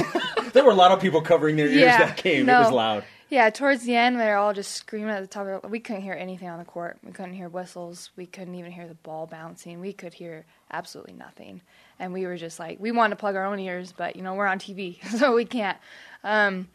There 0.54 0.64
were 0.64 0.72
a 0.72 0.76
lot 0.76 0.92
of 0.92 1.02
people 1.02 1.22
covering 1.22 1.56
their 1.56 1.68
ears 1.68 1.82
Yeah, 1.82 1.98
that 2.00 2.18
game. 2.18 2.50
It 2.50 2.52
was 2.52 2.72
loud. 2.72 3.04
Yeah, 3.30 3.50
towards 3.50 3.84
the 3.84 3.96
end, 3.96 4.20
they 4.20 4.26
were 4.26 4.38
all 4.38 4.54
just 4.54 4.72
screaming 4.72 5.10
at 5.10 5.22
the 5.22 5.28
top 5.28 5.42
of 5.46 5.62
their 5.62 5.70
We 5.70 5.80
couldn't 5.80 6.02
hear 6.02 6.14
anything 6.14 6.48
on 6.48 6.60
the 6.60 6.66
court. 6.66 6.98
We 7.04 7.12
couldn't 7.12 7.34
hear 7.34 7.50
whistles. 7.50 8.10
We 8.16 8.26
couldn't 8.26 8.56
even 8.56 8.72
hear 8.72 8.88
the 8.88 8.94
ball 8.94 9.28
bouncing. 9.28 9.82
We 9.82 9.92
could 9.92 10.14
hear 10.14 10.46
absolutely 10.72 11.14
nothing. 11.14 11.62
And 12.00 12.14
we 12.14 12.26
were 12.26 12.38
just 12.38 12.60
like, 12.60 12.80
we 12.80 12.92
wanted 12.92 13.16
to 13.16 13.20
plug 13.20 13.36
our 13.36 13.46
own 13.46 13.60
ears, 13.60 13.94
but, 13.96 14.16
you 14.16 14.22
know, 14.22 14.36
we're 14.36 14.48
on 14.48 14.60
TV, 14.60 15.04
so 15.18 15.36
we 15.36 15.46
can't. 15.46 15.78
Um, 16.24 16.70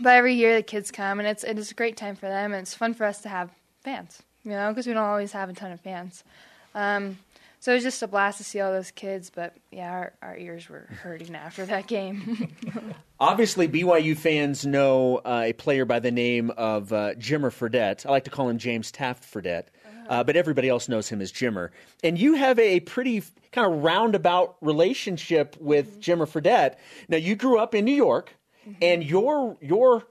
but 0.00 0.14
every 0.14 0.34
year 0.34 0.54
the 0.56 0.62
kids 0.62 0.90
come, 0.90 1.18
and 1.18 1.26
it's, 1.26 1.42
it's 1.42 1.70
a 1.70 1.74
great 1.74 1.96
time 1.96 2.16
for 2.16 2.28
them, 2.28 2.52
and 2.52 2.62
it's 2.62 2.74
fun 2.74 2.92
for 2.92 3.04
us 3.04 3.22
to 3.22 3.30
have 3.30 3.50
fans, 3.82 4.22
you 4.46 4.52
know, 4.52 4.70
because 4.70 4.86
we 4.86 4.92
don't 4.94 5.02
always 5.02 5.32
have 5.32 5.50
a 5.50 5.52
ton 5.52 5.72
of 5.72 5.80
fans. 5.80 6.22
Um, 6.74 7.18
so 7.58 7.72
it 7.72 7.76
was 7.76 7.84
just 7.84 8.02
a 8.02 8.06
blast 8.06 8.38
to 8.38 8.44
see 8.44 8.60
all 8.60 8.70
those 8.70 8.92
kids, 8.92 9.28
but 9.34 9.54
yeah, 9.72 9.90
our, 9.90 10.12
our 10.22 10.36
ears 10.36 10.68
were 10.68 10.86
hurting 11.02 11.34
after 11.34 11.66
that 11.66 11.88
game. 11.88 12.54
Obviously, 13.20 13.66
BYU 13.66 14.16
fans 14.16 14.64
know 14.64 15.16
uh, 15.16 15.44
a 15.46 15.52
player 15.54 15.84
by 15.84 15.98
the 15.98 16.12
name 16.12 16.50
of 16.50 16.92
uh, 16.92 17.14
Jimmer 17.14 17.50
Fredette. 17.50 18.06
I 18.06 18.10
like 18.10 18.24
to 18.24 18.30
call 18.30 18.48
him 18.48 18.58
James 18.58 18.92
Taft 18.92 19.24
Fredette, 19.24 19.64
uh, 20.08 20.22
but 20.22 20.36
everybody 20.36 20.68
else 20.68 20.88
knows 20.88 21.08
him 21.08 21.20
as 21.20 21.32
Jimmer. 21.32 21.70
And 22.04 22.16
you 22.16 22.34
have 22.34 22.58
a 22.60 22.80
pretty 22.80 23.24
kind 23.50 23.72
of 23.72 23.82
roundabout 23.82 24.56
relationship 24.60 25.56
with 25.58 26.00
Jimmer 26.00 26.28
Fredette. 26.28 26.76
Now, 27.08 27.16
you 27.16 27.34
grew 27.34 27.58
up 27.58 27.74
in 27.74 27.84
New 27.84 27.94
York, 27.94 28.32
and 28.80 29.02
your 29.02 29.56
your 29.60 30.06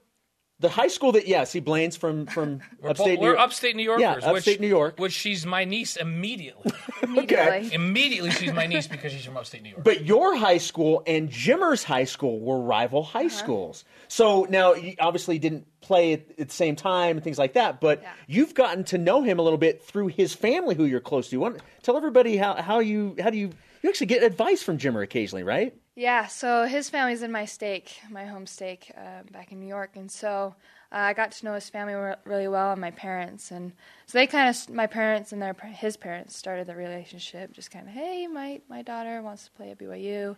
the 0.58 0.68
high 0.70 0.88
school 0.88 1.12
that 1.12 1.26
yeah, 1.28 1.44
see 1.44 1.60
Blaine's 1.60 1.96
from 1.96 2.26
from 2.26 2.60
upstate 2.84 3.06
New 3.06 3.10
York. 3.12 3.20
We're 3.20 3.26
York. 3.28 3.38
upstate 3.40 3.76
New 3.76 3.82
Yorkers. 3.82 4.00
Yeah, 4.00 4.12
upstate 4.30 4.54
which, 4.54 4.60
New 4.60 4.68
York. 4.68 4.98
Which 4.98 5.12
she's 5.12 5.44
my 5.44 5.64
niece 5.64 5.96
immediately. 5.96 6.72
Immediately. 7.02 7.74
immediately, 7.74 8.30
she's 8.30 8.52
my 8.54 8.66
niece 8.66 8.86
because 8.88 9.12
she's 9.12 9.24
from 9.24 9.36
upstate 9.36 9.62
New 9.62 9.68
York. 9.70 9.84
But 9.84 10.04
your 10.06 10.34
high 10.34 10.56
school 10.58 11.02
and 11.06 11.28
Jimmer's 11.30 11.84
high 11.84 12.04
school 12.04 12.40
were 12.40 12.58
rival 12.60 13.02
high 13.02 13.26
Uh-huh. 13.26 13.28
schools. 13.28 13.84
So 14.08 14.46
now 14.48 14.72
you 14.74 14.94
obviously 14.98 15.38
didn't 15.38 15.66
play 15.82 16.14
at, 16.14 16.20
at 16.38 16.48
the 16.48 16.54
same 16.54 16.74
time 16.74 17.16
and 17.16 17.22
things 17.22 17.38
like 17.38 17.52
that, 17.52 17.80
but 17.80 18.00
Yeah. 18.02 18.12
you've 18.26 18.54
gotten 18.54 18.84
to 18.84 18.98
know 18.98 19.22
him 19.22 19.38
a 19.38 19.42
little 19.42 19.58
bit 19.58 19.82
through 19.84 20.08
his 20.08 20.32
family 20.34 20.74
who 20.74 20.84
you're 20.84 21.00
close 21.00 21.28
to. 21.30 21.36
Want, 21.36 21.60
tell 21.82 21.96
everybody 21.98 22.36
how, 22.38 22.54
how 22.54 22.78
you 22.80 23.14
how 23.22 23.28
do 23.30 23.36
you 23.38 23.50
you 23.82 23.90
actually 23.90 24.06
get 24.06 24.22
advice 24.22 24.62
from 24.62 24.78
Jimmer 24.78 25.02
occasionally, 25.04 25.42
right? 25.44 25.74
Yeah, 25.98 26.26
so 26.26 26.66
his 26.66 26.90
family's 26.90 27.22
in 27.22 27.32
my 27.32 27.46
stake, 27.46 28.00
my 28.10 28.26
home 28.26 28.46
stake 28.46 28.92
uh, 28.98 29.22
back 29.32 29.50
in 29.50 29.58
New 29.58 29.66
York, 29.66 29.96
and 29.96 30.12
so 30.12 30.54
uh, 30.92 30.98
I 30.98 31.14
got 31.14 31.32
to 31.32 31.44
know 31.46 31.54
his 31.54 31.70
family 31.70 31.94
re- 31.94 32.16
really 32.26 32.48
well 32.48 32.72
and 32.72 32.80
my 32.82 32.90
parents, 32.90 33.50
and 33.50 33.72
so 34.04 34.18
they 34.18 34.26
kind 34.26 34.50
of 34.50 34.68
my 34.74 34.86
parents 34.86 35.32
and 35.32 35.40
their 35.40 35.54
his 35.54 35.96
parents 35.96 36.36
started 36.36 36.66
the 36.66 36.76
relationship, 36.76 37.50
just 37.54 37.70
kind 37.70 37.88
of 37.88 37.94
hey, 37.94 38.26
my 38.26 38.60
my 38.68 38.82
daughter 38.82 39.22
wants 39.22 39.46
to 39.46 39.50
play 39.52 39.70
at 39.70 39.78
BYU, 39.78 40.36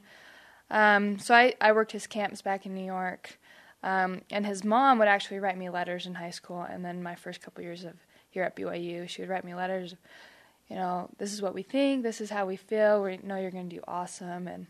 um, 0.71 1.19
so 1.19 1.35
I 1.35 1.55
I 1.61 1.73
worked 1.73 1.91
his 1.91 2.07
camps 2.07 2.41
back 2.41 2.65
in 2.65 2.73
New 2.73 2.87
York, 2.87 3.37
um, 3.83 4.21
and 4.31 4.47
his 4.47 4.63
mom 4.63 5.01
would 5.01 5.09
actually 5.09 5.41
write 5.41 5.59
me 5.59 5.71
letters 5.71 6.07
in 6.07 6.15
high 6.15 6.31
school, 6.31 6.63
and 6.63 6.85
then 6.85 7.03
my 7.03 7.17
first 7.17 7.41
couple 7.43 7.65
years 7.65 7.83
of 7.83 7.95
here 8.31 8.45
at 8.45 8.55
BYU, 8.55 9.09
she 9.09 9.23
would 9.23 9.29
write 9.29 9.45
me 9.45 9.57
letters. 9.57 9.97
You 10.69 10.77
know, 10.77 11.11
this 11.19 11.33
is 11.33 11.43
what 11.43 11.53
we 11.53 11.65
think. 11.65 12.05
This 12.05 12.21
is 12.21 12.31
how 12.31 12.47
we 12.47 12.55
feel. 12.55 13.03
We 13.03 13.17
know 13.25 13.39
you're 13.39 13.51
going 13.51 13.69
to 13.69 13.77
do 13.77 13.83
awesome, 13.89 14.47
and 14.47 14.69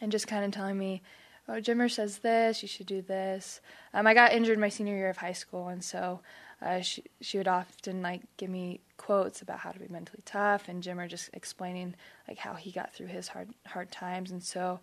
and 0.00 0.12
just 0.12 0.26
kind 0.26 0.44
of 0.44 0.50
telling 0.50 0.78
me, 0.78 1.02
"Oh, 1.48 1.60
Jimmer 1.60 1.90
says 1.90 2.18
this. 2.18 2.62
You 2.62 2.68
should 2.68 2.86
do 2.86 3.02
this." 3.02 3.60
Um, 3.94 4.06
I 4.06 4.14
got 4.14 4.32
injured 4.32 4.58
my 4.58 4.68
senior 4.68 4.96
year 4.96 5.10
of 5.10 5.18
high 5.18 5.32
school, 5.32 5.68
and 5.68 5.82
so 5.82 6.20
uh, 6.62 6.80
she 6.80 7.04
she 7.20 7.38
would 7.38 7.48
often 7.48 8.02
like 8.02 8.22
give 8.36 8.50
me 8.50 8.80
quotes 8.96 9.42
about 9.42 9.60
how 9.60 9.70
to 9.72 9.78
be 9.78 9.88
mentally 9.88 10.22
tough, 10.24 10.68
and 10.68 10.82
Jimmer 10.82 11.08
just 11.08 11.30
explaining 11.32 11.94
like 12.28 12.38
how 12.38 12.54
he 12.54 12.70
got 12.70 12.92
through 12.92 13.08
his 13.08 13.28
hard 13.28 13.50
hard 13.66 13.90
times, 13.90 14.30
and 14.30 14.42
so 14.42 14.80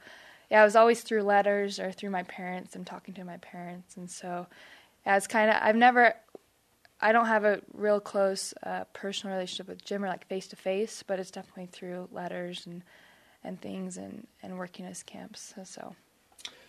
yeah, 0.49 0.61
it 0.61 0.65
was 0.65 0.75
always 0.75 1.01
through 1.01 1.23
letters 1.23 1.79
or 1.79 1.91
through 1.91 2.09
my 2.09 2.23
parents 2.23 2.75
and 2.75 2.85
talking 2.85 3.13
to 3.15 3.23
my 3.23 3.37
parents, 3.37 3.97
and 3.97 4.09
so 4.09 4.47
yeah, 5.05 5.17
it's 5.17 5.27
kind 5.27 5.49
of 5.49 5.57
I've 5.61 5.75
never. 5.75 6.13
I 6.99 7.11
don't 7.11 7.27
have 7.27 7.45
a 7.45 7.61
real 7.73 7.99
close 7.99 8.55
uh, 8.63 8.85
personal 8.91 9.35
relationship 9.35 9.67
with 9.67 9.85
Jimmer, 9.85 10.07
like 10.07 10.25
face 10.25 10.47
to 10.47 10.55
face, 10.55 11.03
but 11.05 11.19
it's 11.19 11.29
definitely 11.29 11.67
through 11.67 12.09
letters 12.11 12.65
and 12.65 12.83
and 13.47 13.59
things 13.61 13.97
and, 13.97 14.27
and 14.43 14.57
working 14.57 14.85
as 14.85 15.03
camps. 15.03 15.53
So 15.63 15.95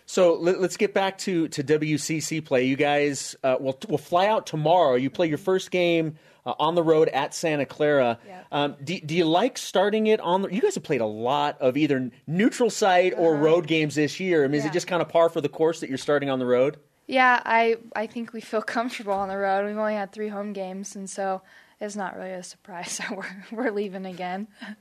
So 0.05 0.33
let, 0.35 0.55
us 0.57 0.77
get 0.77 0.93
back 0.93 1.17
to, 1.19 1.47
to 1.49 1.63
WCC 1.63 2.43
play. 2.43 2.65
You 2.65 2.75
guys 2.75 3.35
uh, 3.43 3.57
will 3.59 3.77
will 3.87 3.97
fly 3.97 4.27
out 4.27 4.47
tomorrow. 4.47 4.95
You 4.95 5.09
play 5.09 5.27
your 5.27 5.37
first 5.37 5.69
game 5.69 6.15
uh, 6.45 6.53
on 6.59 6.75
the 6.75 6.83
road 6.83 7.09
at 7.09 7.33
Santa 7.35 7.65
Clara. 7.65 8.17
Yeah. 8.25 8.43
Um, 8.51 8.75
do, 8.83 8.99
do 8.99 9.15
you 9.15 9.25
like 9.25 9.57
starting 9.57 10.07
it 10.07 10.19
on? 10.21 10.41
The, 10.41 10.53
you 10.53 10.61
guys 10.61 10.75
have 10.75 10.83
played 10.83 11.01
a 11.01 11.05
lot 11.05 11.61
of 11.61 11.77
either 11.77 12.09
neutral 12.25 12.69
site 12.69 13.13
or 13.15 13.35
road 13.35 13.67
games 13.67 13.95
this 13.95 14.19
year. 14.19 14.43
I 14.43 14.47
mean, 14.47 14.59
is 14.59 14.65
it 14.65 14.73
just 14.73 14.87
kind 14.87 15.01
of 15.01 15.09
par 15.09 15.29
for 15.29 15.41
the 15.41 15.49
course 15.49 15.81
that 15.81 15.89
you're 15.89 15.97
starting 15.99 16.29
on 16.29 16.39
the 16.39 16.47
road? 16.47 16.77
yeah, 17.09 17.41
I 17.43 17.77
I 17.95 18.05
think 18.05 18.33
we 18.33 18.39
feel 18.39 18.61
comfortable 18.77 19.13
on 19.13 19.29
the 19.29 19.37
road. 19.37 19.65
We've 19.65 19.77
only 19.77 19.95
had 19.95 20.11
three 20.11 20.29
home 20.29 20.53
games, 20.53 20.95
and 20.95 21.09
so 21.09 21.41
it's 21.81 21.95
not 21.95 22.15
really 22.15 22.31
a 22.31 22.43
surprise 22.43 22.97
that 22.99 23.15
we're 23.17 23.45
we're 23.51 23.71
leaving 23.71 24.05
again. 24.05 24.47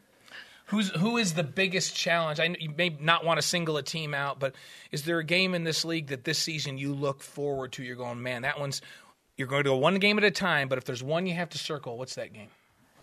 Who's 0.69 0.91
who 0.91 1.16
is 1.16 1.35
the 1.35 1.45
biggest 1.45 1.97
challenge? 1.97 2.41
I 2.41 2.55
you 2.59 2.71
may 2.77 2.91
not 3.01 3.25
want 3.25 3.39
to 3.39 3.47
single 3.47 3.77
a 3.79 3.83
team 3.83 4.14
out, 4.14 4.39
but 4.39 4.55
is 4.93 5.05
there 5.05 5.19
a 5.19 5.25
game 5.25 5.55
in 5.55 5.64
this 5.64 5.85
league 5.85 6.09
that 6.09 6.25
this 6.25 6.39
season 6.39 6.79
you 6.79 6.95
look 6.95 7.23
forward 7.23 7.73
to? 7.73 7.83
You're 7.83 7.97
going, 7.97 8.23
man, 8.23 8.43
that 8.43 8.61
one's. 8.61 8.83
You're 9.37 9.49
going 9.49 9.62
to 9.62 9.71
go 9.71 9.77
one 9.77 9.95
game 10.01 10.19
at 10.19 10.25
a 10.25 10.33
time, 10.33 10.69
but 10.69 10.79
if 10.79 10.85
there's 10.85 11.03
one 11.03 11.25
you 11.25 11.35
have 11.35 11.49
to 11.51 11.59
circle, 11.59 11.97
what's 11.97 12.16
that 12.16 12.33
game? 12.33 12.49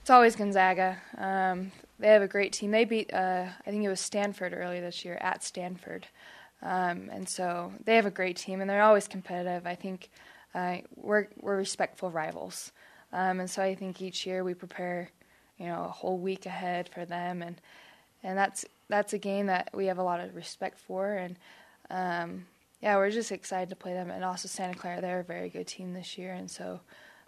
It's 0.02 0.10
always 0.10 0.36
Gonzaga. 0.36 0.98
Um, 1.18 1.72
they 1.98 2.10
have 2.10 2.22
a 2.22 2.28
great 2.28 2.54
team. 2.54 2.72
They 2.72 2.86
beat 2.86 3.12
uh, 3.14 3.48
I 3.66 3.72
think 3.72 3.84
it 3.84 3.90
was 3.90 4.00
Stanford 4.00 4.54
earlier 4.54 4.82
this 4.82 5.04
year 5.04 5.18
at 5.20 5.44
Stanford, 5.44 6.06
um, 6.62 7.10
and 7.12 7.28
so 7.28 7.74
they 7.84 7.96
have 7.96 8.06
a 8.06 8.12
great 8.12 8.38
team 8.38 8.62
and 8.62 8.70
they're 8.70 8.84
always 8.84 9.08
competitive. 9.08 9.66
I 9.66 9.74
think 9.74 10.10
uh, 10.54 10.78
we're 10.96 11.28
we're 11.40 11.58
respectful 11.58 12.12
rivals, 12.12 12.72
um, 13.12 13.40
and 13.40 13.50
so 13.50 13.64
I 13.64 13.74
think 13.74 14.02
each 14.02 14.28
year 14.28 14.44
we 14.44 14.54
prepare, 14.54 15.10
you 15.58 15.68
know, 15.68 15.86
a 15.86 15.92
whole 15.92 16.18
week 16.18 16.46
ahead 16.46 16.90
for 16.90 17.06
them, 17.06 17.42
and 17.42 17.60
and 18.24 18.38
that's 18.38 18.66
that's 18.90 19.14
a 19.14 19.18
game 19.18 19.48
that 19.48 19.70
we 19.74 19.88
have 19.88 19.98
a 19.98 20.04
lot 20.04 20.20
of 20.20 20.36
respect 20.36 20.80
for, 20.80 21.14
and 21.14 21.38
um, 21.90 22.46
yeah, 22.82 22.98
we're 22.98 23.12
just 23.12 23.32
excited 23.32 23.70
to 23.70 23.76
play 23.76 23.94
them. 23.94 24.12
And 24.12 24.24
also 24.24 24.48
Santa 24.48 24.78
Clara, 24.78 25.02
they're 25.02 25.20
a 25.20 25.24
very 25.24 25.50
good 25.50 25.68
team 25.68 25.94
this 25.94 26.18
year, 26.18 26.34
and 26.34 26.50
so 26.50 26.80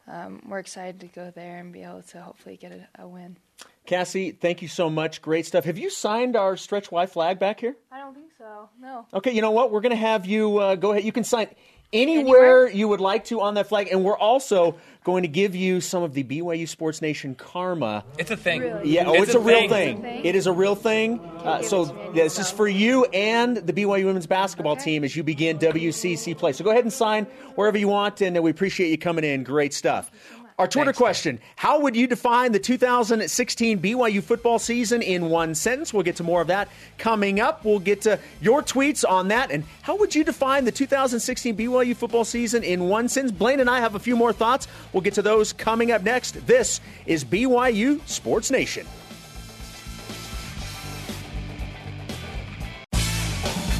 um, 0.07 0.41
we're 0.47 0.59
excited 0.59 0.99
to 1.01 1.07
go 1.07 1.31
there 1.35 1.57
and 1.59 1.73
be 1.73 1.83
able 1.83 2.01
to 2.01 2.21
hopefully 2.21 2.57
get 2.57 2.71
a, 2.71 3.03
a 3.03 3.07
win. 3.07 3.37
Cassie, 3.85 4.31
thank 4.31 4.61
you 4.61 4.67
so 4.67 4.89
much. 4.89 5.21
Great 5.21 5.45
stuff. 5.45 5.63
Have 5.63 5.77
you 5.77 5.89
signed 5.89 6.35
our 6.35 6.57
stretch 6.57 6.91
Y 6.91 7.05
flag 7.05 7.39
back 7.39 7.61
here? 7.61 7.75
I 7.91 7.99
don't 7.99 8.13
think 8.13 8.31
so. 8.37 8.69
No. 8.81 9.07
Okay, 9.13 9.31
you 9.31 9.41
know 9.41 9.51
what? 9.51 9.71
We're 9.71 9.81
going 9.81 9.91
to 9.91 9.95
have 9.95 10.25
you 10.25 10.57
uh, 10.57 10.75
go 10.75 10.91
ahead. 10.91 11.05
You 11.05 11.11
can 11.13 11.23
sign 11.23 11.47
anywhere, 11.93 12.65
Anywhere? 12.67 12.69
you 12.69 12.87
would 12.87 12.99
like 13.01 13.25
to 13.25 13.41
on 13.41 13.55
that 13.55 13.67
flag, 13.67 13.89
and 13.91 14.03
we're 14.03 14.17
also 14.17 14.77
going 15.03 15.23
to 15.23 15.29
give 15.29 15.55
you 15.55 15.79
some 15.79 16.03
of 16.03 16.13
the 16.13 16.23
BYU 16.23 16.67
Sports 16.67 17.01
Nation 17.01 17.33
karma. 17.33 18.03
It's 18.17 18.29
a 18.31 18.35
thing. 18.37 18.61
Really? 18.61 18.89
Yeah, 18.91 19.05
oh, 19.07 19.13
it's, 19.13 19.33
a, 19.33 19.39
real 19.39 19.69
thing. 19.69 20.01
thing? 20.01 20.25
It 20.25 20.35
is 20.35 20.47
a 20.47 20.51
real 20.51 20.75
thing. 20.75 21.19
Uh, 21.19 21.61
so 21.61 21.83
it 21.83 21.87
to 21.87 22.11
this 22.13 22.39
is 22.39 22.51
for 22.51 22.67
you 22.67 23.05
and 23.05 23.57
the 23.57 23.71
BYU 23.73 24.05
women's 24.05 24.27
basketball 24.27 24.73
Okay. 24.73 24.83
team 24.83 25.03
as 25.05 25.15
you 25.15 25.23
begin 25.23 25.57
WCC 25.59 26.37
play. 26.37 26.51
So 26.51 26.63
go 26.65 26.71
ahead 26.71 26.83
and 26.83 26.91
sign 26.91 27.25
wherever 27.55 27.77
you 27.77 27.87
want, 27.87 28.19
and 28.21 28.37
uh, 28.37 28.41
we 28.41 28.51
appreciate 28.51 28.89
you 28.89 28.97
coming 28.97 29.23
in. 29.23 29.43
Great 29.43 29.73
stuff. 29.73 30.11
Our 30.59 30.67
Twitter 30.67 30.85
Thanks, 30.85 30.97
question 30.97 31.39
How 31.55 31.81
would 31.81 31.95
you 31.95 32.07
define 32.07 32.51
the 32.51 32.57
2016 32.57 33.79
BYU 33.79 34.23
football 34.23 34.57
season 34.57 35.03
in 35.03 35.29
one 35.29 35.53
sentence? 35.53 35.93
We'll 35.93 36.01
get 36.01 36.15
to 36.15 36.23
more 36.23 36.41
of 36.41 36.47
that 36.47 36.67
coming 36.97 37.39
up. 37.39 37.63
We'll 37.63 37.77
get 37.77 38.01
to 38.01 38.19
your 38.41 38.63
tweets 38.63 39.07
on 39.07 39.27
that. 39.27 39.51
And 39.51 39.65
how 39.83 39.97
would 39.97 40.15
you 40.15 40.23
define 40.23 40.65
the 40.65 40.71
2016 40.71 41.55
BYU 41.55 41.95
football 41.95 42.25
season 42.25 42.63
in 42.63 42.89
one 42.89 43.07
sentence? 43.07 43.37
Blaine 43.37 43.59
and 43.59 43.69
I 43.69 43.81
have 43.81 43.93
a 43.93 43.99
few 43.99 44.15
more 44.15 44.33
thoughts. 44.33 44.67
We'll 44.93 45.01
get 45.01 45.13
to 45.13 45.21
those 45.21 45.53
coming 45.53 45.91
up 45.91 46.01
next. 46.01 46.47
This 46.47 46.81
is 47.05 47.23
BYU 47.23 48.01
Sports 48.07 48.49
Nation. 48.49 48.87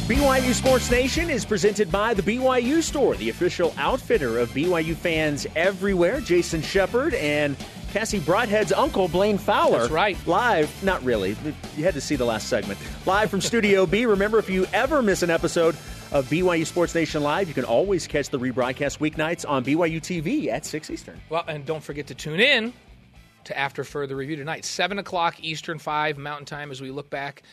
BYU 0.08 0.53
Sports 0.53 0.89
Nation 0.89 1.30
is 1.30 1.43
presented 1.43 1.91
by 1.91 2.14
the 2.14 2.22
BYU 2.22 2.82
Store, 2.82 3.16
the 3.16 3.28
official 3.28 3.74
outfitter 3.78 4.39
of 4.39 4.49
BYU 4.51 4.95
fans 4.95 5.45
everywhere. 5.53 6.22
Jason 6.22 6.62
Shepard 6.62 7.14
and 7.16 7.58
Cassie 7.91 8.22
Broadhead's 8.22 8.72
uncle, 8.72 9.10
Blaine 9.10 9.38
Fowler. 9.38 9.80
That's 9.80 9.91
right. 9.91 10.18
Live, 10.26 10.82
not 10.82 11.03
really. 11.03 11.36
You 11.76 11.84
had 11.84 11.93
to 11.93 11.99
see 11.99 12.16
the 12.16 12.24
last 12.24 12.47
segment. 12.47 12.80
Live 13.05 13.30
from 13.30 13.41
Studio 13.41 13.86
B. 13.86 14.05
Remember, 14.05 14.39
if 14.39 14.49
you 14.49 14.66
ever 14.72 15.01
miss 15.01 15.24
an 15.24 15.30
episode 15.30 15.76
of 16.14 16.26
BYU 16.30 16.66
Sports 16.66 16.95
Nation 16.95 17.22
Live, 17.22 17.49
you 17.49 17.53
can 17.53 17.66
always 17.66 18.08
catch 18.08 18.30
the 18.30 18.39
rebroadcast 18.39 18.99
weeknights 18.99 19.43
on 19.45 19.66
BYU 19.66 19.99
TV 19.99 20.47
at 20.47 20.66
6 20.66 20.89
Eastern. 20.89 21.20
Well, 21.28 21.43
and 21.49 21.66
don't 21.66 21.84
forget 21.84 22.08
to 22.08 22.16
tune 22.16 22.39
in 22.39 22.72
to 23.43 23.58
After 23.60 23.84
Further 23.84 24.16
Review 24.16 24.38
tonight, 24.38 24.64
7 24.64 24.99
o'clock 24.99 25.43
Eastern, 25.43 25.80
5 25.80 26.18
Mountain 26.18 26.45
Time, 26.45 26.72
as 26.72 26.80
we 26.80 26.91
look 26.91 27.10
back 27.10 27.43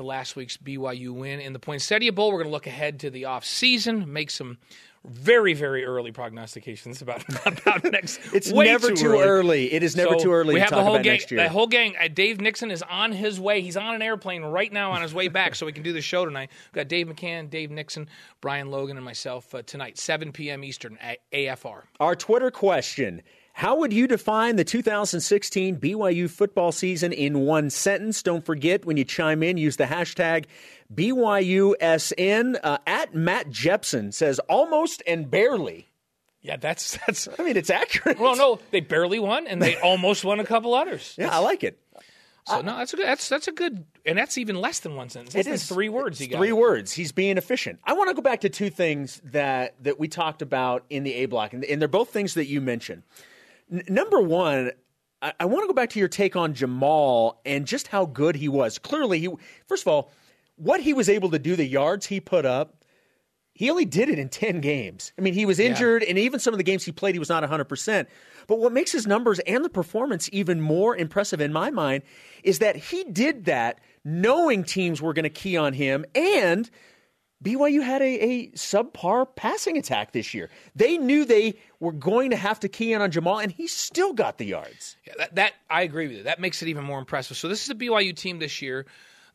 to 0.00 0.06
last 0.06 0.36
week's 0.36 0.56
BYU 0.56 1.12
win 1.12 1.40
in 1.40 1.52
the 1.52 1.58
Poinsettia 1.58 2.12
Bowl. 2.12 2.30
We're 2.30 2.38
going 2.38 2.48
to 2.48 2.52
look 2.52 2.66
ahead 2.66 3.00
to 3.00 3.10
the 3.10 3.26
off 3.26 3.44
season, 3.44 4.12
make 4.12 4.30
some 4.30 4.58
very, 5.04 5.54
very 5.54 5.84
early 5.84 6.12
prognostications 6.12 7.00
about, 7.00 7.24
about 7.46 7.84
next. 7.84 8.20
It's 8.34 8.50
never 8.50 8.92
too 8.92 9.18
early. 9.18 9.72
It 9.72 9.82
is 9.82 9.96
never 9.96 10.18
So 10.18 10.24
too 10.24 10.32
early 10.32 10.54
We 10.54 10.60
to 10.60 10.64
have 10.64 10.70
talk 10.70 10.78
the 10.80 10.84
whole 10.84 10.98
gang. 10.98 11.20
The 11.30 11.48
whole 11.48 11.66
gang. 11.66 11.94
Uh, 11.98 12.08
Dave 12.08 12.40
Nixon 12.40 12.70
is 12.70 12.82
on 12.82 13.12
his 13.12 13.40
way. 13.40 13.62
He's 13.62 13.76
on 13.76 13.94
an 13.94 14.02
airplane 14.02 14.42
right 14.42 14.72
now 14.72 14.92
on 14.92 15.02
his 15.02 15.14
way 15.14 15.28
back, 15.28 15.54
so 15.54 15.64
we 15.64 15.72
can 15.72 15.82
do 15.82 15.92
the 15.92 16.02
show 16.02 16.24
tonight. 16.24 16.50
We've 16.68 16.80
got 16.80 16.88
Dave 16.88 17.06
McCann, 17.06 17.48
Dave 17.48 17.70
Nixon, 17.70 18.08
Brian 18.40 18.70
Logan, 18.70 18.96
and 18.96 19.04
myself 19.04 19.54
uh, 19.54 19.62
tonight, 19.62 19.98
7 19.98 20.32
p.m. 20.32 20.64
Eastern, 20.64 20.98
at 20.98 21.18
AFR. 21.32 21.82
Our 21.98 22.14
Twitter 22.14 22.50
question 22.50 23.22
How 23.60 23.76
would 23.76 23.92
you 23.92 24.06
define 24.06 24.56
the 24.56 24.64
2016 24.64 25.76
BYU 25.76 26.30
football 26.30 26.72
season 26.72 27.12
in 27.12 27.40
one 27.40 27.68
sentence? 27.68 28.22
Don't 28.22 28.42
forget 28.42 28.86
when 28.86 28.96
you 28.96 29.04
chime 29.04 29.42
in, 29.42 29.58
use 29.58 29.76
the 29.76 29.84
hashtag 29.84 30.46
BYUSN. 30.94 32.58
Uh, 32.64 32.78
at 32.86 33.14
Matt 33.14 33.50
Jepson 33.50 34.12
says 34.12 34.38
almost 34.48 35.02
and 35.06 35.30
barely. 35.30 35.90
Yeah, 36.40 36.56
that's 36.56 36.96
that's. 37.06 37.28
I 37.38 37.42
mean, 37.42 37.58
it's 37.58 37.68
accurate. 37.68 38.18
Well, 38.18 38.34
no, 38.34 38.60
they 38.70 38.80
barely 38.80 39.18
won, 39.18 39.46
and 39.46 39.60
they 39.60 39.76
almost 39.82 40.24
won 40.24 40.40
a 40.40 40.44
couple 40.46 40.72
others. 40.72 41.14
Yeah, 41.18 41.28
I 41.28 41.40
like 41.40 41.62
it. 41.62 41.78
So 42.46 42.62
no, 42.62 42.78
that's 42.78 42.94
a 42.94 42.96
good. 42.96 43.06
That's 43.06 43.28
that's 43.28 43.48
a 43.48 43.52
good, 43.52 43.84
and 44.06 44.16
that's 44.16 44.38
even 44.38 44.56
less 44.56 44.80
than 44.80 44.96
one 44.96 45.10
sentence. 45.10 45.34
That's 45.34 45.46
It 45.46 45.52
is 45.52 45.68
three 45.68 45.90
words. 45.90 46.18
He 46.18 46.28
got 46.28 46.38
Three 46.38 46.52
words. 46.52 46.94
He's 46.94 47.12
being 47.12 47.36
efficient. 47.36 47.78
I 47.84 47.92
want 47.92 48.08
to 48.08 48.14
go 48.14 48.22
back 48.22 48.40
to 48.40 48.48
two 48.48 48.70
things 48.70 49.20
that 49.22 49.74
that 49.84 50.00
we 50.00 50.08
talked 50.08 50.40
about 50.40 50.86
in 50.88 51.02
the 51.04 51.12
A 51.12 51.26
block, 51.26 51.52
and, 51.52 51.62
and 51.62 51.78
they're 51.78 51.88
both 51.88 52.08
things 52.08 52.32
that 52.34 52.46
you 52.46 52.62
mentioned. 52.62 53.02
N- 53.70 53.82
number 53.88 54.20
one, 54.20 54.72
I, 55.22 55.32
I 55.40 55.44
want 55.46 55.64
to 55.64 55.66
go 55.68 55.74
back 55.74 55.90
to 55.90 55.98
your 55.98 56.08
take 56.08 56.36
on 56.36 56.54
Jamaal 56.54 57.36
and 57.44 57.66
just 57.66 57.88
how 57.88 58.06
good 58.06 58.36
he 58.36 58.48
was. 58.48 58.78
Clearly, 58.78 59.18
he 59.20 59.28
first 59.66 59.82
of 59.84 59.88
all, 59.88 60.10
what 60.56 60.80
he 60.80 60.92
was 60.92 61.08
able 61.08 61.30
to 61.30 61.38
do, 61.38 61.56
the 61.56 61.66
yards 61.66 62.06
he 62.06 62.20
put 62.20 62.44
up. 62.44 62.76
He 63.52 63.68
only 63.68 63.84
did 63.84 64.08
it 64.08 64.18
in 64.18 64.30
10 64.30 64.62
games. 64.62 65.12
I 65.18 65.20
mean, 65.20 65.34
he 65.34 65.44
was 65.44 65.58
injured, 65.58 66.02
and 66.02 66.16
even 66.16 66.40
some 66.40 66.54
of 66.54 66.58
the 66.58 66.64
games 66.64 66.84
he 66.84 66.92
played, 66.92 67.14
he 67.14 67.18
was 67.18 67.28
not 67.28 67.42
100%. 67.42 68.06
But 68.46 68.58
what 68.58 68.72
makes 68.72 68.90
his 68.90 69.06
numbers 69.06 69.38
and 69.40 69.62
the 69.62 69.68
performance 69.68 70.30
even 70.32 70.62
more 70.62 70.96
impressive 70.96 71.42
in 71.42 71.52
my 71.52 71.70
mind 71.70 72.02
is 72.42 72.60
that 72.60 72.76
he 72.76 73.04
did 73.04 73.44
that 73.44 73.80
knowing 74.02 74.64
teams 74.64 75.02
were 75.02 75.12
going 75.12 75.24
to 75.24 75.30
key 75.30 75.58
on 75.58 75.74
him, 75.74 76.06
and 76.14 76.70
BYU 77.42 77.82
had 77.82 78.02
a, 78.02 78.22
a 78.22 78.48
subpar 78.50 79.26
passing 79.34 79.78
attack 79.78 80.12
this 80.12 80.34
year. 80.34 80.50
They 80.76 80.98
knew 80.98 81.24
they 81.24 81.54
were 81.78 81.92
going 81.92 82.30
to 82.30 82.36
have 82.36 82.60
to 82.60 82.68
key 82.68 82.92
in 82.92 83.00
on 83.00 83.10
Jamaal, 83.10 83.42
and 83.42 83.50
he 83.50 83.66
still 83.66 84.12
got 84.12 84.36
the 84.36 84.44
yards. 84.44 84.96
Yeah, 85.06 85.14
that, 85.18 85.34
that 85.36 85.52
I 85.70 85.82
agree 85.82 86.08
with 86.08 86.18
you. 86.18 86.22
That 86.24 86.40
makes 86.40 86.60
it 86.62 86.68
even 86.68 86.84
more 86.84 86.98
impressive. 86.98 87.38
So 87.38 87.48
this 87.48 87.64
is 87.64 87.70
a 87.70 87.74
BYU 87.74 88.14
team 88.14 88.38
this 88.38 88.60
year 88.60 88.86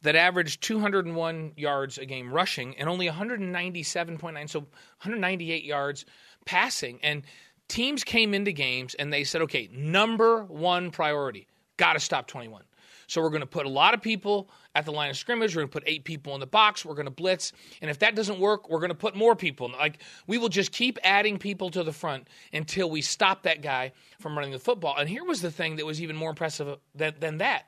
that 0.03 0.16
averaged 0.16 0.62
201 0.62 1.53
yards 1.58 1.97
a 1.97 2.06
game 2.06 2.32
rushing 2.32 2.78
and 2.78 2.88
only 2.88 3.08
197.9, 3.08 4.49
so 4.49 4.60
198 4.60 5.64
yards 5.64 6.06
passing. 6.45 6.99
And 7.01 7.24
teams 7.68 8.03
came 8.03 8.36
into 8.36 8.51
games 8.51 8.93
and 8.93 9.12
they 9.12 9.24
said, 9.24 9.41
okay, 9.43 9.68
number 9.72 10.43
one 10.43 10.91
priority, 10.91 11.47
got 11.78 11.93
to 11.93 11.99
stop 11.99 12.28
21. 12.28 12.64
So 13.08 13.22
we're 13.22 13.30
going 13.30 13.41
to 13.41 13.47
put 13.47 13.66
a 13.66 13.70
lot 13.70 13.93
of 13.93 14.01
people 14.01 14.49
at 14.74 14.86
the 14.86 14.91
line 14.91 15.10
of 15.10 15.18
scrimmage. 15.18 15.56
We're 15.56 15.62
going 15.62 15.70
to 15.70 15.80
put 15.80 15.84
eight 15.86 16.03
people 16.03 16.34
in 16.34 16.39
the 16.39 16.47
box. 16.47 16.86
We're 16.86 16.95
going 16.95 17.06
to 17.06 17.12
blitz, 17.12 17.51
and 17.82 17.89
if 17.89 17.99
that 17.99 18.16
doesn't 18.16 18.39
work, 18.39 18.70
we're 18.70 18.80
going 18.80 18.89
to 18.89 18.95
put 18.95 19.16
more 19.16 19.36
people. 19.36 19.72
Like 19.72 19.99
we 20.28 20.38
will 20.38 20.49
just 20.49 20.72
keep 20.72 20.97
adding 21.03 21.38
people 21.38 21.70
to 21.72 21.84
the 21.84 21.93
front 21.93 22.28
until 22.53 22.89
we 22.89 23.01
stop 23.01 23.43
that 23.43 23.62
guy 23.62 23.93
from 24.20 24.38
running 24.38 24.51
the 24.51 24.60
football. 24.60 24.95
And 24.97 25.10
here 25.10 25.24
was 25.24 25.41
the 25.41 25.51
thing 25.51 25.78
that 25.78 25.86
was 25.86 26.01
even 26.01 26.16
more 26.16 26.30
impressive 26.30 26.78
than, 26.93 27.14
than 27.20 27.38
that. 27.38 27.66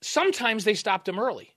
Sometimes 0.00 0.64
they 0.64 0.74
stopped 0.74 1.08
him 1.08 1.18
early. 1.18 1.54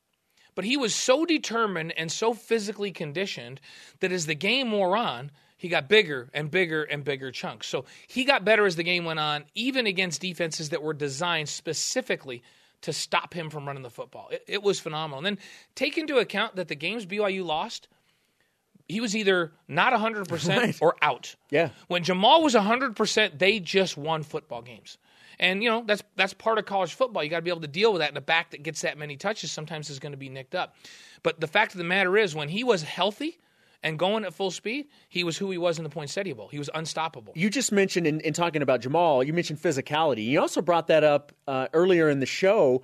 But 0.53 0.65
he 0.65 0.78
was 0.78 0.93
so 0.93 1.26
determined 1.26 1.93
and 1.95 2.11
so 2.11 2.34
physically 2.34 2.91
conditioned 2.91 3.61
that 4.01 4.11
as 4.11 4.26
the 4.26 4.36
game 4.36 4.72
wore 4.72 4.97
on, 4.97 5.32
he 5.57 5.69
got 5.69 5.88
bigger 5.88 6.30
and 6.34 6.49
bigger 6.49 6.84
and 6.84 7.03
bigger 7.03 7.32
chunks. 7.32 7.67
So 7.67 7.86
he 8.07 8.26
got 8.26 8.43
better 8.43 8.65
as 8.65 8.76
the 8.76 8.84
game 8.84 9.05
went 9.05 9.19
on, 9.19 9.45
even 9.53 9.86
against 9.86 10.19
defenses 10.19 10.69
that 10.69 10.82
were 10.82 10.93
designed 10.93 11.49
specifically 11.49 12.41
to 12.82 12.93
stop 12.93 13.34
him 13.34 13.49
from 13.49 13.67
running 13.67 13.84
the 13.84 13.89
football. 13.89 14.29
It, 14.32 14.43
it 14.47 14.63
was 14.63 14.79
phenomenal. 14.79 15.19
And 15.19 15.25
then 15.25 15.38
take 15.75 15.97
into 15.97 16.17
account 16.17 16.55
that 16.55 16.67
the 16.67 16.75
games 16.75 17.05
BYU 17.05 17.45
lost, 17.45 17.88
he 18.88 18.99
was 18.99 19.15
either 19.15 19.51
not 19.67 19.93
100% 19.93 20.47
Right. 20.57 20.77
or 20.82 20.95
out. 21.01 21.36
Yeah. 21.49 21.69
When 21.88 22.03
Jamaal 22.03 22.43
was 22.43 22.55
100%, 22.55 23.38
they 23.39 23.59
just 23.59 23.97
won 23.97 24.23
football 24.23 24.61
games. 24.61 24.97
And 25.39 25.63
you 25.63 25.69
know, 25.69 25.84
that's 25.86 26.03
that's 26.15 26.34
part 26.36 26.59
of 26.59 26.65
college 26.65 26.93
football. 26.93 27.23
You 27.23 27.29
got 27.29 27.38
to 27.38 27.41
be 27.41 27.49
able 27.49 27.61
to 27.61 27.67
deal 27.67 27.91
with 27.91 28.01
that 28.01 28.09
and 28.09 28.17
a 28.17 28.21
back 28.21 28.51
that 28.51 28.61
gets 28.61 28.82
that 28.82 28.97
many 28.97 29.17
touches 29.17 29.51
sometimes 29.51 29.89
is 29.89 29.97
going 29.97 30.11
to 30.11 30.17
be 30.17 30.29
nicked 30.29 30.53
up. 30.53 30.75
But 31.23 31.39
the 31.39 31.47
fact 31.47 31.71
of 31.73 31.79
the 31.79 31.84
matter 31.84 32.15
is 32.15 32.36
when 32.36 32.47
he 32.49 32.63
was 32.63 32.84
healthy 32.84 33.39
and 33.84 33.97
going 33.97 34.25
at 34.25 34.34
full 34.34 34.51
speed, 34.51 34.88
he 35.09 35.23
was 35.23 35.38
who 35.38 35.51
he 35.51 35.57
was 35.57 35.77
in 35.77 35.84
the 35.84 35.89
Poinsettia 35.89 36.36
Bowl. 36.36 36.47
He 36.49 36.59
was 36.59 36.69
unstoppable. 36.73 37.34
You 37.36 37.49
just 37.49 37.71
mentioned 37.71 38.07
in, 38.07 38.19
in 38.21 38.34
talking 38.34 38.61
about 38.61 38.82
Jamaal, 38.82 39.25
you 39.25 39.34
mentioned 39.34 39.59
physicality. 39.59 40.25
You 40.25 40.39
also 40.39 40.61
brought 40.61 40.88
that 40.88 41.03
up 41.03 41.32
uh, 41.47 41.67
earlier 41.73 42.09
in 42.09 42.19
the 42.19 42.25
show 42.25 42.84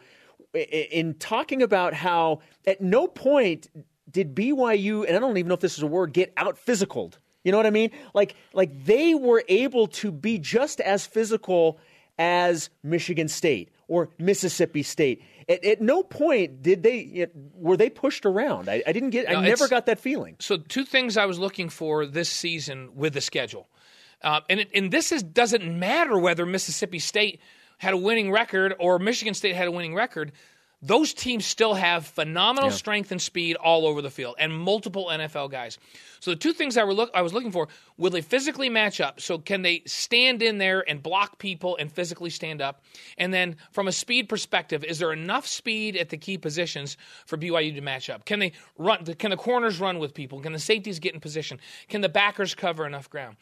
in 0.54 1.16
talking 1.16 1.62
about 1.62 1.94
how 1.94 2.40
at 2.66 2.82
no 2.82 3.08
point 3.08 3.68
did 4.10 4.36
BYU, 4.36 5.06
and 5.06 5.16
I 5.16 5.20
don't 5.20 5.38
even 5.38 5.48
know 5.48 5.54
if 5.56 5.60
this 5.60 5.78
is 5.78 5.84
a 5.84 5.88
word, 5.88 6.14
get 6.14 6.34
out 6.38 6.58
physicaled. 6.58 7.18
You 7.44 7.52
know 7.52 7.58
what 7.58 7.66
I 7.66 7.72
mean? 7.72 7.92
Like, 8.14 8.36
like 8.54 8.86
they 8.86 9.14
were 9.14 9.44
able 9.48 9.88
to 9.88 10.12
be 10.12 10.38
just 10.38 10.80
as 10.82 11.06
physical 11.06 11.80
as 12.18 12.70
Michigan 12.84 13.28
State 13.28 13.70
or 13.88 14.10
Mississippi 14.18 14.84
State. 14.84 15.22
At, 15.50 15.64
at 15.64 15.82
no 15.82 16.04
point 16.04 16.62
did 16.62 16.84
they 16.84 17.28
were 17.54 17.78
they 17.78 17.90
pushed 17.90 18.26
around. 18.26 18.70
I, 18.70 18.84
I 18.86 18.92
didn't 18.92 19.12
get. 19.12 19.30
No, 19.30 19.38
I 19.38 19.48
never 19.48 19.68
got 19.68 19.86
that 19.86 20.00
feeling. 20.00 20.36
So 20.40 20.58
two 20.58 20.84
things 20.84 21.18
I 21.18 21.26
was 21.26 21.40
looking 21.40 21.70
for 21.70 22.06
this 22.06 22.30
season 22.30 22.90
with 22.96 23.14
the 23.14 23.22
schedule, 23.22 23.70
uh, 24.22 24.42
and 24.50 24.60
it, 24.60 24.70
and 24.76 24.92
this 24.92 25.12
is 25.12 25.24
doesn't 25.24 25.80
matter 25.80 26.20
whether 26.20 26.46
Mississippi 26.46 27.00
State 27.00 27.40
had 27.78 27.94
a 27.94 27.98
winning 27.98 28.32
record 28.32 28.76
or 28.80 29.00
Michigan 29.00 29.34
State 29.34 29.56
had 29.56 29.68
a 29.68 29.72
winning 29.72 29.96
record. 29.96 30.32
Those 30.82 31.14
teams 31.14 31.44
still 31.44 31.74
have 31.74 32.06
phenomenal 32.06 32.70
strength 32.70 33.12
and 33.12 33.20
speed 33.20 33.56
all 33.56 33.88
over 33.88 34.04
the 34.04 34.12
field, 34.12 34.36
and 34.38 34.56
multiple 34.56 35.10
NFL 35.12 35.50
guys. 35.50 35.80
So 36.20 36.32
the 36.32 36.38
two 36.38 36.54
things 36.54 36.78
I 36.78 36.84
were 36.84 36.94
look 36.94 37.10
I 37.16 37.24
was 37.24 37.34
looking 37.34 37.52
for: 37.52 37.68
will 37.98 38.12
they 38.12 38.22
physically 38.22 38.70
match 38.70 39.02
up? 39.02 39.20
So 39.20 39.40
can 39.40 39.64
they 39.64 39.82
stand 39.88 40.44
in 40.44 40.60
there 40.60 40.88
and 40.88 41.02
block 41.02 41.40
people 41.40 41.78
and 41.78 41.92
physically 41.92 42.30
stand 42.30 42.62
up? 42.62 42.84
And 43.18 43.34
then 43.34 43.56
from 43.72 43.88
a 43.88 43.92
speed 43.92 44.30
perspective, 44.30 44.84
is 44.84 45.00
there 45.00 45.12
enough 45.12 45.48
speed 45.48 45.96
at 45.96 46.10
the 46.10 46.18
key 46.18 46.38
positions 46.38 46.96
for 47.26 47.38
BYU 47.38 47.74
to 47.74 47.82
match 47.82 48.10
up? 48.12 48.26
Can 48.26 48.38
they 48.38 48.52
run? 48.78 49.04
Can 49.04 49.32
the 49.32 49.38
corners 49.38 49.80
run 49.80 49.98
with 49.98 50.14
people? 50.14 50.42
Can 50.42 50.54
the 50.54 50.60
safeties 50.60 51.00
get 51.00 51.16
in 51.16 51.20
position? 51.20 51.60
Can 51.90 52.02
the 52.02 52.10
backers 52.10 52.54
cover 52.54 52.86
enough 52.86 53.10
ground? 53.10 53.38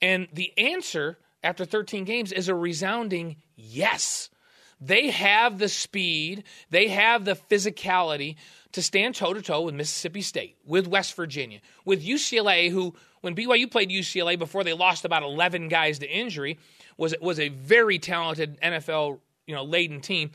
And 0.00 0.26
the 0.32 0.52
answer 0.58 1.18
after 1.44 1.64
13 1.64 2.04
games 2.04 2.32
is 2.32 2.48
a 2.48 2.54
resounding 2.56 3.36
yes. 3.54 4.30
They 4.84 5.10
have 5.10 5.58
the 5.58 5.68
speed, 5.68 6.42
they 6.70 6.88
have 6.88 7.24
the 7.24 7.36
physicality 7.36 8.34
to 8.72 8.82
stand 8.82 9.14
toe 9.14 9.32
to 9.32 9.40
toe 9.40 9.62
with 9.62 9.76
Mississippi 9.76 10.22
State, 10.22 10.56
with 10.66 10.88
West 10.88 11.14
Virginia, 11.14 11.60
with 11.84 12.04
UCLA, 12.04 12.68
who, 12.68 12.94
when 13.20 13.36
BYU 13.36 13.70
played 13.70 13.90
UCLA 13.90 14.36
before 14.36 14.64
they 14.64 14.72
lost 14.72 15.04
about 15.04 15.22
11 15.22 15.68
guys 15.68 16.00
to 16.00 16.08
injury, 16.08 16.58
was 16.96 17.14
was 17.20 17.38
a 17.38 17.48
very 17.48 18.00
talented 18.00 18.60
NFL 18.60 19.20
you 19.46 19.54
know 19.54 19.62
laden 19.62 20.00
team, 20.00 20.32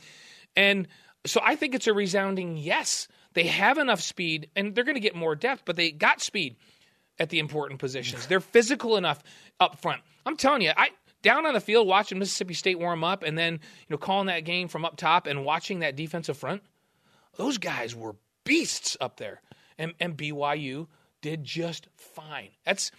and 0.56 0.88
so 1.26 1.40
I 1.44 1.54
think 1.56 1.74
it's 1.74 1.86
a 1.86 1.92
resounding 1.92 2.56
yes. 2.56 3.06
They 3.34 3.44
have 3.48 3.76
enough 3.76 4.00
speed, 4.00 4.48
and 4.56 4.74
they're 4.74 4.84
going 4.84 4.96
to 4.96 5.00
get 5.00 5.14
more 5.14 5.36
depth, 5.36 5.62
but 5.66 5.76
they 5.76 5.90
got 5.90 6.22
speed 6.22 6.56
at 7.18 7.28
the 7.28 7.38
important 7.38 7.80
positions. 7.80 8.26
They're 8.26 8.40
physical 8.40 8.96
enough 8.96 9.22
up 9.60 9.80
front. 9.80 10.00
I'm 10.24 10.36
telling 10.36 10.62
you, 10.62 10.72
I 10.74 10.88
down 11.28 11.44
on 11.44 11.52
the 11.52 11.60
field 11.60 11.86
watching 11.86 12.18
Mississippi 12.18 12.54
State 12.54 12.78
warm 12.78 13.04
up 13.04 13.22
and 13.22 13.36
then, 13.36 13.52
you 13.52 13.90
know, 13.90 13.98
calling 13.98 14.28
that 14.28 14.46
game 14.46 14.66
from 14.66 14.86
up 14.86 14.96
top 14.96 15.26
and 15.26 15.44
watching 15.44 15.80
that 15.80 15.94
defensive 15.94 16.38
front, 16.38 16.62
those 17.36 17.58
guys 17.58 17.94
were 17.94 18.16
beasts 18.44 18.96
up 18.98 19.18
there. 19.18 19.42
And 19.76 19.92
and 20.00 20.16
BYU 20.16 20.86
did 21.20 21.44
just 21.44 21.86
fine. 21.96 22.48
That's 22.64 22.90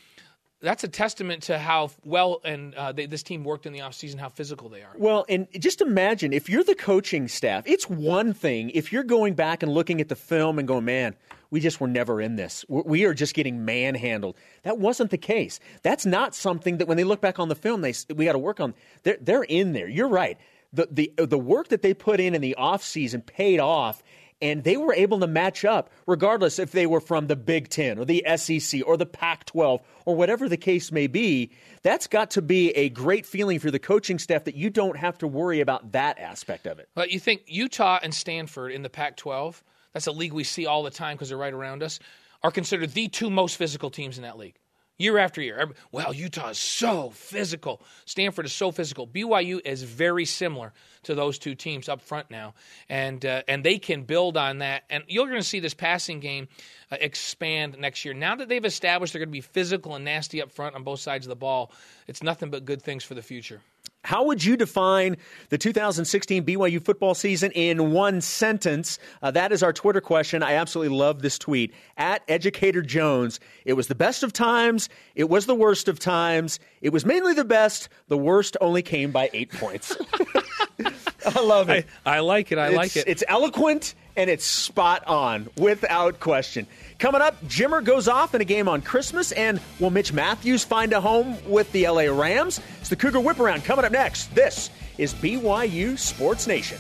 that's 0.62 0.84
a 0.84 0.88
testament 0.88 1.42
to 1.44 1.58
how 1.58 1.90
well 2.06 2.40
and 2.46 2.76
uh, 2.76 2.92
they, 2.92 3.08
this 3.08 3.24
team 3.24 3.44
worked 3.44 3.66
in 3.66 3.74
the 3.74 3.80
offseason, 3.80 4.20
how 4.20 4.30
physical 4.30 4.70
they 4.70 4.84
are. 4.84 4.92
Well, 4.96 5.26
and 5.28 5.48
just 5.58 5.82
imagine 5.82 6.32
if 6.32 6.50
you're 6.50 6.64
the 6.64 6.76
coaching 6.76 7.28
staff, 7.28 7.64
it's 7.66 7.90
one 7.90 8.34
thing 8.34 8.70
if 8.76 8.94
you're 8.94 9.04
going 9.04 9.34
back 9.34 9.64
and 9.64 9.74
looking 9.74 10.02
at 10.02 10.08
the 10.08 10.16
film 10.16 10.60
and 10.60 10.68
going, 10.68 10.86
man, 10.86 11.16
we 11.52 11.60
just 11.60 11.80
were 11.80 11.88
never 11.88 12.22
in 12.22 12.36
this. 12.36 12.66
We 12.68 13.06
are 13.06 13.14
just 13.14 13.34
getting 13.34 13.66
manhandled. 13.66 14.38
That 14.64 14.78
wasn't 14.78 15.12
the 15.12 15.18
case. 15.18 15.60
That's 15.82 16.06
not 16.06 16.36
something 16.36 16.78
that 16.78 16.88
when 16.88 16.98
they 16.98 17.04
look 17.04 17.22
back 17.22 17.40
on 17.40 17.50
the 17.50 17.56
film, 17.56 17.82
they 17.82 17.94
we 18.16 18.26
got 18.26 18.34
to 18.34 18.40
work 18.40 18.60
on. 18.60 18.74
They're, 19.04 19.18
they're 19.20 19.44
in 19.44 19.74
there. 19.74 19.88
You're 19.88 20.10
right. 20.10 20.38
The, 20.72 20.88
the, 20.92 21.26
the 21.26 21.40
work 21.40 21.70
that 21.70 21.82
they 21.82 21.94
put 21.94 22.20
in 22.20 22.36
in 22.36 22.42
the 22.42 22.56
offseason 22.60 23.26
paid 23.26 23.60
off 23.60 24.04
and 24.42 24.64
they 24.64 24.78
were 24.78 24.94
able 24.94 25.20
to 25.20 25.28
match 25.28 25.66
up 25.66 25.90
regardless 26.08 26.60
if 26.60 26.72
they 26.72 26.86
were 26.86 27.02
from 27.02 27.28
the 27.28 27.36
Big 27.36 27.70
Ten 27.70 28.00
or 28.00 28.06
the 28.06 28.24
SEC 28.38 28.82
or 28.86 28.98
the 28.98 29.06
Pac 29.06 29.46
12 29.46 29.82
or 30.06 30.16
whatever 30.16 30.48
the 30.48 30.58
case 30.58 30.92
may 30.92 31.08
be. 31.08 31.52
That's 31.82 32.08
got 32.08 32.32
to 32.32 32.42
be 32.42 32.72
a 32.72 32.90
great 32.90 33.26
feeling 33.26 33.60
for 33.60 33.72
the 33.72 33.80
coaching 33.80 34.20
staff 34.20 34.46
that 34.46 34.56
you 34.56 34.70
don't 34.70 34.98
have 34.98 35.18
to 35.20 35.28
worry 35.28 35.62
about 35.62 35.92
that 35.94 36.20
aspect 36.20 36.68
of 36.68 36.80
it. 36.80 36.90
But 36.94 37.12
you 37.12 37.20
think 37.20 37.44
Utah 37.48 38.00
and 38.02 38.14
Stanford 38.14 38.72
in 38.72 38.84
the 38.84 38.90
Pac 38.90 39.18
12, 39.18 39.64
that's 39.94 40.08
a 40.08 40.12
league 40.12 40.34
we 40.34 40.44
see 40.44 40.66
all 40.66 40.84
the 40.84 40.92
time 40.92 41.16
because 41.16 41.30
they're 41.30 41.38
right 41.38 41.54
around 41.54 41.84
us, 41.84 42.00
are 42.44 42.52
considered 42.52 42.92
the 42.92 43.08
two 43.08 43.30
most 43.30 43.58
physical 43.58 43.90
teams 43.90 44.18
in 44.18 44.24
that 44.24 44.38
league 44.38 44.56
year 45.00 45.18
after 45.18 45.42
year. 45.42 45.72
Well, 45.92 46.14
Utah 46.14 46.50
is 46.50 46.60
so 46.60 47.10
physical. 47.10 47.82
Stanford 48.06 48.46
is 48.46 48.54
so 48.54 48.72
physical. 48.72 49.08
BYU 49.08 49.62
is 49.66 49.82
very 49.82 50.26
similar 50.26 50.74
to 51.04 51.16
those 51.16 51.40
two 51.40 51.56
teams 51.56 51.90
up 51.90 52.02
front 52.02 52.30
now, 52.30 52.54
and 52.90 53.26
uh, 53.26 53.42
and 53.48 53.64
they 53.64 53.80
can 53.80 54.04
build 54.04 54.38
on 54.38 54.60
that. 54.60 54.84
And 54.90 55.04
you're 55.08 55.28
going 55.28 55.40
to 55.40 55.48
see 55.48 55.62
this 55.62 55.74
passing 55.74 56.20
game 56.20 56.50
uh, 56.92 56.98
expand 57.00 57.78
next 57.80 58.06
year. 58.06 58.14
Now 58.14 58.36
that 58.36 58.50
they've 58.50 58.64
established 58.64 59.14
they're 59.14 59.22
going 59.22 59.30
to 59.30 59.32
be 59.32 59.42
physical 59.42 59.96
and 59.96 60.06
nasty 60.06 60.42
up 60.42 60.52
front 60.52 60.76
on 60.76 60.84
both 60.84 61.00
sides 61.00 61.26
of 61.26 61.30
the 61.30 61.36
ball, 61.36 61.72
it's 62.08 62.22
nothing 62.22 62.52
but 62.52 62.66
good 62.66 62.82
things 62.82 63.04
for 63.04 63.16
the 63.16 63.24
future. 63.24 63.62
How 64.06 64.24
would 64.24 64.44
you 64.44 64.56
define 64.56 65.18
the 65.50 65.58
2016 65.58 66.46
BYU 66.46 66.84
football 66.84 67.14
season 67.14 67.52
in 67.52 67.92
one 67.92 68.22
sentence? 68.22 68.98
Uh, 69.22 69.32
that 69.32 69.52
is 69.52 69.62
our 69.62 69.74
Twitter 69.74 70.00
question. 70.00 70.42
I 70.42 70.54
absolutely 70.54 70.96
love 70.96 71.22
this 71.22 71.38
tweet. 71.38 71.74
At 71.98 72.24
Educator 72.30 72.82
Jones, 72.82 73.42
it 73.66 73.74
was 73.74 73.88
the 73.88 73.96
best 73.96 74.24
of 74.24 74.32
times. 74.32 74.88
It 75.16 75.30
was 75.30 75.48
the 75.48 75.56
worst 75.56 75.90
of 75.90 76.00
times. 76.00 76.60
It 76.82 76.94
was 76.94 77.06
mainly 77.06 77.34
the 77.34 77.44
best. 77.44 77.90
The 78.08 78.18
worst 78.18 78.56
only 78.62 78.82
came 78.82 79.12
by 79.12 79.30
eight 79.34 79.52
points. 79.52 79.96
I 81.26 81.42
love 81.42 81.70
it. 81.70 81.86
I, 82.06 82.18
I, 82.18 82.20
like 82.20 82.54
it. 82.54 82.58
I 82.58 82.68
it's, 82.68 82.76
like 82.78 82.96
it. 82.96 83.04
It's 83.06 83.24
eloquent 83.28 83.96
and 84.20 84.30
it's 84.30 84.44
spot 84.44 85.08
on 85.08 85.48
without 85.58 86.20
question. 86.20 86.68
Coming 87.00 87.22
up, 87.22 87.42
Jimmer 87.46 87.82
goes 87.82 88.10
off 88.10 88.36
in 88.36 88.42
a 88.42 88.46
game 88.46 88.68
on 88.68 88.82
Christmas, 88.82 89.32
and 89.32 89.62
will 89.80 89.92
Mitch 89.92 90.12
Mathews 90.12 90.66
find 90.66 90.92
a 90.92 91.00
home 91.00 91.38
with 91.48 91.72
the 91.72 91.88
LA 91.88 92.12
Rams? 92.12 92.60
It's 92.82 92.90
the 92.90 92.98
Cougar 92.98 93.22
Whip 93.22 93.40
Around 93.40 93.64
coming 93.64 93.86
up 93.86 93.94
next. 93.94 94.36
This 94.36 94.72
is 94.98 95.14
BYU 95.14 95.98
Sports 95.98 96.48
Nation. 96.48 96.78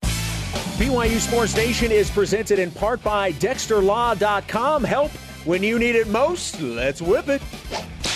BYU 0.00 1.18
Sports 1.20 1.54
Nation 1.54 1.92
is 1.92 2.10
presented 2.10 2.58
in 2.58 2.70
part 2.70 3.04
by 3.04 3.32
DexterLaw.com. 3.32 4.82
Help 4.82 5.10
when 5.44 5.62
you 5.62 5.78
need 5.78 5.94
it 5.94 6.08
most. 6.08 6.58
Let's 6.62 7.02
whip 7.02 7.28
it. 7.28 7.42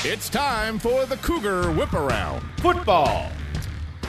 It's 0.02 0.30
time 0.30 0.78
for 0.78 1.04
the 1.04 1.18
Cougar 1.18 1.72
Whip 1.72 1.92
Around. 1.92 2.42
Football. 2.60 3.30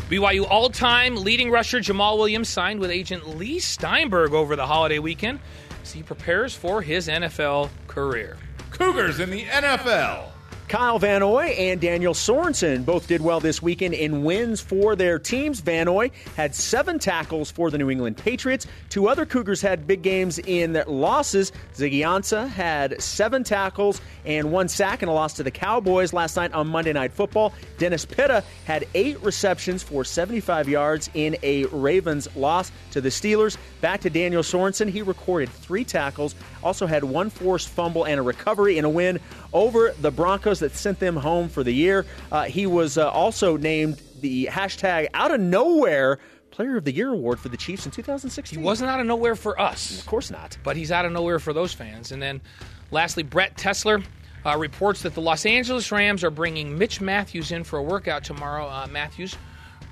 BYU 0.10 0.50
all 0.50 0.70
time 0.70 1.18
leading 1.18 1.52
rusher 1.52 1.80
Jamaal 1.82 2.18
Williams 2.18 2.48
signed 2.48 2.80
with 2.80 2.90
agent 2.90 3.38
Leigh 3.38 3.60
Steinberg 3.60 4.34
over 4.34 4.56
the 4.56 4.66
holiday 4.66 5.00
weekend 5.00 5.42
as 5.84 5.92
he 5.92 6.02
prepares 6.02 6.56
for 6.56 6.82
his 6.82 7.10
NFL 7.10 7.70
career. 7.88 8.38
Cougars 8.72 9.20
in 9.20 9.30
the 9.30 9.44
NFL. 9.44 10.30
Kyle 10.68 11.00
Van 11.00 11.22
Noy 11.22 11.46
and 11.58 11.80
Daniel 11.80 12.14
Sorensen 12.14 12.84
both 12.84 13.08
did 13.08 13.22
well 13.22 13.40
this 13.40 13.62
weekend 13.62 13.94
in 13.94 14.26
wins 14.26 14.60
for 14.60 14.98
their 14.98 15.18
teams. 15.18 15.62
Van 15.62 15.86
Noy 15.86 16.12
had 16.36 16.54
seven 16.54 17.00
tackles 17.00 17.50
for 17.50 17.72
the 17.72 17.78
New 17.78 17.90
England 17.90 18.18
Patriots. 18.18 18.68
Two 18.90 19.08
other 19.08 19.26
Cougars 19.26 19.62
had 19.62 19.88
big 19.88 20.02
games 20.02 20.40
in 20.40 20.84
losses. 20.86 21.54
Ziggy 21.74 22.04
had 22.50 23.02
seven 23.02 23.46
tackles 23.46 24.02
and 24.26 24.52
one 24.52 24.68
sack 24.68 25.02
in 25.02 25.08
a 25.08 25.14
loss 25.14 25.36
to 25.36 25.44
the 25.44 25.52
Cowboys 25.52 26.12
last 26.12 26.36
night 26.36 26.52
on 26.52 26.68
Monday 26.68 26.92
Night 26.92 27.14
Football. 27.14 27.54
Dennis 27.78 28.04
Pitta 28.04 28.44
had 28.66 28.86
eight 28.94 29.24
receptions 29.24 29.84
for 29.84 30.04
75 30.04 30.68
yards 30.68 31.10
in 31.14 31.38
a 31.44 31.64
Ravens 31.68 32.28
loss 32.36 32.74
to 32.92 33.00
the 33.00 33.10
Steelers. 33.10 33.56
Back 33.80 34.02
to 34.02 34.10
Daniel 34.10 34.44
Sorensen. 34.44 34.90
He 34.90 35.02
recorded 35.02 35.48
three 35.48 35.86
tackles, 35.86 36.36
also 36.62 36.86
had 36.88 37.06
one 37.06 37.30
forced 37.30 37.70
fumble 37.70 38.04
and 38.04 38.20
a 38.20 38.24
recovery 38.24 38.78
in 38.78 38.84
a 38.84 38.90
win 38.90 39.22
over 39.54 39.94
the 40.02 40.12
Broncos 40.12 40.57
that 40.60 40.76
sent 40.76 41.00
them 41.00 41.16
home 41.16 41.50
for 41.50 41.64
the 41.64 41.72
year. 41.72 42.06
Uh, 42.32 42.44
he 42.44 42.66
was 42.68 42.98
uh, 42.98 43.10
also 43.10 43.58
named 43.58 44.02
the 44.22 44.48
hashtag 44.48 45.08
out 45.14 45.32
of 45.32 45.40
nowhere 45.40 46.20
Player 46.52 46.78
of 46.78 46.86
the 46.86 46.92
Year 46.92 47.10
award 47.10 47.40
for 47.40 47.50
the 47.50 47.58
Chiefs 47.58 47.86
in 47.86 47.92
2016. 47.92 48.58
He 48.58 48.66
wasn't 48.66 48.90
out 48.90 49.00
of 49.00 49.06
nowhere 49.06 49.36
for 49.36 49.60
us. 49.62 50.00
Of 50.00 50.08
course 50.08 50.32
not. 50.32 50.58
But 50.64 50.76
he's 50.76 50.92
out 50.92 51.06
of 51.06 51.12
nowhere 51.12 51.38
for 51.38 51.54
those 51.54 51.72
fans. 51.72 52.12
And 52.12 52.20
then 52.20 52.42
lastly, 52.90 53.24
Brett 53.24 53.56
Tessler. 53.58 54.04
Uh, 54.46 54.56
reports 54.56 55.02
that 55.02 55.14
the 55.14 55.20
Los 55.20 55.46
Angeles 55.46 55.92
Rams 55.92 56.24
are 56.24 56.30
bringing 56.30 56.78
Mitch 56.78 57.02
Mathews 57.02 57.52
in 57.52 57.66
for 57.66 57.80
a 57.80 57.84
workout 57.84 58.24
tomorrow. 58.24 58.70
Uh, 58.70 58.88
Mathews, 58.88 59.36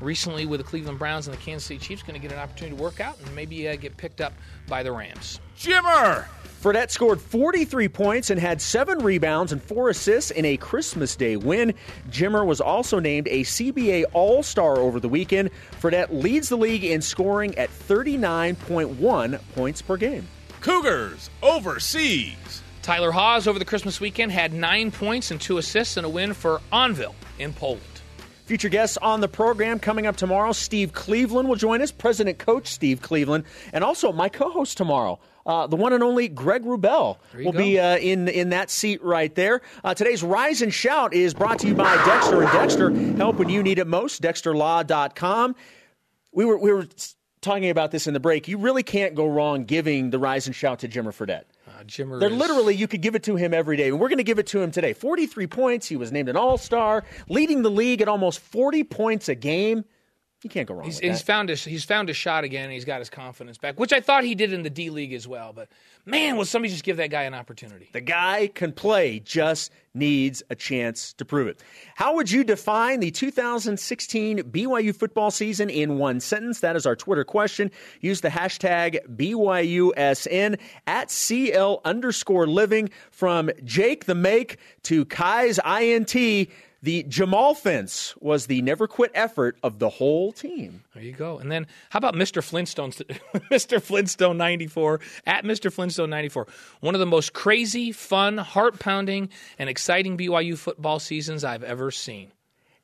recently 0.01 0.45
with 0.45 0.59
the 0.59 0.63
Cleveland 0.63 0.99
Browns 0.99 1.27
and 1.27 1.35
the 1.35 1.41
Kansas 1.41 1.67
City 1.67 1.79
Chiefs, 1.79 2.03
going 2.03 2.13
to 2.13 2.19
get 2.19 2.31
an 2.31 2.39
opportunity 2.39 2.75
to 2.75 2.81
work 2.81 2.99
out 2.99 3.17
and 3.19 3.35
maybe 3.35 3.67
uh, 3.67 3.75
get 3.75 3.95
picked 3.97 4.21
up 4.21 4.33
by 4.67 4.83
the 4.83 4.91
Rams. 4.91 5.39
Jimmer! 5.57 6.25
Fredette 6.61 6.89
scored 6.89 7.21
43 7.21 7.87
points 7.89 8.31
and 8.31 8.41
had 8.41 8.59
seven 8.59 8.97
rebounds 8.99 9.51
and 9.51 9.61
four 9.61 9.89
assists 9.89 10.31
in 10.31 10.45
a 10.45 10.57
Christmas 10.57 11.15
Day 11.15 11.35
win. 11.35 11.75
Jimmer 12.09 12.43
was 12.43 12.59
also 12.59 12.97
named 12.97 13.27
a 13.27 13.43
CBA 13.43 14.05
All 14.13 14.41
Star 14.41 14.77
over 14.77 14.99
the 14.99 15.07
weekend. 15.07 15.51
Fredette 15.79 16.11
leads 16.11 16.49
the 16.49 16.57
league 16.57 16.83
in 16.83 17.01
scoring 17.01 17.55
at 17.59 17.69
39.1 17.69 19.39
points 19.53 19.81
per 19.83 19.95
game. 19.95 20.27
Cougars 20.61 21.29
overseas. 21.43 22.63
Tyler 22.81 23.11
Haws 23.11 23.47
over 23.47 23.59
the 23.59 23.65
Christmas 23.65 24.01
weekend 24.01 24.31
had 24.31 24.51
nine 24.51 24.89
points 24.89 25.29
and 25.29 25.39
two 25.39 25.59
assists 25.59 25.97
in 25.97 26.05
a 26.05 26.09
win 26.09 26.33
for 26.33 26.61
Anwil 26.73 27.13
in 27.37 27.53
Poland. 27.53 27.94
Future 28.45 28.69
guests 28.69 28.97
on 28.97 29.21
the 29.21 29.27
program 29.27 29.79
coming 29.79 30.05
up 30.05 30.15
tomorrow. 30.15 30.51
Steve 30.51 30.93
Cleveland 30.93 31.49
will 31.49 31.55
join 31.55 31.81
us, 31.81 31.91
President 31.91 32.37
Coach 32.37 32.67
Steve 32.67 33.01
Cleveland, 33.01 33.43
and 33.73 33.83
also 33.83 34.11
my 34.11 34.29
co 34.29 34.51
host 34.51 34.77
tomorrow. 34.77 35.19
Uh, 35.47 35.65
the 35.65 35.75
one 35.75 35.93
and 35.93 36.03
only 36.03 36.27
Greg 36.27 36.63
Wrubell 36.63 37.17
will 37.35 37.51
go. 37.51 37.57
be 37.57 37.79
uh, 37.79 37.97
in 37.97 38.27
in 38.27 38.49
that 38.49 38.69
seat 38.69 39.03
right 39.03 39.33
there. 39.33 39.61
Uh, 39.83 39.95
today's 39.95 40.21
Rise 40.21 40.61
and 40.61 40.71
Shout 40.73 41.13
is 41.13 41.33
brought 41.33 41.57
to 41.59 41.67
you 41.67 41.73
by 41.73 41.95
Dexter 42.05 42.43
and 42.43 42.51
Dexter. 42.51 42.91
Help 43.17 43.37
when 43.37 43.49
you 43.49 43.63
need 43.63 43.79
it 43.79 43.87
most. 43.87 44.21
DexterLaw.com. 44.21 45.55
We 46.31 46.45
were 46.45 46.57
we 46.57 46.71
were 46.71 46.87
talking 47.41 47.69
about 47.69 47.89
this 47.91 48.05
in 48.05 48.13
the 48.13 48.19
break. 48.19 48.47
You 48.47 48.57
really 48.59 48.83
can't 48.83 49.15
go 49.15 49.27
wrong 49.27 49.65
giving 49.65 50.11
the 50.11 50.19
Rise 50.19 50.45
and 50.45 50.55
Shout 50.55 50.79
to 50.79 50.87
Jimmer 50.87 51.13
Fredette. 51.13 51.45
Jimmer 51.88 52.19
They're 52.19 52.29
is- 52.29 52.36
literally, 52.36 52.75
you 52.75 52.88
could 52.88 53.01
give 53.01 53.15
it 53.15 53.23
to 53.23 53.36
him 53.36 53.53
every 53.53 53.77
day. 53.77 53.88
And 53.89 53.99
we're 53.99 54.09
going 54.09 54.17
to 54.17 54.23
give 54.23 54.39
it 54.39 54.47
to 54.47 54.61
him 54.61 54.71
today. 54.71 54.93
43 54.93 55.47
points. 55.47 55.88
He 55.88 55.97
was 55.97 56.11
named 56.11 56.29
an 56.29 56.38
All 56.38 56.57
Star, 56.57 57.03
leading 57.29 57.61
the 57.61 57.71
league 57.71 58.01
at 58.01 58.07
almost 58.07 58.39
40 58.39 58.83
points 58.83 59.29
a 59.29 59.36
game. 59.36 59.86
You 60.45 60.49
can't 60.49 60.67
go 60.67 60.75
wrong 60.75 60.85
He's, 60.85 60.97
with 60.97 61.05
he's 61.05 61.17
that. 61.21 61.25
found 61.25 61.49
his 61.49 61.63
he's 61.65 61.85
found 61.85 62.07
his 62.07 62.15
shot 62.15 62.43
again. 62.43 62.65
and 62.65 62.73
He's 62.73 62.85
got 62.85 62.99
his 62.99 63.09
confidence 63.09 63.57
back, 63.57 63.79
which 63.79 63.91
I 63.91 63.99
thought 63.99 64.23
he 64.23 64.35
did 64.35 64.53
in 64.53 64.61
the 64.61 64.69
D 64.69 64.91
League 64.91 65.11
as 65.11 65.27
well. 65.27 65.53
But 65.53 65.69
man, 66.05 66.37
will 66.37 66.45
somebody 66.45 66.71
just 66.71 66.83
give 66.83 66.97
that 66.97 67.09
guy 67.09 67.23
an 67.23 67.33
opportunity? 67.33 67.89
The 67.93 68.01
guy 68.01 68.51
can 68.53 68.71
play, 68.71 69.19
just 69.21 69.71
needs 69.95 70.43
a 70.51 70.55
chance 70.55 71.13
to 71.13 71.25
prove 71.25 71.47
it. 71.47 71.63
How 71.95 72.13
would 72.13 72.29
you 72.29 72.43
define 72.43 72.99
the 72.99 73.09
2016 73.09 74.39
BYU 74.51 74.95
football 74.95 75.31
season 75.31 75.71
in 75.71 75.97
one 75.97 76.19
sentence? 76.19 76.59
That 76.59 76.75
is 76.75 76.85
our 76.85 76.95
Twitter 76.95 77.23
question. 77.23 77.71
Use 78.01 78.21
the 78.21 78.29
hashtag 78.29 78.99
BYUSN 79.17 80.59
at 80.85 81.09
CL 81.09 81.81
underscore 81.85 82.45
living 82.45 82.91
from 83.09 83.49
Jake 83.63 84.05
the 84.05 84.13
Make 84.13 84.59
to 84.83 85.05
Kai's 85.05 85.59
INT. 85.65 86.49
The 86.86 87.03
Jamaal 87.05 87.57
fence 87.57 88.13
was 88.19 88.45
the 88.45 88.61
never 88.61 88.88
quit 88.88 89.09
effort 89.15 89.57
of 89.63 89.79
the 89.79 89.89
whole 89.89 90.31
team. 90.31 90.83
There 90.93 91.01
you 91.01 91.13
go. 91.13 91.39
And 91.39 91.51
then 91.51 91.65
how 91.89 91.97
about 91.97 92.13
Mr. 92.13 92.43
Flintstone, 92.43 92.91
Mr. 93.51 93.81
Flintstone 93.81 94.38
94 94.38 94.99
at 95.25 95.45
Mr. 95.45 95.73
Flintstone 95.73 96.11
94. 96.11 96.45
One 96.81 96.93
of 96.93 96.99
the 96.99 97.07
most 97.07 97.33
crazy, 97.33 97.91
fun, 97.91 98.38
heart 98.38 98.77
pounding, 98.77 99.29
and 99.57 99.67
exciting 99.67 100.15
BYU 100.15 100.55
football 100.55 100.99
seasons 100.99 101.43
I've 101.43 101.63
ever 101.63 101.89
seen. 101.89 102.31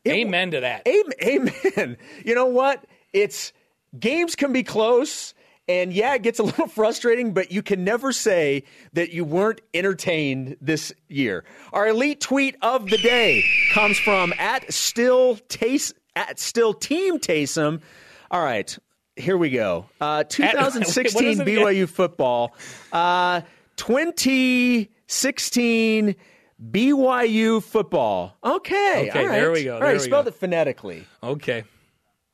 Amen 0.07 0.49
to 0.49 0.61
that. 0.61 0.87
Amen. 0.87 1.51
Amen. 1.77 1.97
You 2.25 2.33
know 2.33 2.47
what? 2.47 2.83
It's 3.13 3.53
games 3.99 4.33
can 4.33 4.51
be 4.51 4.63
close 4.63 5.35
And 5.67 5.93
yeah, 5.93 6.15
it 6.15 6.23
gets 6.23 6.39
a 6.39 6.43
little 6.51 6.67
frustrating, 6.67 7.33
but 7.33 7.51
you 7.51 7.61
can 7.61 7.83
never 7.83 8.11
say 8.11 8.63
that 8.93 9.11
you 9.13 9.23
weren't 9.23 9.61
entertained 9.73 10.57
this 10.59 10.91
year. 11.07 11.43
Our 11.71 11.89
elite 11.89 12.19
tweet 12.21 12.55
of 12.61 12.89
the 12.89 12.97
day 12.97 13.43
comes 13.73 13.97
from 13.99 14.33
at 14.37 14.73
still 14.73 15.37
taste 15.47 15.93
at 16.15 16.39
still 16.39 16.73
team 16.73 17.19
Taysom. 17.19 17.81
All 18.29 18.43
right, 18.43 18.77
here 19.15 19.37
we 19.37 19.49
go. 19.49 19.85
Uh, 20.01 20.23
2016 20.29 21.39
BYU 21.39 21.87
football. 21.87 22.53
Uh, 22.91 23.41
2016 23.77 26.15
BYU 26.71 27.63
football. 27.63 28.35
Okay, 28.43 29.07
Okay, 29.09 29.19
all 29.19 29.25
right. 29.27 29.31
there 29.31 29.51
we 29.51 29.63
go, 29.63 29.75
All 29.75 29.79
there 29.79 29.97
spelled 29.99 30.25
go. 30.25 30.29
it 30.29 30.35
phonetically. 30.35 31.05
Okay. 31.23 31.63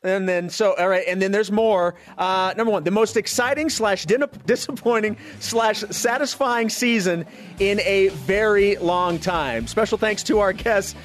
And 0.08 0.28
then, 0.28 0.50
so, 0.50 0.74
all 0.78 0.88
right, 0.88 1.06
and 1.08 1.22
then 1.22 1.32
there's 1.32 1.52
more. 1.52 1.96
Uh, 2.18 2.54
number 2.56 2.72
one, 2.72 2.84
the 2.84 2.92
most 2.92 3.18
exciting 3.18 3.70
slash 3.70 4.06
disappointing 4.46 5.18
slash 5.40 5.80
satisfying 5.90 6.70
season 6.70 7.26
in 7.60 7.80
a 7.82 8.10
very 8.10 8.76
long 8.78 9.20
time. 9.20 9.68
Special 9.68 9.98
thanks 9.98 10.24
to 10.24 10.40
our 10.40 10.54
guests, 10.54 10.96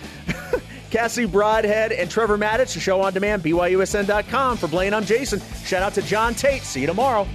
Cassie 0.90 1.26
Broadhead 1.26 1.92
and 1.92 2.10
Trevor 2.10 2.38
Matich. 2.38 2.74
The 2.74 2.80
show 2.80 3.00
on 3.00 3.12
demand, 3.12 3.42
BYUSN.com. 3.42 4.58
For 4.58 4.68
Blaine, 4.68 4.94
I'm 4.94 5.04
Jason. 5.04 5.40
Shout 5.64 5.82
out 5.82 5.94
to 5.94 6.02
John 6.02 6.34
Tate. 6.34 6.62
See 6.62 6.82
you 6.82 6.86
tomorrow. 6.86 7.26